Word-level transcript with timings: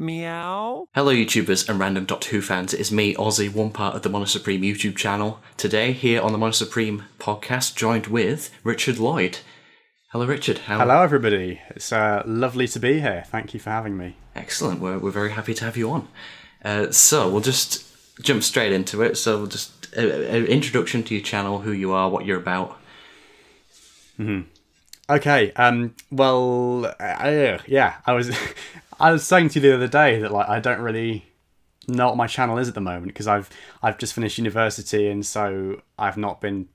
Meow. 0.00 0.88
Hello, 0.94 1.12
YouTubers 1.12 1.68
and 1.68 1.78
random 1.78 2.06
Doctor 2.06 2.30
Who 2.30 2.40
fans. 2.40 2.72
It 2.72 2.80
is 2.80 2.90
me, 2.90 3.14
Ozzy, 3.16 3.52
one 3.52 3.70
part 3.70 3.94
of 3.94 4.00
the 4.00 4.08
Mono 4.08 4.24
Supreme 4.24 4.62
YouTube 4.62 4.96
channel. 4.96 5.40
Today, 5.58 5.92
here 5.92 6.22
on 6.22 6.32
the 6.32 6.38
Mono 6.38 6.52
Supreme 6.52 7.04
podcast, 7.18 7.76
joined 7.76 8.06
with 8.06 8.50
Richard 8.64 8.98
Lloyd. 8.98 9.40
Hello, 10.08 10.24
Richard. 10.24 10.56
How... 10.56 10.78
Hello, 10.78 11.02
everybody. 11.02 11.60
It's 11.68 11.92
uh, 11.92 12.22
lovely 12.24 12.66
to 12.68 12.80
be 12.80 13.00
here. 13.00 13.24
Thank 13.26 13.52
you 13.52 13.60
for 13.60 13.68
having 13.68 13.98
me. 13.98 14.16
Excellent. 14.34 14.80
We're, 14.80 14.98
we're 14.98 15.10
very 15.10 15.32
happy 15.32 15.52
to 15.52 15.66
have 15.66 15.76
you 15.76 15.90
on. 15.90 16.08
Uh, 16.64 16.90
so, 16.90 17.28
we'll 17.28 17.42
just 17.42 17.84
jump 18.22 18.42
straight 18.42 18.72
into 18.72 19.02
it. 19.02 19.18
So, 19.18 19.36
we'll 19.36 19.48
just 19.48 19.94
uh, 19.94 20.00
an 20.00 20.46
introduction 20.46 21.02
to 21.02 21.14
your 21.14 21.22
channel, 21.22 21.58
who 21.58 21.72
you 21.72 21.92
are, 21.92 22.08
what 22.08 22.24
you're 22.24 22.40
about. 22.40 22.78
Mm-hmm. 24.18 24.48
Okay. 25.10 25.52
Um. 25.52 25.94
Well. 26.10 26.86
Uh, 26.98 27.58
yeah. 27.66 27.96
I 28.06 28.14
was. 28.14 28.34
I 29.00 29.12
was 29.12 29.26
saying 29.26 29.48
to 29.50 29.60
you 29.60 29.70
the 29.70 29.74
other 29.74 29.88
day 29.88 30.20
that 30.20 30.30
like 30.30 30.48
I 30.48 30.60
don't 30.60 30.80
really 30.80 31.24
know 31.88 32.08
what 32.08 32.16
my 32.16 32.26
channel 32.26 32.58
is 32.58 32.68
at 32.68 32.74
the 32.74 32.80
moment 32.80 33.06
because 33.08 33.26
I've 33.26 33.48
I've 33.82 33.98
just 33.98 34.12
finished 34.12 34.38
university 34.38 35.08
and 35.08 35.24
so 35.24 35.80
I've 35.98 36.18
not 36.18 36.40
been 36.40 36.68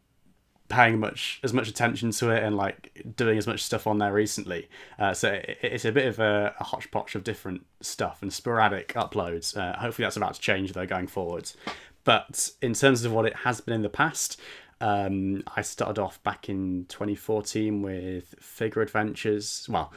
paying 0.68 1.00
much 1.00 1.40
as 1.44 1.54
much 1.54 1.68
attention 1.68 2.10
to 2.10 2.32
it 2.32 2.44
and 2.44 2.58
like 2.58 3.06
doing 3.16 3.38
as 3.38 3.46
much 3.46 3.64
stuff 3.64 3.86
on 3.86 4.00
there 4.00 4.12
recently. 4.12 4.68
Uh, 4.98 5.14
so 5.14 5.32
it, 5.34 5.60
it's 5.62 5.86
a 5.86 5.92
bit 5.92 6.08
of 6.08 6.18
a, 6.18 6.56
a, 6.60 6.64
hodgepodge 6.64 7.14
of 7.14 7.24
different 7.24 7.64
stuff 7.82 8.24
and 8.24 8.34
sporadic 8.34 8.94
uploads. 8.94 9.56
Uh, 9.56 9.78
hopefully 9.78 10.06
that's 10.06 10.18
about 10.18 10.34
to 10.34 10.42
change 10.42 10.74
though 10.74 10.88
going 10.88 11.06
forwards. 11.06 11.56
But 12.04 12.50
in 12.64 12.74
terms 12.74 13.06
of 13.06 13.12
what 13.12 13.26
it 13.26 13.36
has 13.36 13.62
been 13.62 13.76
in 13.76 13.82
the 13.84 13.90
past, 13.90 14.40
um, 14.82 15.44
I 15.56 15.62
started 15.62 16.02
off 16.02 16.22
back 16.24 16.50
in 16.50 16.86
2014 16.90 17.82
with 17.84 18.36
Figure 18.40 18.82
Adventures. 18.82 19.68
Well, 19.70 19.94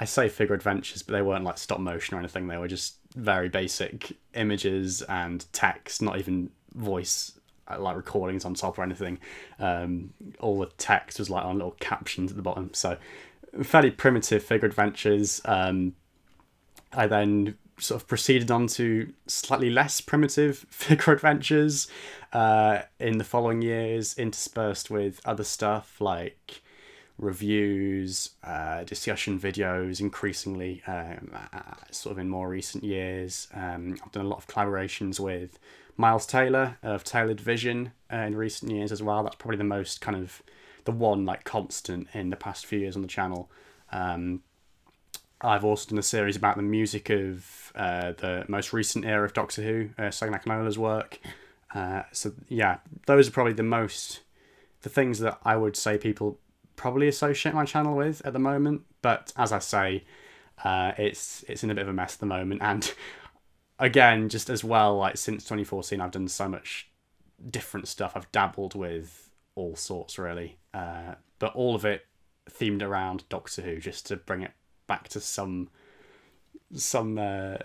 I 0.00 0.04
say 0.04 0.28
figure 0.28 0.54
adventures, 0.54 1.02
but 1.02 1.12
they 1.12 1.22
weren't 1.22 1.44
like 1.44 1.58
stop 1.58 1.80
motion 1.80 2.16
or 2.16 2.18
anything. 2.18 2.48
They 2.48 2.56
were 2.56 2.68
just 2.68 2.96
very 3.14 3.48
basic 3.48 4.16
images 4.34 5.02
and 5.02 5.44
text, 5.52 6.00
not 6.00 6.18
even 6.18 6.50
voice 6.74 7.32
uh, 7.68 7.78
like 7.78 7.96
recordings 7.96 8.44
on 8.44 8.54
top 8.54 8.78
or 8.78 8.82
anything. 8.82 9.18
Um, 9.58 10.14
all 10.40 10.58
the 10.58 10.66
text 10.78 11.18
was 11.18 11.28
like 11.30 11.44
on 11.44 11.56
little 11.56 11.76
captions 11.78 12.30
at 12.30 12.36
the 12.36 12.42
bottom. 12.42 12.70
So 12.72 12.96
fairly 13.62 13.90
primitive 13.90 14.42
figure 14.42 14.66
adventures. 14.66 15.40
Um, 15.44 15.94
I 16.92 17.06
then 17.06 17.56
sort 17.78 18.00
of 18.00 18.08
proceeded 18.08 18.50
on 18.50 18.66
to 18.68 19.12
slightly 19.26 19.70
less 19.70 20.00
primitive 20.00 20.58
figure 20.70 21.12
adventures 21.12 21.88
uh, 22.32 22.82
in 22.98 23.18
the 23.18 23.24
following 23.24 23.62
years, 23.62 24.16
interspersed 24.16 24.90
with 24.90 25.20
other 25.24 25.44
stuff 25.44 26.00
like 26.00 26.61
reviews, 27.22 28.30
uh, 28.42 28.82
discussion 28.84 29.38
videos 29.38 30.00
increasingly, 30.00 30.82
um, 30.86 31.30
uh, 31.52 31.74
sort 31.90 32.12
of 32.12 32.18
in 32.18 32.28
more 32.28 32.48
recent 32.48 32.82
years. 32.82 33.48
Um, 33.54 33.96
I've 34.04 34.12
done 34.12 34.26
a 34.26 34.28
lot 34.28 34.38
of 34.38 34.48
collaborations 34.48 35.20
with 35.20 35.58
Miles 35.96 36.26
Taylor 36.26 36.78
of 36.82 37.04
Tailored 37.04 37.40
Vision 37.40 37.92
uh, 38.12 38.16
in 38.16 38.34
recent 38.34 38.72
years 38.72 38.90
as 38.90 39.02
well. 39.02 39.22
That's 39.22 39.36
probably 39.36 39.58
the 39.58 39.64
most 39.64 40.00
kind 40.00 40.16
of 40.16 40.42
the 40.84 40.92
one 40.92 41.24
like 41.24 41.44
constant 41.44 42.08
in 42.12 42.30
the 42.30 42.36
past 42.36 42.66
few 42.66 42.80
years 42.80 42.96
on 42.96 43.02
the 43.02 43.08
channel. 43.08 43.50
Um, 43.92 44.42
I've 45.40 45.64
also 45.64 45.90
done 45.90 45.98
a 45.98 46.02
series 46.02 46.36
about 46.36 46.56
the 46.56 46.62
music 46.62 47.08
of 47.10 47.72
uh, 47.76 48.12
the 48.12 48.44
most 48.48 48.72
recent 48.72 49.04
era 49.04 49.24
of 49.24 49.32
Doctor 49.32 49.62
Who, 49.62 49.90
uh, 49.96 50.10
Sagna 50.10 50.76
work. 50.78 51.18
Uh, 51.72 52.02
so 52.12 52.32
yeah, 52.48 52.78
those 53.06 53.28
are 53.28 53.32
probably 53.32 53.52
the 53.52 53.62
most 53.62 54.20
the 54.82 54.88
things 54.88 55.20
that 55.20 55.38
I 55.44 55.56
would 55.56 55.76
say 55.76 55.96
people 55.96 56.38
probably 56.82 57.06
associate 57.06 57.54
my 57.54 57.64
channel 57.64 57.94
with 57.94 58.20
at 58.26 58.32
the 58.32 58.40
moment. 58.40 58.82
But 59.02 59.32
as 59.36 59.52
I 59.52 59.60
say, 59.60 60.02
uh, 60.64 60.90
it's 60.98 61.44
it's 61.48 61.62
in 61.62 61.70
a 61.70 61.74
bit 61.76 61.82
of 61.82 61.88
a 61.88 61.92
mess 61.92 62.14
at 62.14 62.20
the 62.20 62.26
moment. 62.26 62.60
And 62.70 62.92
again, 63.78 64.28
just 64.28 64.50
as 64.50 64.64
well, 64.64 64.96
like 64.96 65.16
since 65.16 65.44
2014, 65.44 66.00
I've 66.00 66.10
done 66.10 66.26
so 66.26 66.48
much 66.48 66.90
different 67.48 67.86
stuff. 67.86 68.12
I've 68.16 68.30
dabbled 68.32 68.74
with 68.74 69.30
all 69.54 69.76
sorts 69.76 70.18
really, 70.18 70.58
uh, 70.74 71.14
but 71.38 71.54
all 71.54 71.76
of 71.76 71.84
it 71.84 72.06
themed 72.50 72.82
around 72.82 73.28
Doctor 73.28 73.62
Who, 73.62 73.78
just 73.78 74.06
to 74.06 74.16
bring 74.16 74.42
it 74.42 74.52
back 74.88 75.06
to 75.10 75.20
some 75.20 75.70
some 76.74 77.16
uh, 77.16 77.58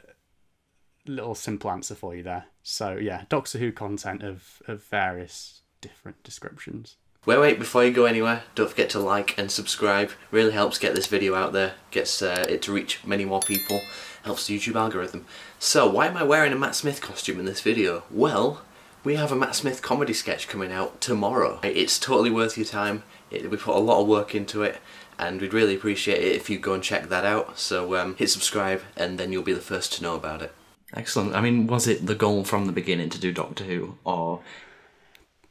little 1.08 1.34
simple 1.34 1.72
answer 1.72 1.96
for 1.96 2.16
you 2.16 2.22
there. 2.22 2.46
So 2.62 2.98
yeah, 2.98 3.24
Doctor 3.30 3.58
Who 3.58 3.72
content 3.72 4.22
of 4.22 4.62
of 4.68 4.84
various 4.84 5.62
different 5.82 6.22
descriptions. 6.22 6.98
Wait, 7.28 7.40
wait, 7.40 7.60
before 7.60 7.84
you 7.84 7.92
go 7.92 8.06
anywhere, 8.06 8.44
don't 8.56 8.70
forget 8.70 8.90
to 8.90 9.00
like 9.00 9.38
and 9.38 9.52
subscribe. 9.52 10.12
Really 10.32 10.54
helps 10.54 10.78
get 10.78 10.96
this 10.96 11.08
video 11.08 11.36
out 11.36 11.52
there, 11.52 11.74
gets 11.92 12.22
uh, 12.22 12.46
it 12.48 12.62
to 12.62 12.72
reach 12.72 13.04
many 13.06 13.26
more 13.26 13.42
people, 13.42 13.82
helps 14.24 14.48
the 14.48 14.58
YouTube 14.58 14.78
algorithm. 14.78 15.26
So, 15.60 15.90
why 15.90 16.08
am 16.08 16.16
I 16.16 16.24
wearing 16.24 16.54
a 16.54 16.56
Matt 16.56 16.74
Smith 16.74 17.02
costume 17.02 17.38
in 17.38 17.46
this 17.46 17.60
video? 17.60 18.04
Well, 18.10 18.62
we 19.04 19.18
have 19.18 19.34
a 19.34 19.36
Matt 19.36 19.56
Smith 19.56 19.82
comedy 19.82 20.14
sketch 20.14 20.48
coming 20.48 20.72
out 20.72 21.02
tomorrow. 21.02 21.60
It's 21.64 22.00
totally 22.00 22.32
worth 22.32 22.56
your 22.56 22.66
time. 22.66 23.04
It, 23.30 23.52
we 23.52 23.58
put 23.58 23.76
a 23.76 23.80
lot 23.80 24.00
of 24.00 24.08
work 24.08 24.34
into 24.34 24.64
it, 24.64 24.78
and 25.20 25.42
we'd 25.42 25.54
really 25.54 25.76
appreciate 25.76 26.24
it 26.24 26.34
if 26.34 26.50
you 26.50 26.58
go 26.58 26.76
and 26.76 26.82
check 26.82 27.10
that 27.10 27.26
out. 27.26 27.60
So, 27.60 27.94
um, 27.98 28.16
hit 28.16 28.30
subscribe, 28.30 28.84
and 28.96 29.18
then 29.18 29.34
you'll 29.34 29.44
be 29.44 29.52
the 29.52 29.60
first 29.60 29.92
to 29.96 30.02
know 30.02 30.16
about 30.16 30.42
it. 30.42 30.54
Excellent. 30.94 31.36
I 31.36 31.42
mean, 31.42 31.68
was 31.68 31.90
it 31.90 32.06
the 32.06 32.16
goal 32.16 32.46
from 32.46 32.68
the 32.68 32.72
beginning 32.72 33.10
to 33.10 33.20
do 33.20 33.34
Doctor 33.34 33.66
Who, 33.66 33.98
or 34.06 34.40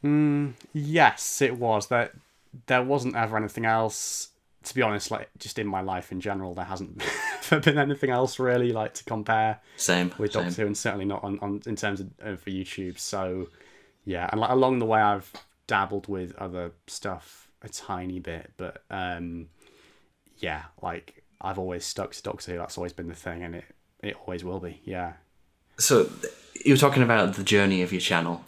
Mm, 0.05 0.55
yes, 0.73 1.41
it 1.43 1.59
was. 1.59 1.89
There, 1.89 2.11
there 2.67 2.83
wasn't 2.83 3.17
ever 3.17 3.37
anything 3.37 3.67
else. 3.67 4.31
To 4.65 4.75
be 4.75 4.83
honest, 4.83 5.13
like 5.13 5.29
just 5.39 5.59
in 5.59 5.67
my 5.67 5.81
life 5.81 6.11
in 6.11 6.21
general, 6.21 6.53
there 6.55 6.65
hasn't 6.65 7.01
been 7.51 7.79
anything 7.79 8.11
else 8.11 8.39
really 8.41 8.73
like 8.73 8.95
to 8.95 9.05
compare. 9.05 9.61
Same 9.77 10.13
with 10.19 10.33
same. 10.33 10.45
Doctor 10.45 10.63
Who, 10.63 10.67
and 10.67 10.77
certainly 10.77 11.05
not 11.05 11.23
on, 11.23 11.39
on 11.41 11.63
in 11.67 11.77
terms 11.77 12.01
of 12.01 12.09
uh, 12.25 12.37
for 12.37 12.51
YouTube. 12.51 12.99
So, 12.99 13.49
yeah, 14.05 14.29
and 14.33 14.41
like 14.41 14.51
along 14.51 14.81
the 14.81 14.87
way, 14.87 15.01
I've 15.01 15.31
dabbled 15.69 16.09
with 16.09 16.35
other 16.37 16.73
stuff 16.89 17.49
a 17.63 17.69
tiny 17.69 18.19
bit, 18.19 18.51
but 18.57 18.83
um, 18.91 19.49
yeah, 20.39 20.65
like 20.83 21.23
I've 21.41 21.59
always 21.59 21.85
stuck 21.85 22.13
to 22.13 22.23
Doctor 22.23 22.53
Who. 22.53 22.59
That's 22.59 22.77
always 22.77 22.93
been 22.93 23.09
the 23.09 23.15
thing, 23.15 23.45
and 23.45 23.55
it 23.55 23.65
it 24.03 24.17
always 24.27 24.43
will 24.43 24.61
be. 24.61 24.81
Yeah. 24.85 25.15
So 25.79 26.11
you 26.65 26.73
were 26.73 26.79
talking 26.79 27.03
about 27.05 27.35
the 27.35 27.45
journey 27.45 27.83
of 27.83 27.93
your 27.93 28.01
channel 28.01 28.45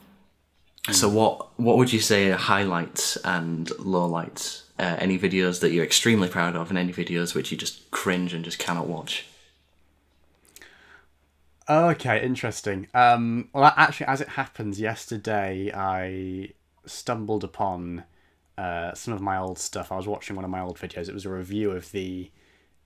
so 0.94 1.08
what 1.08 1.58
what 1.58 1.76
would 1.76 1.92
you 1.92 2.00
say 2.00 2.30
are 2.30 2.36
highlights 2.36 3.16
and 3.18 3.68
lowlights? 3.68 4.62
Uh, 4.78 4.96
any 5.00 5.18
videos 5.18 5.60
that 5.60 5.72
you're 5.72 5.84
extremely 5.84 6.28
proud 6.28 6.54
of, 6.54 6.70
and 6.70 6.78
any 6.78 6.92
videos 6.92 7.34
which 7.34 7.50
you 7.50 7.56
just 7.56 7.90
cringe 7.90 8.32
and 8.32 8.44
just 8.44 8.58
cannot 8.58 8.86
watch? 8.86 9.26
Okay, 11.68 12.24
interesting. 12.24 12.86
Um, 12.94 13.48
well, 13.52 13.72
actually, 13.76 14.06
as 14.06 14.20
it 14.20 14.28
happens, 14.28 14.80
yesterday 14.80 15.70
I 15.74 16.52
stumbled 16.86 17.44
upon 17.44 18.04
uh, 18.56 18.94
some 18.94 19.12
of 19.12 19.20
my 19.20 19.36
old 19.36 19.58
stuff. 19.58 19.92
I 19.92 19.96
was 19.96 20.06
watching 20.06 20.34
one 20.34 20.44
of 20.44 20.50
my 20.50 20.60
old 20.60 20.78
videos. 20.78 21.08
It 21.08 21.14
was 21.14 21.26
a 21.26 21.30
review 21.30 21.70
of 21.72 21.92
the 21.92 22.30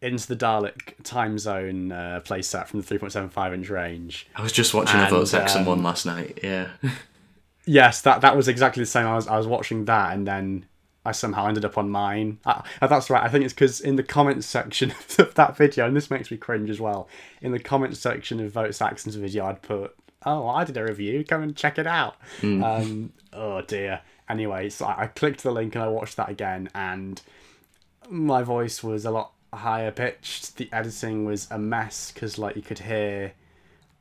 Into 0.00 0.26
the 0.26 0.36
Dalek 0.36 0.94
time 1.04 1.38
zone 1.38 1.92
uh, 1.92 2.20
playset 2.24 2.66
from 2.66 2.80
the 2.80 2.98
3.75 2.98 3.54
inch 3.54 3.70
range. 3.70 4.26
I 4.34 4.42
was 4.42 4.52
just 4.52 4.74
watching 4.74 4.98
and, 4.98 5.06
a 5.06 5.10
Vote 5.10 5.28
Saxon 5.28 5.60
um, 5.60 5.66
one 5.66 5.82
last 5.84 6.04
night. 6.04 6.41
Yeah. 6.42 6.68
Yes, 7.64 8.00
that 8.02 8.20
that 8.22 8.36
was 8.36 8.48
exactly 8.48 8.82
the 8.82 8.86
same. 8.86 9.06
I 9.06 9.14
was 9.14 9.28
I 9.28 9.36
was 9.36 9.46
watching 9.46 9.84
that, 9.84 10.14
and 10.14 10.26
then 10.26 10.66
I 11.04 11.12
somehow 11.12 11.46
ended 11.46 11.64
up 11.64 11.78
on 11.78 11.90
mine. 11.90 12.38
I, 12.44 12.62
that's 12.80 13.10
right. 13.10 13.22
I 13.22 13.28
think 13.28 13.44
it's 13.44 13.54
because 13.54 13.80
in 13.80 13.96
the 13.96 14.02
comments 14.02 14.46
section 14.46 14.90
of 15.18 15.34
that 15.34 15.56
video, 15.56 15.86
and 15.86 15.96
this 15.96 16.10
makes 16.10 16.30
me 16.30 16.36
cringe 16.36 16.70
as 16.70 16.80
well. 16.80 17.08
In 17.40 17.52
the 17.52 17.58
comments 17.58 17.98
section 18.00 18.40
of 18.40 18.52
Vote 18.52 18.74
Saxon's 18.74 19.16
video, 19.16 19.46
I'd 19.46 19.62
put, 19.62 19.94
"Oh, 20.24 20.48
I 20.48 20.64
did 20.64 20.76
a 20.76 20.84
review. 20.84 21.24
Come 21.24 21.42
and 21.42 21.56
check 21.56 21.78
it 21.78 21.86
out." 21.86 22.16
Mm. 22.40 22.64
Um, 22.64 23.12
oh 23.32 23.62
dear. 23.62 24.00
Anyway, 24.28 24.68
so 24.70 24.86
I, 24.86 25.03
I 25.03 25.06
clicked 25.08 25.42
the 25.42 25.50
link 25.50 25.74
and 25.74 25.84
I 25.84 25.88
watched 25.88 26.16
that 26.16 26.28
again, 26.28 26.68
and 26.74 27.20
my 28.08 28.42
voice 28.42 28.82
was 28.82 29.04
a 29.04 29.10
lot 29.10 29.32
higher 29.53 29.91
pitched. 29.91 30.56
The 30.56 30.68
editing 30.72 31.24
was 31.24 31.48
a 31.50 31.58
mess 31.58 32.10
because 32.12 32.38
like 32.38 32.56
you 32.56 32.62
could 32.62 32.80
hear 32.80 33.32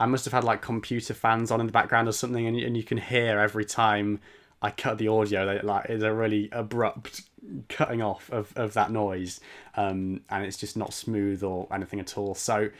I 0.01 0.07
must 0.07 0.25
have 0.25 0.33
had 0.33 0.43
like 0.43 0.63
computer 0.63 1.13
fans 1.13 1.51
on 1.51 1.59
in 1.59 1.67
the 1.67 1.71
background 1.71 2.07
or 2.07 2.11
something, 2.11 2.47
and, 2.47 2.57
and 2.57 2.75
you 2.75 2.83
can 2.83 2.97
hear 2.97 3.37
every 3.37 3.65
time 3.65 4.19
I 4.59 4.71
cut 4.71 4.97
the 4.97 5.09
audio 5.09 5.45
that 5.45 5.63
like 5.63 5.85
it's 5.89 6.03
a 6.03 6.11
really 6.11 6.49
abrupt 6.51 7.21
cutting 7.69 8.01
off 8.01 8.27
of, 8.31 8.51
of 8.55 8.73
that 8.73 8.89
noise, 8.89 9.39
um, 9.75 10.21
and 10.31 10.43
it's 10.43 10.57
just 10.57 10.75
not 10.75 10.91
smooth 10.91 11.43
or 11.43 11.67
anything 11.71 11.99
at 11.99 12.17
all. 12.17 12.33
So 12.33 12.71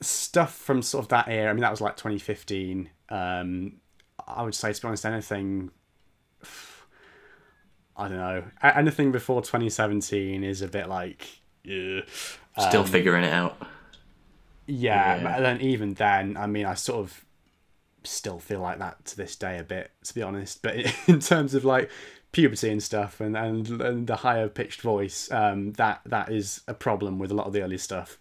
stuff 0.00 0.54
from 0.54 0.80
sort 0.80 1.04
of 1.04 1.08
that 1.10 1.28
era. 1.28 1.50
I 1.50 1.52
mean, 1.52 1.60
that 1.60 1.70
was 1.70 1.82
like 1.82 1.98
2015. 1.98 2.88
Um, 3.10 3.74
I 4.26 4.42
would 4.42 4.54
say, 4.54 4.72
to 4.72 4.80
be 4.80 4.88
honest, 4.88 5.04
anything. 5.04 5.70
I 7.98 8.08
don't 8.08 8.16
know. 8.16 8.44
Anything 8.62 9.12
before 9.12 9.42
2017 9.42 10.42
is 10.42 10.62
a 10.62 10.68
bit 10.68 10.88
like. 10.88 11.42
Yeah. 11.64 12.00
Still 12.58 12.80
um, 12.80 12.86
figuring 12.86 13.24
it 13.24 13.32
out 13.32 13.58
yeah, 14.70 15.16
yeah. 15.16 15.22
but 15.22 15.40
then 15.40 15.60
even 15.60 15.94
then, 15.94 16.36
I 16.36 16.46
mean, 16.46 16.66
I 16.66 16.74
sort 16.74 17.00
of 17.00 17.24
still 18.04 18.38
feel 18.38 18.60
like 18.60 18.78
that 18.78 19.04
to 19.04 19.16
this 19.16 19.36
day 19.36 19.58
a 19.58 19.64
bit, 19.64 19.90
to 20.04 20.14
be 20.14 20.22
honest. 20.22 20.62
But 20.62 20.76
in 21.08 21.20
terms 21.20 21.54
of 21.54 21.64
like 21.64 21.90
puberty 22.32 22.70
and 22.70 22.82
stuff, 22.82 23.20
and 23.20 23.36
and, 23.36 23.80
and 23.80 24.06
the 24.06 24.16
higher 24.16 24.48
pitched 24.48 24.82
voice, 24.82 25.30
um, 25.30 25.72
that 25.74 26.00
that 26.06 26.30
is 26.30 26.62
a 26.68 26.74
problem 26.74 27.18
with 27.18 27.30
a 27.30 27.34
lot 27.34 27.46
of 27.46 27.52
the 27.52 27.62
early 27.62 27.78
stuff. 27.78 28.18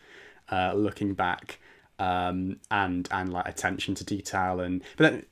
Uh, 0.51 0.73
looking 0.73 1.13
back, 1.13 1.59
um, 1.99 2.57
and 2.71 3.07
and 3.11 3.33
like 3.33 3.47
attention 3.47 3.93
to 3.95 4.05
detail 4.05 4.61
and 4.61 4.81
but 4.95 5.11
then 5.11 5.25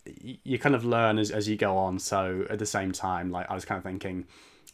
you 0.44 0.60
kind 0.60 0.76
of 0.76 0.84
learn 0.84 1.18
as, 1.18 1.32
as 1.32 1.48
you 1.48 1.56
go 1.56 1.78
on 1.78 1.98
so 1.98 2.46
at 2.50 2.60
the 2.60 2.66
same 2.66 2.92
time 2.92 3.32
like 3.32 3.50
i 3.50 3.56
was 3.56 3.64
kind 3.64 3.78
of 3.78 3.84
thinking 3.84 4.26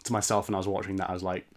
to 0.04 0.12
myself 0.12 0.48
when 0.48 0.56
i 0.56 0.58
was 0.58 0.68
watching 0.68 0.96
that 0.96 1.10
i 1.10 1.14
was 1.14 1.22
like 1.22 1.48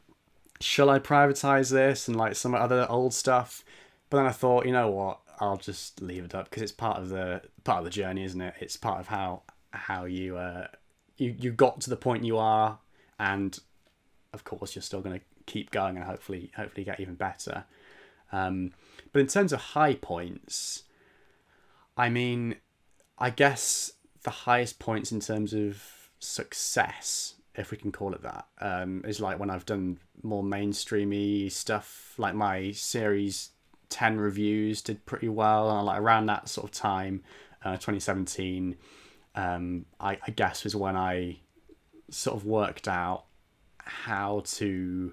shall 0.60 0.90
i 0.90 0.98
privatize 0.98 1.70
this 1.70 2.06
and 2.06 2.16
like 2.16 2.36
some 2.36 2.54
other 2.54 2.86
old 2.90 3.14
stuff 3.14 3.64
but 4.11 4.19
then 4.19 4.26
i 4.26 4.32
thought 4.32 4.67
you 4.67 4.73
know 4.73 4.91
what? 4.91 5.20
I'll 5.38 5.56
just 5.56 6.00
leave 6.00 6.25
it 6.25 6.35
up 6.35 6.49
because 6.49 6.62
it's 6.62 6.73
part 6.73 6.99
of 6.99 7.11
the 7.11 7.43
part 7.64 7.79
of 7.79 7.85
the 7.85 7.91
journey 7.91 8.25
isn't 8.25 8.41
it? 8.41 8.55
It's 8.61 8.76
part 8.76 9.00
of 9.00 9.08
how 9.08 9.43
how 9.70 10.05
you 10.05 10.37
uh 10.37 10.69
you 11.19 11.35
you 11.38 11.53
got 11.53 11.81
to 11.82 11.91
the 11.91 11.97
point 11.97 12.25
you 12.25 12.38
are 12.38 12.79
and 13.19 13.58
of 14.32 14.44
course 14.44 14.75
you're 14.75 14.82
still 14.82 15.00
going 15.00 15.19
to 15.19 15.25
keep 15.47 15.70
going 15.70 15.97
and 15.97 16.05
hopefully 16.05 16.50
hopefully 16.56 16.85
get 16.85 17.00
even 17.00 17.14
better. 17.14 17.64
Um 18.32 18.73
but 19.12 19.20
in 19.20 19.26
terms 19.26 19.53
of 19.53 19.61
high 19.61 19.94
points, 19.94 20.85
I 21.97 22.08
mean, 22.08 22.56
I 23.19 23.31
guess 23.31 23.93
the 24.23 24.31
highest 24.31 24.79
points 24.79 25.12
in 25.12 25.20
terms 25.20 25.55
of 25.55 25.82
success, 26.19 27.35
if 27.55 27.70
we 27.70 27.76
can 27.76 27.93
call 27.93 28.12
it 28.12 28.23
that, 28.23 28.47
um, 28.61 29.03
is 29.06 29.20
like 29.20 29.38
when 29.38 29.50
I've 29.50 29.64
done 29.64 29.99
more 30.23 30.43
mainstreamy 30.43 31.50
stuff, 31.50 32.14
like 32.19 32.35
my 32.35 32.73
series 32.73 33.50
10 33.88 34.18
reviews 34.18 34.82
did 34.82 35.04
pretty 35.06 35.28
well. 35.28 35.70
And 35.76 35.86
like 35.86 36.00
around 36.00 36.26
that 36.26 36.48
sort 36.48 36.64
of 36.64 36.70
time, 36.72 37.22
uh, 37.64 37.72
2017, 37.72 38.76
um, 39.34 39.86
I, 40.00 40.18
I 40.26 40.30
guess 40.30 40.64
was 40.64 40.74
when 40.74 40.96
I 40.96 41.38
sort 42.10 42.36
of 42.36 42.44
worked 42.46 42.88
out 42.88 43.24
how 43.78 44.42
to 44.44 45.12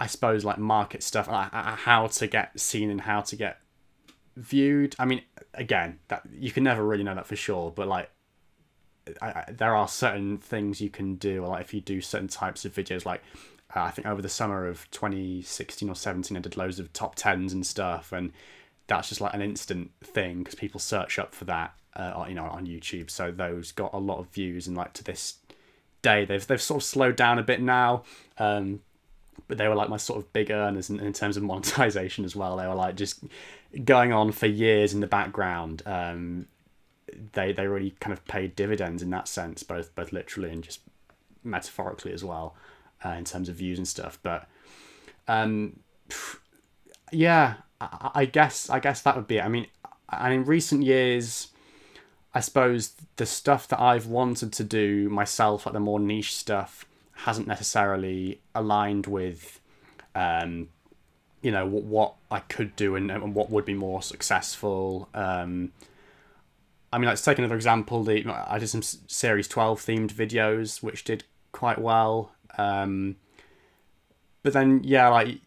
I 0.00 0.06
suppose 0.06 0.46
like 0.46 0.56
market 0.56 1.02
stuff, 1.02 1.28
how 1.28 2.06
to 2.06 2.26
get 2.26 2.58
seen 2.58 2.90
and 2.90 3.02
how 3.02 3.20
to 3.20 3.36
get 3.36 3.58
viewed. 4.34 4.96
I 4.98 5.04
mean, 5.04 5.20
again, 5.52 5.98
that 6.08 6.22
you 6.32 6.50
can 6.50 6.64
never 6.64 6.82
really 6.82 7.04
know 7.04 7.14
that 7.14 7.26
for 7.26 7.36
sure, 7.36 7.70
but 7.70 7.86
like 7.86 8.10
I, 9.20 9.26
I, 9.26 9.44
there 9.52 9.76
are 9.76 9.86
certain 9.86 10.38
things 10.38 10.80
you 10.80 10.88
can 10.88 11.16
do. 11.16 11.44
Like 11.44 11.66
if 11.66 11.74
you 11.74 11.82
do 11.82 12.00
certain 12.00 12.28
types 12.28 12.64
of 12.64 12.74
videos, 12.74 13.04
like 13.04 13.22
uh, 13.74 13.82
I 13.82 13.90
think 13.90 14.06
over 14.06 14.20
the 14.20 14.28
summer 14.28 14.66
of 14.66 14.90
2016 14.90 15.88
or 15.88 15.94
17, 15.94 16.36
I 16.36 16.40
did 16.40 16.56
loads 16.56 16.78
of 16.78 16.92
top 16.92 17.14
tens 17.14 17.52
and 17.52 17.66
stuff, 17.66 18.12
and 18.12 18.32
that's 18.86 19.08
just 19.08 19.20
like 19.20 19.34
an 19.34 19.42
instant 19.42 19.92
thing 20.02 20.38
because 20.38 20.54
people 20.54 20.80
search 20.80 21.18
up 21.18 21.34
for 21.34 21.44
that, 21.44 21.74
uh, 21.94 22.24
you 22.28 22.34
know, 22.34 22.44
on 22.44 22.66
YouTube. 22.66 23.10
So 23.10 23.30
those 23.30 23.72
got 23.72 23.92
a 23.92 23.98
lot 23.98 24.18
of 24.18 24.28
views, 24.28 24.66
and 24.66 24.76
like 24.76 24.92
to 24.94 25.04
this 25.04 25.36
day, 26.02 26.24
they've 26.24 26.44
they've 26.46 26.60
sort 26.60 26.82
of 26.82 26.84
slowed 26.84 27.16
down 27.16 27.38
a 27.38 27.42
bit 27.42 27.60
now. 27.60 28.04
Um, 28.38 28.80
but 29.48 29.58
they 29.58 29.68
were 29.68 29.74
like 29.74 29.88
my 29.88 29.96
sort 29.96 30.18
of 30.18 30.32
big 30.32 30.50
earners 30.50 30.90
in, 30.90 31.00
in 31.00 31.12
terms 31.12 31.36
of 31.36 31.42
monetization 31.44 32.24
as 32.24 32.34
well. 32.34 32.56
They 32.56 32.66
were 32.66 32.74
like 32.74 32.96
just 32.96 33.24
going 33.84 34.12
on 34.12 34.32
for 34.32 34.46
years 34.46 34.92
in 34.94 35.00
the 35.00 35.06
background. 35.06 35.82
Um, 35.86 36.46
they 37.32 37.52
they 37.52 37.66
really 37.66 37.94
kind 38.00 38.12
of 38.12 38.24
paid 38.26 38.56
dividends 38.56 39.02
in 39.02 39.10
that 39.10 39.28
sense, 39.28 39.62
both 39.62 39.94
both 39.94 40.12
literally 40.12 40.50
and 40.50 40.62
just 40.62 40.80
metaphorically 41.44 42.12
as 42.12 42.24
well, 42.24 42.54
uh, 43.04 43.10
in 43.10 43.24
terms 43.24 43.48
of 43.48 43.56
views 43.56 43.78
and 43.78 43.88
stuff. 43.88 44.18
But 44.22 44.48
um, 45.28 45.80
yeah, 47.12 47.54
I, 47.80 48.10
I 48.14 48.24
guess 48.24 48.70
I 48.70 48.80
guess 48.80 49.02
that 49.02 49.16
would 49.16 49.26
be 49.26 49.38
it. 49.38 49.44
I 49.44 49.48
mean, 49.48 49.66
and 50.10 50.34
in 50.34 50.44
recent 50.44 50.82
years. 50.82 51.48
I 52.32 52.38
suppose 52.38 52.94
the 53.16 53.26
stuff 53.26 53.66
that 53.66 53.80
I've 53.80 54.06
wanted 54.06 54.52
to 54.52 54.62
do 54.62 55.08
myself, 55.08 55.66
like 55.66 55.72
the 55.72 55.80
more 55.80 55.98
niche 55.98 56.36
stuff, 56.36 56.84
hasn't 57.12 57.48
necessarily 57.48 58.40
aligned 58.54 59.08
with 59.08 59.60
um, 60.14 60.68
you 61.42 61.50
know 61.50 61.66
what, 61.66 61.82
what 61.82 62.14
I 62.30 62.40
could 62.40 62.76
do 62.76 62.94
and, 62.96 63.10
and 63.10 63.34
what 63.34 63.50
would 63.50 63.64
be 63.64 63.74
more 63.74 64.02
successful. 64.02 65.08
Um, 65.14 65.72
I 66.92 66.98
mean, 66.98 67.08
let's 67.08 67.22
take 67.22 67.38
another 67.38 67.54
example. 67.56 68.04
The 68.04 68.24
I 68.28 68.58
did 68.58 68.68
some 68.68 68.82
series 68.82 69.48
twelve 69.48 69.80
themed 69.80 70.12
videos, 70.12 70.82
which 70.82 71.04
did 71.04 71.24
quite 71.52 71.80
well. 71.80 72.32
Um, 72.58 73.16
but 74.42 74.52
then, 74.52 74.82
yeah, 74.84 75.08
like 75.08 75.40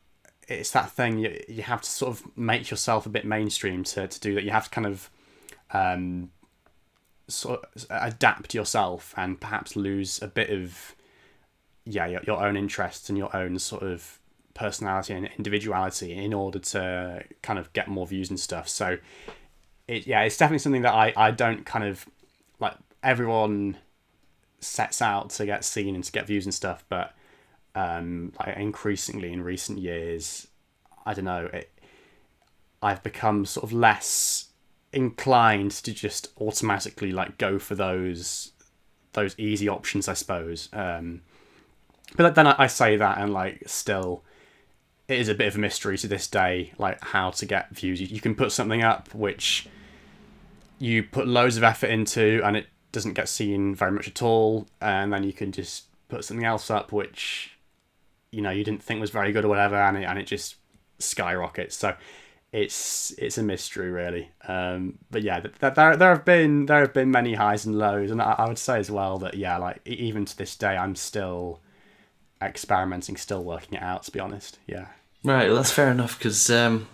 it's 0.47 0.71
that 0.71 0.91
thing 0.91 1.17
you 1.17 1.39
you 1.47 1.63
have 1.63 1.81
to 1.81 1.89
sort 1.89 2.15
of 2.15 2.37
make 2.37 2.69
yourself 2.69 3.05
a 3.05 3.09
bit 3.09 3.25
mainstream 3.25 3.83
to 3.83 4.07
to 4.07 4.19
do 4.19 4.35
that. 4.35 4.43
You 4.43 4.51
have 4.51 4.65
to 4.65 4.69
kind 4.69 4.87
of 4.87 5.09
um, 5.71 6.29
sort 7.27 7.65
of 7.75 7.85
adapt 7.89 8.53
yourself 8.53 9.13
and 9.17 9.39
perhaps 9.39 9.75
lose 9.75 10.21
a 10.21 10.27
bit 10.27 10.49
of 10.49 10.95
yeah 11.85 12.05
your, 12.05 12.21
your 12.25 12.45
own 12.45 12.57
interests 12.57 13.09
and 13.09 13.17
your 13.17 13.35
own 13.35 13.59
sort 13.59 13.83
of 13.83 14.19
personality 14.53 15.13
and 15.13 15.29
individuality 15.37 16.13
in 16.13 16.33
order 16.33 16.59
to 16.59 17.23
kind 17.41 17.57
of 17.57 17.71
get 17.73 17.87
more 17.87 18.05
views 18.05 18.29
and 18.29 18.39
stuff 18.39 18.69
so 18.69 18.97
it 19.87 20.05
yeah 20.05 20.21
it's 20.21 20.37
definitely 20.37 20.59
something 20.59 20.83
that 20.83 20.93
i 20.93 21.11
i 21.17 21.31
don't 21.31 21.65
kind 21.65 21.83
of 21.83 22.05
like 22.59 22.75
everyone 23.01 23.75
sets 24.63 25.01
out 25.01 25.29
to 25.29 25.45
get 25.45 25.63
seen 25.63 25.95
and 25.95 26.03
to 26.03 26.11
get 26.11 26.27
views 26.27 26.45
and 26.45 26.53
stuff 26.53 26.83
but 26.89 27.13
um 27.75 28.31
like 28.39 28.55
increasingly 28.57 29.31
in 29.33 29.41
recent 29.41 29.77
years 29.79 30.47
i 31.05 31.13
don't 31.13 31.25
know 31.25 31.49
it 31.53 31.71
i've 32.81 33.01
become 33.03 33.45
sort 33.45 33.63
of 33.63 33.73
less 33.73 34.49
inclined 34.93 35.71
to 35.71 35.91
just 35.91 36.27
automatically 36.39 37.11
like 37.11 37.37
go 37.37 37.57
for 37.57 37.73
those 37.75 38.51
those 39.13 39.37
easy 39.37 39.67
options 39.67 40.07
i 40.07 40.13
suppose. 40.13 40.69
Um 40.71 41.21
but 42.15 42.35
then 42.35 42.45
I, 42.45 42.67
say 42.67 42.97
that 42.97 43.17
and 43.17 43.33
like 43.33 43.63
still 43.65 44.23
it 45.07 45.19
is 45.19 45.29
a 45.29 45.33
bit 45.33 45.47
of 45.47 45.55
a 45.55 45.59
mystery 45.59 45.97
to 45.97 46.07
this 46.07 46.27
day 46.27 46.73
like 46.77 47.03
how 47.03 47.31
to 47.31 47.45
get 47.45 47.69
views. 47.71 47.99
You, 47.99 48.07
you 48.07 48.21
can 48.21 48.35
put 48.35 48.51
something 48.51 48.83
up 48.83 49.13
which 49.15 49.67
you 50.77 51.01
put 51.01 51.27
loads 51.27 51.57
of 51.57 51.63
effort 51.63 51.89
into 51.89 52.41
and 52.43 52.57
it 52.57 52.67
doesn't 52.93 53.13
get 53.13 53.27
seen 53.27 53.75
very 53.75 53.91
much 53.91 54.07
at 54.07 54.21
all 54.21 54.65
and 54.79 55.11
then 55.11 55.23
you 55.23 55.33
can 55.33 55.51
just 55.51 55.85
put 56.07 56.23
something 56.23 56.45
else 56.45 56.71
up 56.71 56.91
which 56.93 57.57
you 58.31 58.41
know 58.41 58.49
you 58.49 58.63
didn't 58.63 58.81
think 58.81 59.01
was 59.01 59.09
very 59.09 59.33
good 59.33 59.43
or 59.43 59.49
whatever 59.49 59.75
and 59.75 59.97
it, 59.97 60.03
and 60.03 60.17
it 60.17 60.25
just 60.25 60.55
skyrockets 60.99 61.75
so 61.75 61.93
it's 62.53 63.13
it's 63.17 63.37
a 63.37 63.43
mystery 63.43 63.91
really 63.91 64.29
um, 64.47 64.97
but 65.11 65.23
yeah 65.23 65.41
th- 65.41 65.73
there, 65.75 65.97
there 65.97 66.09
have 66.09 66.23
been 66.23 66.65
there 66.67 66.79
have 66.79 66.93
been 66.93 67.11
many 67.11 67.33
highs 67.33 67.65
and 67.65 67.77
lows 67.77 68.11
and 68.11 68.21
I, 68.21 68.35
I 68.37 68.47
would 68.47 68.59
say 68.59 68.79
as 68.79 68.89
well 68.89 69.17
that 69.19 69.33
yeah 69.33 69.57
like 69.57 69.81
even 69.85 70.23
to 70.23 70.37
this 70.37 70.55
day 70.55 70.77
i'm 70.77 70.95
still 70.95 71.59
experimenting, 72.45 73.17
still 73.17 73.43
working 73.43 73.77
it 73.77 73.83
out. 73.83 74.03
To 74.03 74.11
be 74.11 74.19
honest, 74.19 74.59
yeah. 74.67 74.87
Right, 75.23 75.47
well, 75.47 75.55
that's 75.55 75.71
fair 75.71 75.89
enough 75.89 76.17
because 76.17 76.49
um, 76.49 76.87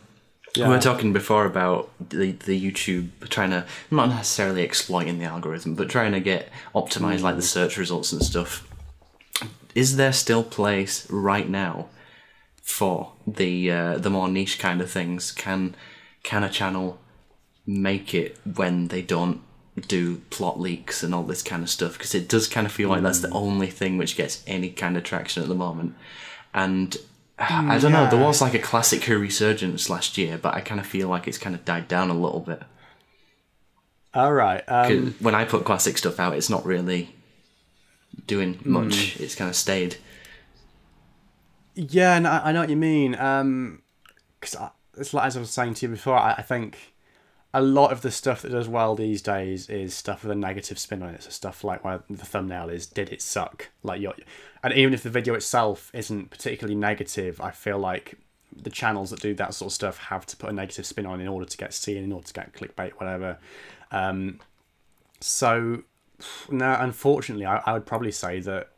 yeah. 0.55 0.67
we 0.67 0.73
were 0.73 0.81
talking 0.81 1.13
before 1.13 1.45
about 1.45 1.89
the 2.09 2.31
the 2.31 2.59
YouTube 2.59 3.09
trying 3.29 3.51
to 3.51 3.65
not 3.91 4.09
necessarily 4.09 4.63
exploiting 4.63 5.19
the 5.19 5.25
algorithm, 5.25 5.75
but 5.75 5.89
trying 5.89 6.11
to 6.13 6.19
get 6.19 6.49
optimized 6.73 7.21
like 7.21 7.35
the 7.35 7.41
mm. 7.41 7.45
search 7.45 7.77
results 7.77 8.11
and 8.11 8.23
stuff. 8.23 8.67
Is 9.75 9.97
there 9.97 10.13
still 10.13 10.43
place 10.43 11.09
right 11.09 11.47
now 11.47 11.87
for 12.61 13.13
the 13.27 13.71
uh, 13.71 13.97
the 13.97 14.09
more 14.09 14.27
niche 14.27 14.59
kind 14.59 14.81
of 14.81 14.89
things? 14.89 15.31
Can 15.31 15.75
can 16.23 16.43
a 16.43 16.49
channel 16.49 16.99
make 17.65 18.13
it 18.13 18.37
when 18.55 18.87
they 18.87 19.01
don't 19.01 19.41
do 19.87 20.17
plot 20.29 20.59
leaks 20.59 21.03
and 21.03 21.13
all 21.13 21.23
this 21.23 21.43
kind 21.43 21.63
of 21.63 21.69
stuff 21.69 21.93
because 21.93 22.15
it 22.15 22.27
does 22.27 22.47
kind 22.47 22.65
of 22.65 22.73
feel 22.73 22.89
like 22.89 23.03
that's 23.03 23.19
the 23.19 23.27
mm. 23.27 23.35
only 23.35 23.67
thing 23.67 23.97
which 23.97 24.17
gets 24.17 24.43
any 24.47 24.69
kind 24.69 24.97
of 24.97 25.03
traction 25.03 25.43
at 25.43 25.49
the 25.49 25.55
moment. 25.55 25.95
And 26.53 26.97
I 27.39 27.77
don't 27.79 27.91
yeah. 27.91 28.03
know, 28.03 28.09
there 28.09 28.19
was 28.19 28.41
like 28.41 28.53
a 28.53 28.59
classic 28.59 29.03
Who 29.05 29.17
resurgence 29.17 29.89
last 29.89 30.17
year, 30.17 30.37
but 30.37 30.53
I 30.53 30.61
kind 30.61 30.79
of 30.79 30.85
feel 30.85 31.07
like 31.07 31.27
it's 31.27 31.37
kind 31.37 31.55
of 31.55 31.63
died 31.63 31.87
down 31.87 32.09
a 32.09 32.13
little 32.13 32.41
bit. 32.41 32.61
All 34.13 34.33
right. 34.33 34.63
Um, 34.67 35.15
when 35.19 35.35
I 35.35 35.45
put 35.45 35.65
classic 35.65 35.97
stuff 35.97 36.19
out, 36.19 36.35
it's 36.35 36.49
not 36.49 36.65
really 36.65 37.15
doing 38.25 38.59
much. 38.63 39.17
Mm. 39.17 39.21
It's 39.21 39.35
kind 39.35 39.49
of 39.49 39.55
stayed. 39.55 39.97
Yeah, 41.75 42.15
and 42.15 42.27
I, 42.27 42.45
I 42.45 42.51
know 42.51 42.61
what 42.61 42.69
you 42.69 42.75
mean. 42.75 43.15
Um, 43.15 43.83
because 44.39 44.55
it's 44.97 45.13
like 45.13 45.27
as 45.27 45.37
I 45.37 45.39
was 45.39 45.49
saying 45.49 45.75
to 45.75 45.85
you 45.85 45.91
before, 45.91 46.17
I, 46.17 46.33
I 46.33 46.41
think 46.41 46.93
a 47.53 47.61
lot 47.61 47.91
of 47.91 48.01
the 48.01 48.11
stuff 48.11 48.41
that 48.41 48.51
does 48.51 48.67
well 48.67 48.95
these 48.95 49.21
days 49.21 49.69
is 49.69 49.93
stuff 49.93 50.23
with 50.23 50.31
a 50.31 50.35
negative 50.35 50.77
spin 50.77 51.03
on 51.03 51.13
it. 51.13 51.23
So 51.23 51.29
stuff 51.29 51.63
like 51.63 51.83
where 51.83 52.03
the 52.09 52.25
thumbnail 52.25 52.69
is 52.69 52.87
"Did 52.87 53.09
it 53.09 53.21
suck?" 53.21 53.69
Like 53.83 54.01
you 54.01 54.13
and 54.63 54.73
even 54.73 54.93
if 54.93 55.03
the 55.03 55.09
video 55.09 55.33
itself 55.33 55.91
isn't 55.93 56.29
particularly 56.29 56.75
negative, 56.75 57.39
I 57.41 57.51
feel 57.51 57.79
like 57.79 58.15
the 58.55 58.69
channels 58.69 59.11
that 59.11 59.21
do 59.21 59.33
that 59.35 59.53
sort 59.53 59.71
of 59.71 59.73
stuff 59.73 59.97
have 59.97 60.25
to 60.25 60.37
put 60.37 60.49
a 60.49 60.53
negative 60.53 60.85
spin 60.85 61.05
on 61.05 61.21
in 61.21 61.27
order 61.27 61.45
to 61.45 61.57
get 61.57 61.73
seen, 61.73 62.03
in 62.03 62.11
order 62.11 62.27
to 62.27 62.33
get 62.33 62.53
clickbait, 62.53 62.91
whatever. 62.93 63.37
Um, 63.91 64.39
so, 65.21 65.83
no, 66.49 66.75
unfortunately, 66.79 67.45
I, 67.45 67.61
I 67.65 67.73
would 67.73 67.85
probably 67.85 68.11
say 68.11 68.39
that 68.41 68.69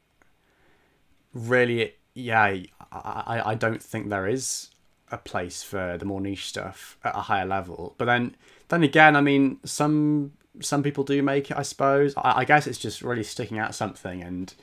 really, 1.34 1.96
yeah, 2.14 2.42
I, 2.42 2.68
I, 2.92 3.52
I 3.52 3.56
don't 3.56 3.82
think 3.82 4.10
there 4.10 4.28
is 4.28 4.70
a 5.12 5.18
place 5.18 5.62
for 5.62 5.98
the 5.98 6.06
more 6.06 6.22
niche 6.22 6.48
stuff 6.48 6.98
at 7.04 7.16
a 7.16 7.22
higher 7.22 7.46
level. 7.46 7.96
But 7.98 8.06
then 8.06 8.36
then 8.70 8.84
again, 8.84 9.16
I 9.16 9.22
mean, 9.22 9.60
some 9.66 10.32
some 10.62 10.84
people 10.84 11.04
do 11.04 11.22
make 11.22 11.52
it. 11.52 11.58
I 11.58 11.64
suppose. 11.64 12.14
I, 12.18 12.40
I 12.40 12.46
guess 12.46 12.68
it's 12.68 12.78
just 12.78 13.02
really 13.02 13.24
sticking 13.24 13.60
out 13.60 13.76
something, 13.76 14.22
and 14.22 14.54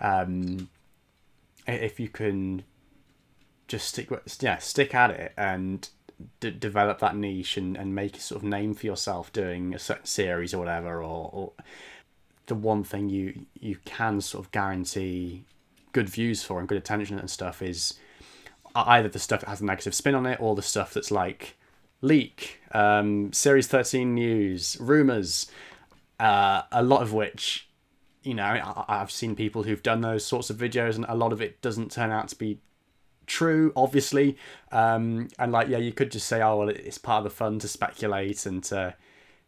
um, 0.00 0.68
if 1.66 2.00
you 2.00 2.08
can 2.08 2.64
just 3.66 3.88
stick, 3.88 4.08
yeah, 4.40 4.58
stick 4.58 4.94
at 4.94 5.10
it, 5.10 5.32
and 5.36 5.88
d- 6.40 6.50
develop 6.50 6.98
that 7.00 7.16
niche 7.16 7.56
and, 7.56 7.76
and 7.76 7.94
make 7.94 8.16
a 8.16 8.20
sort 8.20 8.42
of 8.42 8.48
name 8.48 8.74
for 8.74 8.86
yourself 8.86 9.32
doing 9.32 9.74
a 9.74 9.78
certain 9.78 10.06
series 10.06 10.54
or 10.54 10.58
whatever, 10.58 11.02
or, 11.02 11.30
or 11.32 11.52
the 12.46 12.54
one 12.54 12.82
thing 12.82 13.08
you 13.08 13.46
you 13.60 13.76
can 13.84 14.20
sort 14.20 14.44
of 14.44 14.50
guarantee 14.52 15.44
good 15.92 16.08
views 16.08 16.42
for 16.42 16.58
and 16.58 16.68
good 16.68 16.78
attention 16.78 17.18
and 17.18 17.30
stuff 17.30 17.62
is 17.62 17.98
either 18.74 19.08
the 19.08 19.18
stuff 19.18 19.40
that 19.40 19.48
has 19.48 19.60
a 19.60 19.64
negative 19.64 19.94
spin 19.94 20.14
on 20.14 20.26
it 20.26 20.40
or 20.40 20.54
the 20.54 20.62
stuff 20.62 20.94
that's 20.94 21.10
like 21.10 21.56
leak, 22.00 22.60
um, 22.72 23.32
series 23.32 23.66
thirteen 23.66 24.14
news, 24.14 24.76
rumors, 24.80 25.50
uh, 26.20 26.62
a 26.72 26.82
lot 26.82 27.02
of 27.02 27.12
which, 27.12 27.67
you 28.28 28.34
know, 28.34 28.44
I, 28.44 28.84
I've 28.88 29.10
seen 29.10 29.34
people 29.34 29.62
who've 29.62 29.82
done 29.82 30.02
those 30.02 30.24
sorts 30.24 30.50
of 30.50 30.58
videos, 30.58 30.96
and 30.96 31.06
a 31.08 31.14
lot 31.14 31.32
of 31.32 31.40
it 31.40 31.62
doesn't 31.62 31.90
turn 31.90 32.10
out 32.10 32.28
to 32.28 32.36
be 32.36 32.60
true, 33.26 33.72
obviously. 33.74 34.36
Um, 34.70 35.28
and 35.38 35.50
like, 35.50 35.68
yeah, 35.68 35.78
you 35.78 35.92
could 35.92 36.10
just 36.10 36.28
say, 36.28 36.42
oh 36.42 36.58
well, 36.58 36.68
it's 36.68 36.98
part 36.98 37.18
of 37.18 37.24
the 37.24 37.30
fun 37.30 37.58
to 37.60 37.68
speculate 37.68 38.44
and 38.44 38.62
to 38.64 38.94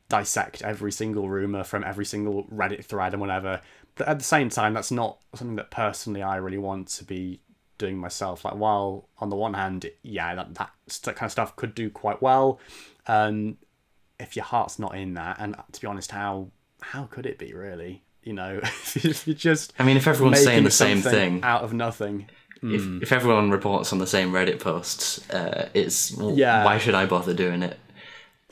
dissect 0.08 0.62
every 0.62 0.92
single 0.92 1.28
rumor 1.28 1.62
from 1.62 1.84
every 1.84 2.06
single 2.06 2.44
Reddit 2.44 2.84
thread 2.84 3.12
and 3.12 3.20
whatever. 3.20 3.60
But 3.96 4.08
at 4.08 4.18
the 4.18 4.24
same 4.24 4.48
time, 4.48 4.72
that's 4.72 4.90
not 4.90 5.18
something 5.34 5.56
that 5.56 5.70
personally 5.70 6.22
I 6.22 6.36
really 6.36 6.58
want 6.58 6.88
to 6.88 7.04
be 7.04 7.40
doing 7.76 7.98
myself. 7.98 8.46
Like, 8.46 8.54
while 8.54 9.08
on 9.18 9.28
the 9.28 9.36
one 9.36 9.52
hand, 9.52 9.90
yeah, 10.02 10.34
that 10.34 10.54
that, 10.54 10.70
that 11.04 11.16
kind 11.16 11.26
of 11.26 11.32
stuff 11.32 11.54
could 11.54 11.74
do 11.74 11.90
quite 11.90 12.22
well. 12.22 12.58
Um, 13.06 13.58
if 14.18 14.36
your 14.36 14.46
heart's 14.46 14.78
not 14.78 14.96
in 14.96 15.14
that, 15.14 15.36
and 15.38 15.54
to 15.72 15.80
be 15.82 15.86
honest, 15.86 16.12
how 16.12 16.48
how 16.80 17.04
could 17.04 17.26
it 17.26 17.38
be 17.38 17.52
really? 17.52 18.04
You 18.22 18.34
know, 18.34 18.60
if 18.62 19.26
you 19.26 19.34
just 19.34 19.72
I 19.78 19.84
mean, 19.84 19.96
if 19.96 20.06
everyone's 20.06 20.42
saying 20.42 20.64
the 20.64 20.70
same 20.70 21.00
thing, 21.00 21.42
out 21.42 21.62
of 21.62 21.72
nothing. 21.72 22.28
if, 22.62 23.02
if 23.02 23.12
everyone 23.12 23.50
reports 23.50 23.92
on 23.92 23.98
the 23.98 24.06
same 24.06 24.32
Reddit 24.32 24.60
posts, 24.60 25.28
uh, 25.30 25.68
it's 25.72 26.14
well, 26.16 26.32
Yeah. 26.36 26.64
why 26.64 26.78
should 26.78 26.94
I 26.94 27.06
bother 27.06 27.32
doing 27.34 27.62
it? 27.62 27.78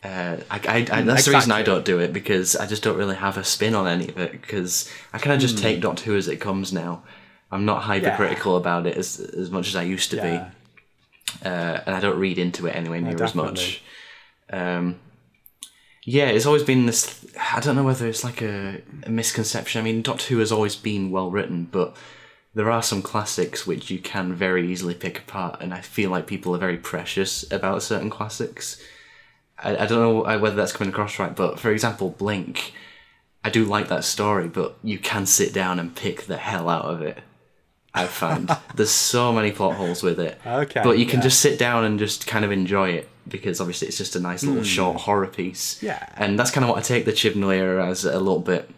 Uh, 0.03 0.37
I, 0.51 0.61
I, 0.69 0.87
I, 0.99 1.03
that's 1.03 1.25
the 1.27 1.33
reason 1.33 1.51
I 1.53 1.63
don't 1.63 1.85
do 1.85 1.99
it 1.99 2.13
because 2.13 2.55
I 2.57 2.67
just 2.67 2.83
don't 2.85 2.97
really 2.97 3.17
have 3.17 3.37
a 3.37 3.43
spin 3.45 3.75
on 3.75 3.87
any 3.89 4.09
of 4.09 4.17
it 4.17 4.33
because 4.33 4.89
I 5.13 5.19
kind 5.19 5.35
of 5.35 5.41
Hmm. 5.41 5.47
just 5.49 5.59
take 5.59 5.81
Doctor 5.81 6.05
Who 6.05 6.17
as 6.17 6.29
it 6.29 6.37
comes 6.41 6.73
now. 6.73 7.03
I'm 7.51 7.65
not 7.65 7.83
hypercritical 7.83 8.57
about 8.57 8.87
it 8.87 8.97
as 8.97 9.19
as 9.21 9.51
much 9.51 9.69
as 9.69 9.77
I 9.77 9.83
used 9.83 10.11
to 10.13 10.17
Yeah. 10.17 10.51
be, 11.43 11.47
uh, 11.49 11.81
and 11.85 11.95
I 11.95 12.01
don't 12.01 12.19
read 12.19 12.39
into 12.39 12.67
it 12.67 12.77
anyway 12.77 13.01
near 13.01 13.23
as 13.23 13.35
much. 13.35 13.83
Um, 14.51 15.01
yeah, 16.09 16.29
it's 16.29 16.47
always 16.47 16.63
been 16.63 16.87
this. 16.87 17.27
I 17.53 17.61
don't 17.61 17.77
know 17.77 17.85
whether 17.85 18.07
it's 18.07 18.25
like 18.25 18.41
a, 18.41 18.81
a 19.03 19.11
misconception. 19.11 19.79
I 19.79 19.85
mean, 19.85 20.01
Doctor 20.01 20.29
Who 20.29 20.39
has 20.39 20.51
always 20.51 20.75
been 20.75 21.11
well 21.11 21.31
written, 21.31 21.69
but 21.71 21.95
there 22.55 22.71
are 22.71 22.83
some 22.83 23.03
classics 23.03 23.67
which 23.67 23.91
you 23.91 23.99
can 23.99 24.33
very 24.33 24.73
easily 24.73 24.95
pick 24.95 25.19
apart, 25.19 25.61
and 25.61 25.75
I 25.75 25.83
feel 25.83 26.09
like 26.09 26.27
people 26.27 26.55
are 26.55 26.59
very 26.59 26.79
precious 26.79 27.45
about 27.53 27.83
certain 27.83 28.09
classics. 28.09 28.83
I, 29.59 29.77
I 29.77 29.87
don't 29.87 30.01
know 30.01 30.39
whether 30.39 30.57
that's 30.57 30.73
coming 30.73 30.95
across 30.95 31.19
right, 31.19 31.37
but 31.37 31.61
for 31.61 31.71
example, 31.71 32.09
Blink, 32.09 32.73
I 33.45 33.51
do 33.51 33.67
like 33.67 33.89
that 33.89 34.03
story, 34.03 34.49
but 34.49 34.79
you 34.83 34.99
can 34.99 35.27
sit 35.27 35.53
down 35.53 35.79
and 35.79 35.95
pick 35.95 36.23
the 36.23 36.39
hell 36.39 36.71
out 36.71 36.87
of 36.87 37.03
it. 37.03 37.19
I've 37.93 38.09
found 38.09 38.51
there's 38.75 38.89
so 38.89 39.31
many 39.31 39.53
plot 39.53 39.77
holes 39.77 40.03
with 40.03 40.19
it, 40.19 40.41
Okay, 40.47 40.81
but 40.83 40.99
you 40.99 41.05
can 41.05 41.19
yeah. 41.19 41.25
just 41.25 41.41
sit 41.41 41.59
down 41.59 41.85
and 41.85 41.99
just 41.99 42.27
kind 42.27 42.47
of 42.47 42.51
enjoy 42.51 42.93
it 42.93 43.11
because 43.29 43.61
obviously 43.61 43.89
it's 43.89 43.99
just 43.99 44.17
a 44.17 44.21
nice 44.21 44.43
little 44.45 44.63
short 44.65 45.01
horror 45.03 45.27
piece. 45.27 45.81
Hmm. 45.81 45.87
Yeah. 45.87 46.09
and 46.17 46.39
that's 46.39 46.51
kind 46.51 46.65
of 46.65 46.71
what 46.71 46.79
I 46.79 46.83
take 46.83 47.05
the 47.05 47.13
Chibnall 47.13 47.55
era 47.55 47.87
as 47.89 48.05
a 48.05 48.19
little 48.19 48.41
bit. 48.41 48.71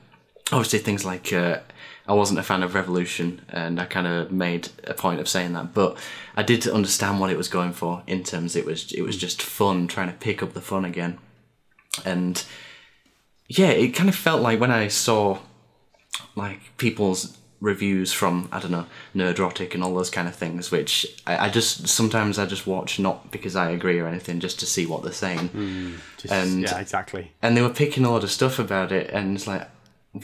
Obviously, 0.53 0.81
things 0.81 1.05
like 1.05 1.33
uh, 1.33 1.61
I 2.09 2.13
wasn't 2.13 2.41
a 2.41 2.43
fan 2.43 2.63
of 2.65 2.75
Revolution, 2.75 3.43
and 3.49 3.81
I 3.81 3.85
kind 3.85 4.07
of 4.07 4.33
made 4.33 4.69
a 4.85 4.95
point 4.95 5.21
of 5.21 5.29
saying 5.29 5.53
that, 5.53 5.73
but 5.75 5.97
I 6.37 6.43
did 6.43 6.67
understand 6.67 7.21
what 7.21 7.31
it 7.31 7.37
was 7.37 7.49
going 7.49 7.73
for 7.73 8.03
in 8.07 8.25
terms 8.25 8.57
it 8.57 8.67
was 8.67 8.91
it 8.93 9.03
was 9.03 9.17
just 9.17 9.41
fun 9.43 9.87
trying 9.87 10.09
to 10.09 10.15
pick 10.15 10.43
up 10.43 10.53
the 10.53 10.61
fun 10.61 10.85
again, 10.85 11.19
and 12.05 12.45
yeah, 13.49 13.71
it 13.71 13.91
kind 13.91 14.09
of 14.09 14.17
felt 14.17 14.43
like 14.43 14.59
when 14.61 14.73
I 14.73 14.89
saw 14.89 15.39
like 16.35 16.77
people's 16.79 17.37
reviews 17.61 18.11
from 18.13 18.49
I 18.51 18.59
don't 18.59 18.71
know 18.71 18.87
Nerdrotic 19.15 19.75
and 19.75 19.85
all 19.85 19.95
those 19.95 20.09
kind 20.11 20.27
of 20.27 20.35
things, 20.35 20.71
which 20.71 21.07
I, 21.27 21.47
I 21.47 21.49
just 21.51 21.89
sometimes 21.89 22.39
I 22.39 22.47
just 22.47 22.67
watch 22.67 22.99
not 22.99 23.31
because 23.31 23.55
I 23.57 23.71
agree 23.71 23.99
or 23.99 24.07
anything, 24.07 24.41
just 24.41 24.59
to 24.61 24.67
see 24.67 24.87
what 24.87 25.03
they're 25.03 25.13
saying. 25.13 25.99
Just, 26.17 26.33
And- 26.33 26.63
yeah, 26.63 26.79
exactly. 26.79 27.33
And 27.43 27.57
they 27.57 27.63
were 27.63 27.69
picking 27.71 28.05
a 28.05 28.11
lot 28.11 28.25
of 28.25 28.31
stuff 28.31 28.59
about 28.59 28.93
it, 28.93 29.11
and 29.11 29.37
it's 29.37 29.47
like, 29.47 29.69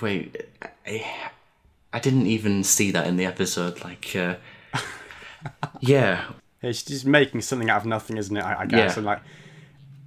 wait, 0.01 0.47
I, 0.87 1.05
I 1.93 1.99
didn't 1.99 2.27
even 2.27 2.65
see 2.65 2.91
that 2.91 3.07
in 3.07 3.17
the 3.17 3.27
episode. 3.27 3.85
Like, 3.85 4.17
uh, 4.17 4.37
yeah, 5.81 6.25
It's 6.63 6.83
just 6.83 7.07
making 7.07 7.43
something 7.43 7.71
out 7.71 7.83
of 7.83 7.87
nothing, 7.87 8.17
isn't 8.17 8.37
it? 8.37 8.43
I, 8.45 8.61
I 8.63 8.67
guess, 8.67 8.93
Yeah. 8.93 8.97
and 8.97 9.07
like, 9.07 9.21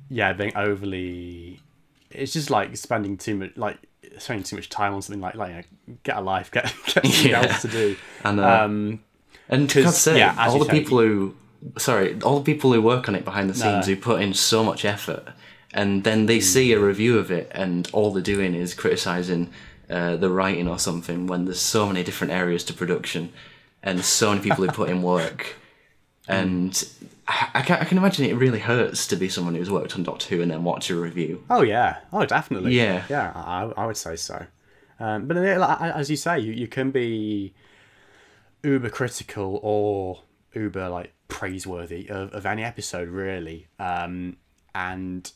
yeah, 0.09 0.33
being 0.33 0.55
overly. 0.55 1.59
It's 2.11 2.33
just 2.33 2.49
like 2.49 2.75
spending 2.75 3.17
too 3.17 3.35
much, 3.35 3.55
like 3.55 3.77
spending 4.17 4.43
too 4.43 4.55
much 4.55 4.69
time 4.69 4.93
on 4.93 5.01
something 5.01 5.21
like, 5.21 5.35
like, 5.35 5.49
you 5.49 5.55
know, 5.93 5.97
get 6.03 6.17
a 6.17 6.21
life, 6.21 6.51
get, 6.55 6.63
get 6.85 7.03
something 7.03 7.31
Yeah. 7.31 7.41
else 7.41 7.61
to 7.61 7.67
do. 7.67 7.95
and 8.23 8.39
uh, 8.39 8.63
Um, 8.63 8.99
And 9.49 9.69
to 9.71 9.91
say, 9.91 10.17
yeah, 10.17 10.35
all 10.37 10.59
the 10.59 10.65
say- 10.65 10.71
people 10.79 10.99
who, 10.99 11.35
sorry, 11.77 12.19
all 12.21 12.39
the 12.39 12.45
people 12.45 12.71
who 12.73 12.81
work 12.81 13.07
on 13.09 13.15
it 13.15 13.25
behind 13.25 13.49
the 13.49 13.53
scenes 13.53 13.87
No. 13.87 13.93
who 13.95 13.99
put 14.01 14.21
in 14.21 14.33
so 14.33 14.63
much 14.63 14.85
effort, 14.85 15.27
and 15.73 16.03
then 16.03 16.25
they 16.25 16.39
see 16.39 16.71
a 16.73 16.79
review 16.79 17.17
of 17.19 17.29
it, 17.31 17.51
and 17.53 17.87
all 17.93 18.11
they're 18.11 18.23
doing 18.35 18.53
is 18.55 18.73
criticizing 18.73 19.49
uh, 19.89 20.15
the 20.17 20.29
writing 20.29 20.67
or 20.67 20.77
something. 20.79 21.25
When 21.27 21.45
there's 21.45 21.59
so 21.61 21.87
many 21.87 22.03
different 22.03 22.31
areas 22.33 22.63
to 22.65 22.73
production, 22.73 23.31
and 23.83 24.03
so 24.03 24.29
many 24.29 24.41
people 24.41 24.63
who 24.65 24.71
put 24.71 24.89
in 24.89 25.01
work. 25.01 25.55
and 26.29 26.89
I, 27.27 27.49
I, 27.55 27.61
can, 27.61 27.79
I 27.79 27.83
can 27.85 27.97
imagine 27.97 28.25
it 28.25 28.35
really 28.35 28.59
hurts 28.59 29.07
to 29.07 29.15
be 29.15 29.29
someone 29.29 29.55
who's 29.55 29.69
worked 29.69 29.95
on 29.95 30.03
Doctor 30.03 30.35
Who 30.35 30.41
and 30.41 30.51
then 30.51 30.63
watch 30.63 30.89
a 30.89 30.95
review. 30.95 31.43
Oh 31.49 31.61
yeah, 31.61 31.97
oh 32.13 32.25
definitely. 32.25 32.75
Yeah. 32.75 33.03
yeah, 33.09 33.31
I, 33.35 33.71
I 33.75 33.85
would 33.85 33.97
say 33.97 34.15
so. 34.15 34.45
Um, 34.99 35.27
but 35.27 35.37
as 35.37 36.09
you 36.09 36.17
say, 36.17 36.39
you, 36.39 36.51
you 36.53 36.67
can 36.67 36.91
be 36.91 37.53
uber 38.63 38.89
critical 38.89 39.59
or 39.63 40.21
uber 40.53 40.89
like 40.89 41.13
praiseworthy 41.27 42.09
of, 42.09 42.33
of 42.33 42.45
any 42.45 42.63
episode 42.63 43.07
really, 43.07 43.67
um, 43.79 44.37
and 44.75 45.31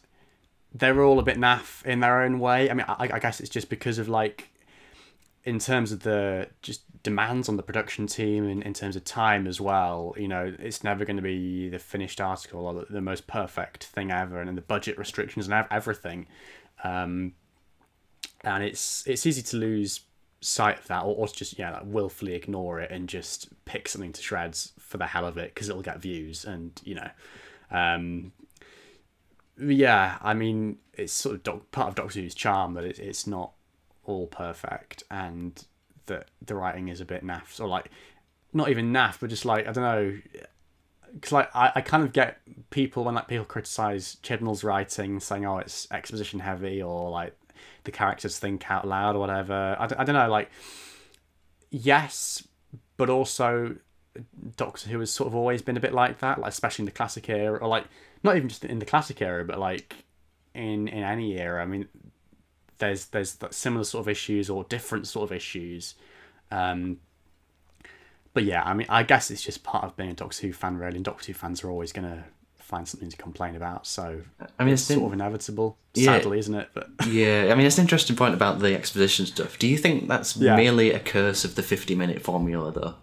they're 0.73 1.01
all 1.03 1.19
a 1.19 1.23
bit 1.23 1.37
naff 1.37 1.85
in 1.85 2.01
their 2.01 2.21
own 2.21 2.39
way. 2.39 2.69
I 2.69 2.73
mean, 2.73 2.85
I, 2.87 3.09
I 3.13 3.19
guess 3.19 3.39
it's 3.39 3.49
just 3.49 3.69
because 3.69 3.99
of 3.99 4.09
like 4.09 4.49
in 5.45 5.59
terms 5.59 5.91
of 5.91 6.01
the 6.01 6.47
just 6.61 6.81
demands 7.03 7.49
on 7.49 7.57
the 7.57 7.63
production 7.63 8.07
team 8.07 8.47
and 8.47 8.63
in 8.63 8.73
terms 8.73 8.95
of 8.95 9.03
time 9.03 9.45
as 9.45 9.59
well 9.59 10.15
you 10.17 10.27
know 10.27 10.53
it's 10.57 10.85
never 10.85 11.03
going 11.03 11.17
to 11.17 11.21
be 11.21 11.67
the 11.67 11.79
finished 11.79 12.21
article 12.21 12.65
or 12.65 12.73
the, 12.73 12.85
the 12.89 13.01
most 13.01 13.27
perfect 13.27 13.85
thing 13.85 14.09
ever 14.09 14.39
and 14.39 14.57
the 14.57 14.61
budget 14.61 14.97
restrictions 14.97 15.47
and 15.47 15.65
everything. 15.69 16.27
Um, 16.83 17.33
and 18.43 18.63
it's 18.63 19.05
it's 19.07 19.25
easy 19.25 19.41
to 19.41 19.57
lose 19.57 20.01
sight 20.41 20.79
of 20.79 20.87
that 20.87 21.03
or, 21.03 21.15
or 21.15 21.27
just 21.27 21.57
yeah 21.57 21.71
like 21.71 21.83
willfully 21.85 22.33
ignore 22.33 22.79
it 22.79 22.91
and 22.91 23.07
just 23.07 23.47
pick 23.65 23.87
something 23.87 24.11
to 24.11 24.21
shreds 24.21 24.73
for 24.77 24.97
the 24.97 25.05
hell 25.07 25.25
of 25.25 25.37
it 25.37 25.53
because 25.53 25.69
it'll 25.69 25.81
get 25.81 25.99
views 25.99 26.43
and 26.43 26.81
you 26.83 26.95
know 26.95 27.09
um, 27.71 28.33
yeah 29.57 30.17
i 30.21 30.33
mean 30.33 30.77
it's 30.93 31.13
sort 31.13 31.35
of 31.35 31.43
doc- 31.43 31.71
part 31.71 31.87
of 31.87 31.95
doctor 31.95 32.19
who's 32.19 32.35
charm 32.35 32.73
that 32.73 32.83
it, 32.83 32.99
it's 32.99 33.25
not 33.25 33.53
all 34.05 34.27
perfect 34.27 35.03
and 35.09 35.65
that 36.05 36.29
the 36.45 36.55
writing 36.55 36.89
is 36.89 36.99
a 36.99 37.05
bit 37.05 37.25
naff 37.25 37.59
or 37.59 37.67
like 37.67 37.89
not 38.51 38.69
even 38.69 38.91
naff 38.91 39.17
but 39.19 39.29
just 39.29 39.45
like 39.45 39.67
i 39.67 39.71
don't 39.71 39.83
know 39.83 40.17
because 41.13 41.31
like 41.31 41.55
I, 41.55 41.71
I 41.75 41.81
kind 41.81 42.03
of 42.03 42.11
get 42.11 42.39
people 42.69 43.03
when 43.03 43.15
like 43.15 43.27
people 43.27 43.45
criticize 43.45 44.17
Chibnall's 44.23 44.63
writing 44.63 45.19
saying 45.19 45.45
oh 45.45 45.57
it's 45.57 45.87
exposition 45.91 46.39
heavy 46.39 46.81
or 46.81 47.09
like 47.09 47.35
the 47.83 47.91
characters 47.91 48.39
think 48.39 48.69
out 48.71 48.87
loud 48.87 49.15
or 49.15 49.19
whatever. 49.19 49.75
I, 49.79 49.87
d- 49.87 49.95
I 49.97 50.03
don't 50.03 50.15
know 50.15 50.29
like 50.29 50.49
yes 51.69 52.47
but 52.97 53.09
also 53.09 53.75
Doctor 54.57 54.89
Who 54.89 54.99
has 54.99 55.11
sort 55.11 55.27
of 55.27 55.35
always 55.35 55.61
been 55.61 55.77
a 55.77 55.81
bit 55.81 55.93
like 55.93 56.19
that 56.19 56.39
like 56.39 56.51
especially 56.51 56.83
in 56.83 56.87
the 56.87 56.91
classic 56.91 57.29
era 57.29 57.57
or 57.57 57.67
like 57.67 57.85
not 58.23 58.35
even 58.35 58.49
just 58.49 58.65
in 58.65 58.79
the 58.79 58.85
classic 58.85 59.21
era 59.21 59.45
but 59.45 59.59
like 59.59 60.05
in 60.55 60.87
in 60.87 61.03
any 61.03 61.37
era. 61.37 61.61
I 61.61 61.65
mean 61.65 61.87
there's 62.83 63.05
there's 63.07 63.37
similar 63.51 63.83
sort 63.83 64.01
of 64.03 64.09
issues 64.09 64.49
or 64.49 64.63
different 64.65 65.07
sort 65.07 65.29
of 65.29 65.35
issues 65.35 65.95
um 66.51 66.97
but 68.33 68.43
yeah 68.43 68.61
i 68.63 68.73
mean 68.73 68.87
i 68.89 69.03
guess 69.03 69.31
it's 69.31 69.41
just 69.43 69.63
part 69.63 69.83
of 69.83 69.95
being 69.95 70.09
a 70.09 70.13
doctor 70.13 70.47
who 70.47 70.53
fan 70.53 70.77
really 70.77 70.95
and 70.97 71.05
doctor 71.05 71.27
who 71.27 71.33
fans 71.33 71.63
are 71.63 71.69
always 71.69 71.91
going 71.91 72.07
to 72.07 72.23
find 72.57 72.87
something 72.87 73.09
to 73.09 73.17
complain 73.17 73.55
about 73.55 73.85
so 73.85 74.21
I 74.57 74.63
mean, 74.63 74.73
it's 74.73 74.83
it's 74.89 74.95
sort 74.97 75.07
of 75.07 75.13
inevitable 75.13 75.77
Yeah. 75.93 76.05
sadly 76.17 76.39
isn't 76.39 76.55
it 76.55 76.69
but 76.73 76.89
Yeah, 77.07 77.49
I 77.51 77.55
mean, 77.55 77.65
it's 77.67 77.77
an 77.77 77.83
interesting 77.83 78.15
point 78.15 78.33
about 78.33 78.59
the 78.59 78.73
exposition 78.73 79.25
stuff. 79.25 79.59
Do 79.59 79.67
you 79.67 79.77
think 79.77 80.07
that's 80.07 80.35
Yeah. 80.37 80.55
merely 80.55 80.91
a 80.91 80.99
curse 80.99 81.43
of 81.45 81.55
the 81.55 81.61
50 81.61 81.93
minute 81.93 82.21
formula, 82.23 82.71
though? 82.71 82.95